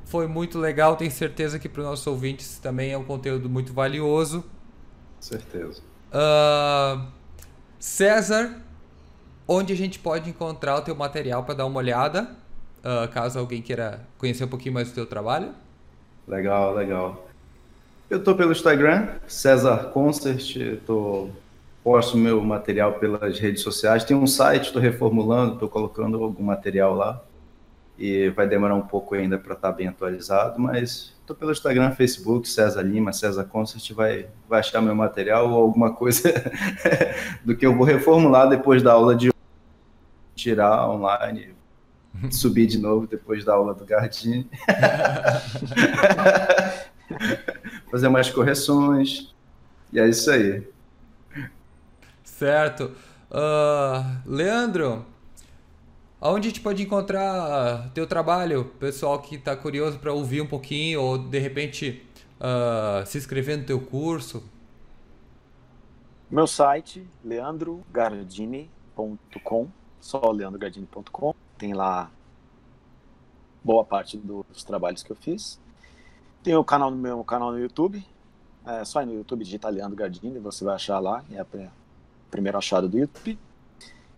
foi 0.05 0.25
muito 0.25 0.57
legal. 0.57 0.95
Tenho 0.95 1.11
certeza 1.11 1.59
que 1.59 1.69
para 1.69 1.81
os 1.81 1.85
nossos 1.85 2.07
ouvintes 2.07 2.57
também 2.57 2.91
é 2.91 2.97
um 2.97 3.03
conteúdo 3.03 3.47
muito 3.47 3.71
valioso. 3.73 4.43
Certeza. 5.19 5.79
Uh, 6.11 7.05
César, 7.77 8.59
onde 9.47 9.73
a 9.73 9.75
gente 9.75 9.99
pode 9.99 10.27
encontrar 10.27 10.77
o 10.77 10.81
teu 10.81 10.95
material 10.95 11.43
para 11.43 11.53
dar 11.53 11.67
uma 11.67 11.77
olhada, 11.77 12.31
uh, 12.79 13.07
caso 13.13 13.37
alguém 13.37 13.61
queira 13.61 14.01
conhecer 14.17 14.45
um 14.45 14.47
pouquinho 14.47 14.73
mais 14.73 14.89
do 14.89 14.95
teu 14.95 15.05
trabalho? 15.05 15.53
Legal, 16.27 16.73
legal. 16.73 17.29
Eu 18.09 18.23
tô 18.23 18.33
pelo 18.33 18.53
Instagram, 18.53 19.09
César 19.27 19.91
Concert, 19.93 20.79
tô 20.83 21.29
posto 21.87 22.17
meu 22.17 22.43
material 22.43 22.95
pelas 22.95 23.39
redes 23.39 23.61
sociais. 23.61 24.03
Tem 24.03 24.13
um 24.13 24.27
site, 24.27 24.65
estou 24.65 24.81
reformulando, 24.81 25.53
estou 25.53 25.69
colocando 25.69 26.21
algum 26.21 26.43
material 26.43 26.93
lá. 26.93 27.23
E 27.97 28.27
vai 28.31 28.45
demorar 28.45 28.75
um 28.75 28.81
pouco 28.81 29.15
ainda 29.15 29.37
para 29.37 29.53
estar 29.53 29.71
tá 29.71 29.73
bem 29.73 29.87
atualizado, 29.87 30.59
mas 30.59 31.15
estou 31.21 31.33
pelo 31.33 31.53
Instagram, 31.53 31.91
Facebook, 31.91 32.49
César 32.49 32.81
Lima, 32.81 33.13
César 33.13 33.45
Concert, 33.45 33.89
vai, 33.93 34.27
vai 34.49 34.59
achar 34.59 34.81
meu 34.81 34.93
material 34.93 35.49
ou 35.49 35.61
alguma 35.61 35.93
coisa 35.93 36.33
do 37.45 37.55
que 37.55 37.65
eu 37.65 37.73
vou 37.73 37.85
reformular 37.85 38.49
depois 38.49 38.83
da 38.83 38.91
aula 38.91 39.15
de 39.15 39.31
tirar 40.35 40.89
online, 40.89 41.55
subir 42.29 42.67
de 42.67 42.79
novo 42.79 43.07
depois 43.07 43.45
da 43.45 43.53
aula 43.53 43.73
do 43.73 43.85
Gardini. 43.85 44.49
Fazer 47.89 48.09
mais 48.09 48.29
correções. 48.29 49.33
E 49.93 50.01
é 50.01 50.09
isso 50.09 50.29
aí. 50.29 50.67
Certo. 52.37 52.93
Uh, 53.31 54.21
Leandro, 54.23 55.03
aonde 56.21 56.47
a 56.47 56.51
gente 56.51 56.61
pode 56.61 56.83
encontrar 56.83 57.89
teu 57.95 58.05
trabalho? 58.05 58.65
Pessoal 58.79 59.19
que 59.19 59.37
está 59.37 59.55
curioso 59.55 59.97
para 59.97 60.13
ouvir 60.13 60.41
um 60.41 60.45
pouquinho 60.45 61.01
ou 61.01 61.17
de 61.17 61.39
repente 61.39 62.05
uh, 62.39 63.03
se 63.07 63.17
inscrever 63.17 63.57
no 63.57 63.65
teu 63.65 63.81
curso. 63.81 64.43
Meu 66.29 66.45
site, 66.45 67.07
leandrogardini.com, 67.25 69.67
só 69.99 70.29
leandrogardini.com. 70.29 71.33
Tem 71.57 71.73
lá 71.73 72.11
boa 73.63 73.83
parte 73.83 74.15
dos 74.15 74.63
trabalhos 74.63 75.01
que 75.01 75.11
eu 75.11 75.15
fiz. 75.15 75.59
Tem 76.43 76.55
o 76.55 76.63
canal 76.63 76.91
no 76.91 76.97
meu 76.97 77.23
canal 77.23 77.51
no 77.51 77.57
YouTube. 77.57 78.05
É 78.63 78.85
só 78.85 79.03
no 79.03 79.11
YouTube 79.11 79.43
digitar 79.43 79.71
Leandro 79.71 79.95
Gardini, 79.95 80.37
você 80.37 80.63
vai 80.63 80.75
achar 80.75 80.99
lá. 80.99 81.25
É 81.31 81.43
a 82.27 82.31
primeira 82.31 82.57
achada 82.57 82.87
do 82.87 82.97
YouTube. 82.97 83.37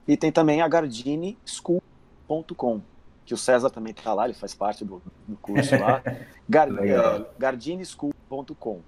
E 0.07 0.16
tem 0.18 0.32
também 0.32 0.62
a 0.62 0.68
gardinischool.com, 0.68 2.82
que 3.26 3.34
o 3.34 3.38
César 3.38 3.70
também 3.70 3.91
está 3.91 4.14
lá, 4.14 4.26
ele 4.26 4.34
faz 4.34 4.55
parte 4.55 4.84
do, 4.84 5.01
do 5.28 5.38
curso 5.38 5.78
lá. 5.78 6.01
Gar, 6.49 6.68
é, 6.84 7.26
gardinischool.com, 7.38 8.82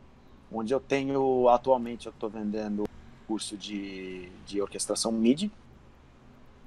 onde 0.51 0.73
eu 0.73 0.79
tenho, 0.79 1.47
atualmente, 1.47 2.07
eu 2.07 2.11
estou 2.11 2.27
vendendo 2.29 2.85
curso 3.27 3.55
de, 3.55 4.29
de 4.45 4.59
orquestração 4.61 5.11
MIDI. 5.11 5.51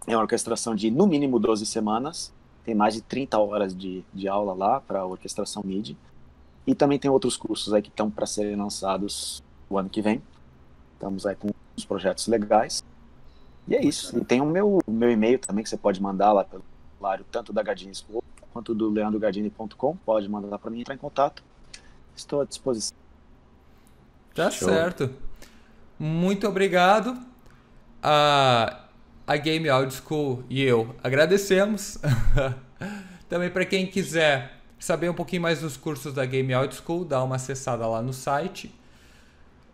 É 0.07 0.17
uma 0.17 0.23
orquestração 0.23 0.75
de, 0.75 0.91
no 0.91 1.07
mínimo, 1.07 1.39
12 1.39 1.67
semanas. 1.67 2.33
Tem 2.65 2.75
mais 2.75 2.95
de 2.95 3.03
30 3.03 3.39
horas 3.39 3.77
de, 3.77 4.03
de 4.15 4.27
aula 4.29 4.55
lá 4.55 4.81
para 4.81 5.05
orquestração 5.05 5.63
MIDI. 5.65 5.95
E 6.67 6.75
também 6.75 6.99
tem 6.99 7.11
outros 7.11 7.37
cursos 7.37 7.75
aí 7.75 7.83
que 7.83 7.91
estão 7.91 8.11
para 8.11 8.25
serem 8.25 8.57
lançados 8.57 9.43
o 9.69 9.79
ano 9.79 9.91
que 9.91 10.01
vem. 10.01 10.23
Estamos 10.95 11.27
aí 11.27 11.37
com 11.37 11.51
uns 11.77 11.85
projetos 11.85 12.27
legais. 12.27 12.85
E 13.67 13.75
é 13.75 13.83
isso. 13.83 14.19
E 14.19 14.25
tem 14.25 14.41
o 14.41 14.47
meu, 14.47 14.81
meu 14.87 15.11
e-mail 15.11 15.39
também 15.39 15.63
que 15.63 15.71
você 15.71 15.77
pode 15.77 16.01
mandar 16.01 16.33
lá 16.33 16.45
pelo 16.45 16.63
celular, 16.97 17.23
tanto 17.31 17.53
da 17.53 17.63
Gardini 17.63 17.95
School 17.95 18.23
quanto 18.53 18.75
do 18.75 18.91
leandrogardini.com. 18.91 19.97
Pode 19.97 20.29
mandar 20.29 20.59
para 20.59 20.71
mim 20.71 20.81
entrar 20.81 20.95
em 20.95 20.99
contato. 20.99 21.43
Estou 22.15 22.41
à 22.41 22.45
disposição. 22.45 22.97
Tá 24.35 24.51
Show. 24.51 24.69
certo. 24.69 25.11
Muito 25.99 26.47
obrigado. 26.47 27.17
A, 28.03 28.85
a 29.27 29.37
Game 29.37 29.69
Audio 29.69 29.97
School 29.97 30.45
e 30.49 30.63
eu 30.63 30.95
agradecemos. 31.03 31.99
também 33.29 33.51
para 33.51 33.65
quem 33.65 33.87
quiser 33.87 34.61
saber 34.79 35.09
um 35.09 35.15
pouquinho 35.15 35.43
mais 35.43 35.61
dos 35.61 35.77
cursos 35.77 36.13
da 36.13 36.27
Game 36.27 36.53
Audio 36.53 36.77
School, 36.77 37.05
dá 37.05 37.23
uma 37.23 37.37
acessada 37.37 37.87
lá 37.87 38.03
no 38.03 38.13
site. 38.13 38.73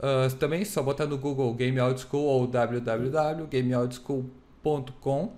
Uh, 0.01 0.35
também 0.37 0.65
só 0.65 0.83
botar 0.83 1.05
no 1.05 1.19
Google 1.19 1.53
Game 1.53 1.79
Audio 1.79 2.09
School 2.09 2.25
ou 2.25 2.47
www.gameaudioschool.com 2.47 5.33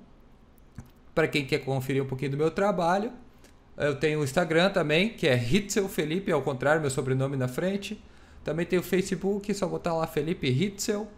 para 1.13 1.27
quem 1.29 1.45
quer 1.45 1.59
conferir 1.59 2.03
um 2.03 2.07
pouquinho 2.07 2.31
do 2.31 2.37
meu 2.37 2.51
trabalho. 2.51 3.13
Eu 3.77 3.97
tenho 3.97 4.21
o 4.21 4.25
Instagram 4.25 4.71
também, 4.71 5.11
que 5.11 5.27
é 5.27 5.37
Hitzel 5.37 5.89
Felipe, 5.89 6.31
ao 6.31 6.43
contrário, 6.43 6.81
meu 6.81 6.91
sobrenome 6.91 7.37
na 7.37 7.49
frente. 7.49 8.01
Também 8.45 8.65
tenho 8.65 8.83
o 8.83 8.85
Facebook, 8.85 9.53
só 9.53 9.67
botar 9.67 9.95
lá 9.95 10.07
Felipe 10.07 10.47
Hitzel. 10.47 11.09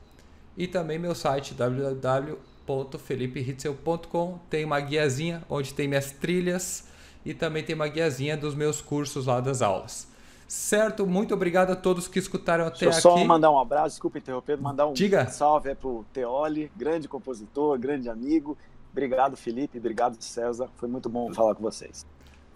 E 0.56 0.66
também 0.66 0.98
meu 0.98 1.14
site 1.14 1.52
www.felipehitzel.com. 1.52 4.38
Tem 4.48 4.64
uma 4.64 4.80
guiazinha 4.80 5.42
onde 5.50 5.74
tem 5.74 5.86
minhas 5.86 6.12
trilhas 6.12 6.88
e 7.24 7.32
também 7.34 7.62
tem 7.62 7.74
uma 7.74 7.88
guiazinha 7.88 8.36
dos 8.36 8.54
meus 8.54 8.80
cursos 8.80 9.26
lá 9.26 9.40
das 9.40 9.62
aulas. 9.62 10.06
Certo, 10.46 11.06
muito 11.06 11.34
obrigado 11.34 11.70
a 11.70 11.76
todos 11.76 12.06
que 12.06 12.18
escutaram 12.18 12.66
até 12.66 12.86
Deixa 12.86 13.08
eu 13.08 13.12
aqui. 13.12 13.20
só 13.20 13.24
mandar 13.24 13.50
um 13.50 13.58
abraço, 13.58 13.90
desculpa 13.90 14.18
interromper, 14.18 14.60
mandar 14.60 14.86
um 14.86 14.92
Diga. 14.92 15.26
salve 15.26 15.70
é 15.70 15.74
pro 15.74 16.04
Teoli, 16.12 16.70
grande 16.76 17.08
compositor, 17.08 17.78
grande 17.78 18.08
amigo. 18.08 18.56
Obrigado, 18.92 19.36
Felipe, 19.36 19.78
obrigado, 19.78 20.16
César. 20.20 20.68
Foi 20.76 20.88
muito 20.88 21.08
bom 21.08 21.32
falar 21.32 21.54
com 21.54 21.62
vocês. 21.62 22.06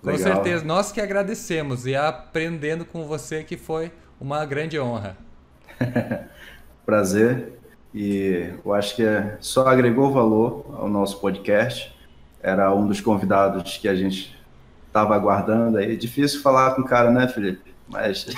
Com 0.03 0.11
Legal. 0.11 0.35
certeza, 0.35 0.65
nós 0.65 0.93
que 0.93 1.01
agradecemos 1.01 1.87
e 1.87 1.97
aprendendo 1.97 2.85
com 2.85 3.05
você 3.05 3.43
que 3.43 3.57
foi 3.57 3.91
uma 4.21 4.45
grande 4.45 4.79
honra. 4.79 5.17
Prazer. 6.87 7.59
E 7.93 8.53
eu 8.65 8.73
acho 8.75 8.95
que 8.95 9.03
só 9.41 9.67
agregou 9.67 10.13
valor 10.13 10.67
ao 10.79 10.89
nosso 10.89 11.21
podcast. 11.21 11.97
Era 12.41 12.73
um 12.73 12.87
dos 12.87 13.01
convidados 13.01 13.79
que 13.79 13.89
a 13.89 13.95
gente 13.95 14.39
estava 14.87 15.15
aguardando 15.15 15.79
aí. 15.79 15.97
Difícil 15.97 16.41
falar 16.43 16.75
com 16.75 16.83
o 16.83 16.85
cara, 16.85 17.11
né, 17.11 17.27
Felipe? 17.27 17.75
Mas. 17.89 18.27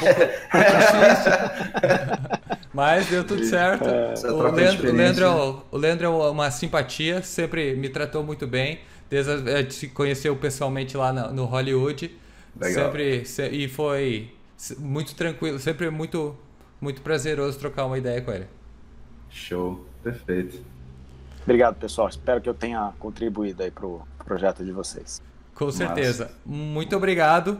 Mas 2.72 3.06
deu 3.08 3.24
tudo 3.24 3.44
certo. 3.44 3.88
É, 3.88 4.14
o, 4.30 4.50
Leandro, 4.52 4.88
o, 4.88 4.92
Leandro, 4.92 5.24
é 5.24 5.28
o 5.28 5.76
Leandro 5.76 6.06
é 6.06 6.30
uma 6.30 6.50
simpatia, 6.50 7.20
sempre 7.20 7.74
me 7.74 7.88
tratou 7.88 8.22
muito 8.22 8.46
bem. 8.46 8.80
Desde 9.08 9.32
a 9.32 9.60
gente 9.60 9.74
se 9.74 9.88
conheceu 9.88 10.36
pessoalmente 10.36 10.96
lá 10.96 11.12
no, 11.12 11.32
no 11.32 11.44
Hollywood. 11.46 12.16
Legal. 12.58 12.92
Sempre, 12.92 13.24
e 13.56 13.68
foi 13.68 14.32
muito 14.78 15.14
tranquilo, 15.14 15.58
sempre 15.58 15.90
muito, 15.90 16.36
muito 16.80 17.02
prazeroso 17.02 17.58
trocar 17.58 17.86
uma 17.86 17.98
ideia 17.98 18.20
com 18.20 18.30
ele. 18.30 18.46
Show, 19.28 19.84
perfeito. 20.02 20.62
Obrigado, 21.42 21.76
pessoal. 21.76 22.08
Espero 22.08 22.40
que 22.40 22.48
eu 22.48 22.54
tenha 22.54 22.92
contribuído 22.98 23.62
aí 23.62 23.70
para 23.70 23.86
o 23.86 24.02
projeto 24.24 24.64
de 24.64 24.70
vocês. 24.70 25.20
Com 25.54 25.72
certeza. 25.72 26.24
Massa. 26.24 26.36
Muito 26.46 26.96
obrigado 26.96 27.58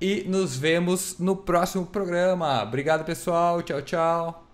e 0.00 0.24
nos 0.24 0.56
vemos 0.56 1.18
no 1.18 1.36
próximo 1.36 1.84
programa. 1.84 2.62
Obrigado, 2.62 3.04
pessoal. 3.04 3.62
Tchau, 3.62 3.82
tchau. 3.82 4.46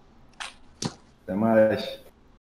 Até 1.24 1.34
mais. 1.34 2.05